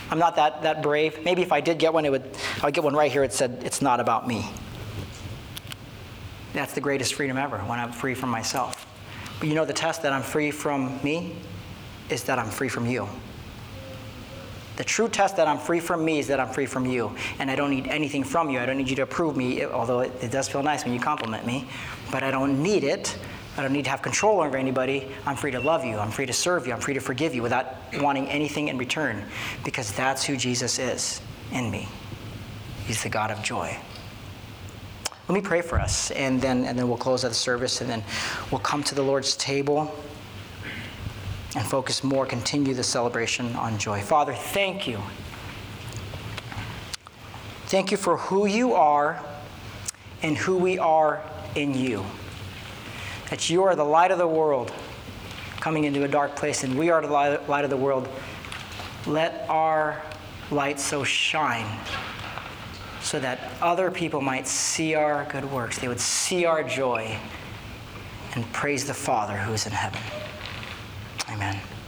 I'm 0.09 0.19
not 0.19 0.35
that, 0.35 0.61
that 0.63 0.83
brave. 0.83 1.23
Maybe 1.23 1.41
if 1.41 1.53
I 1.53 1.61
did 1.61 1.79
get 1.79 1.93
one, 1.93 2.03
it 2.05 2.11
would, 2.11 2.37
I 2.61 2.65
would 2.65 2.73
get 2.73 2.83
one 2.83 2.95
right 2.95 3.11
here. 3.11 3.23
It 3.23 3.31
said, 3.31 3.61
It's 3.63 3.81
not 3.81 3.99
about 3.99 4.27
me. 4.27 4.49
That's 6.53 6.73
the 6.73 6.81
greatest 6.81 7.13
freedom 7.13 7.37
ever, 7.37 7.59
when 7.59 7.79
I'm 7.79 7.93
free 7.93 8.13
from 8.13 8.29
myself. 8.29 8.85
But 9.39 9.47
you 9.47 9.55
know 9.55 9.63
the 9.63 9.73
test 9.73 10.01
that 10.03 10.11
I'm 10.11 10.21
free 10.21 10.51
from 10.51 10.99
me 11.01 11.37
is 12.09 12.25
that 12.25 12.37
I'm 12.37 12.49
free 12.49 12.67
from 12.67 12.85
you. 12.85 13.07
The 14.81 14.85
true 14.85 15.09
test 15.09 15.37
that 15.37 15.47
I'm 15.47 15.59
free 15.59 15.79
from 15.79 16.03
me 16.03 16.17
is 16.17 16.25
that 16.25 16.39
I'm 16.39 16.49
free 16.49 16.65
from 16.65 16.87
you. 16.87 17.15
And 17.37 17.51
I 17.51 17.55
don't 17.55 17.69
need 17.69 17.85
anything 17.85 18.23
from 18.23 18.49
you. 18.49 18.57
I 18.57 18.65
don't 18.65 18.77
need 18.77 18.89
you 18.89 18.95
to 18.95 19.03
approve 19.03 19.37
me, 19.37 19.63
although 19.63 19.99
it, 19.99 20.11
it 20.23 20.31
does 20.31 20.49
feel 20.49 20.63
nice 20.63 20.83
when 20.85 20.91
you 20.91 20.99
compliment 20.99 21.45
me. 21.45 21.67
But 22.09 22.23
I 22.23 22.31
don't 22.31 22.63
need 22.63 22.83
it. 22.83 23.15
I 23.57 23.61
don't 23.61 23.73
need 23.73 23.83
to 23.83 23.91
have 23.91 24.01
control 24.01 24.41
over 24.41 24.57
anybody. 24.57 25.07
I'm 25.27 25.35
free 25.35 25.51
to 25.51 25.59
love 25.59 25.85
you. 25.85 25.99
I'm 25.99 26.09
free 26.09 26.25
to 26.25 26.33
serve 26.33 26.65
you. 26.65 26.73
I'm 26.73 26.79
free 26.79 26.95
to 26.95 26.99
forgive 26.99 27.35
you 27.35 27.43
without 27.43 27.75
wanting 27.99 28.27
anything 28.29 28.69
in 28.69 28.79
return 28.79 29.23
because 29.63 29.91
that's 29.91 30.23
who 30.23 30.35
Jesus 30.35 30.79
is 30.79 31.21
in 31.51 31.69
me. 31.69 31.87
He's 32.87 33.03
the 33.03 33.09
God 33.09 33.29
of 33.29 33.43
joy. 33.43 33.77
Let 35.27 35.35
me 35.35 35.41
pray 35.41 35.61
for 35.61 35.79
us, 35.79 36.09
and 36.09 36.41
then, 36.41 36.65
and 36.65 36.75
then 36.75 36.87
we'll 36.87 36.97
close 36.97 37.23
out 37.23 37.27
the 37.27 37.35
service, 37.35 37.81
and 37.81 37.89
then 37.89 38.03
we'll 38.49 38.61
come 38.61 38.81
to 38.85 38.95
the 38.95 39.03
Lord's 39.03 39.35
table 39.35 39.93
and 41.55 41.65
focus 41.65 42.03
more, 42.03 42.25
continue 42.25 42.73
the 42.73 42.83
celebration 42.83 43.55
on 43.55 43.77
joy. 43.77 44.01
Father, 44.01 44.33
thank 44.33 44.87
you. 44.87 44.99
Thank 47.65 47.91
you 47.91 47.97
for 47.97 48.17
who 48.17 48.45
you 48.45 48.73
are 48.73 49.23
and 50.21 50.37
who 50.37 50.57
we 50.57 50.77
are 50.77 51.21
in 51.55 51.73
you. 51.73 52.05
That 53.29 53.49
you 53.49 53.63
are 53.63 53.75
the 53.75 53.85
light 53.85 54.11
of 54.11 54.17
the 54.17 54.27
world 54.27 54.71
coming 55.59 55.83
into 55.85 56.03
a 56.03 56.07
dark 56.07 56.35
place, 56.35 56.63
and 56.63 56.77
we 56.77 56.89
are 56.89 57.01
the 57.01 57.41
light 57.47 57.63
of 57.63 57.69
the 57.69 57.77
world. 57.77 58.07
Let 59.05 59.45
our 59.49 60.01
light 60.51 60.79
so 60.79 61.03
shine 61.03 61.79
so 63.01 63.19
that 63.19 63.51
other 63.61 63.89
people 63.89 64.21
might 64.21 64.47
see 64.47 64.95
our 64.95 65.25
good 65.31 65.49
works. 65.51 65.79
They 65.79 65.87
would 65.87 65.99
see 65.99 66.45
our 66.45 66.63
joy 66.63 67.17
and 68.35 68.51
praise 68.53 68.85
the 68.85 68.93
Father 68.93 69.37
who 69.37 69.53
is 69.53 69.65
in 69.65 69.71
heaven. 69.71 69.99
Amen. 71.29 71.80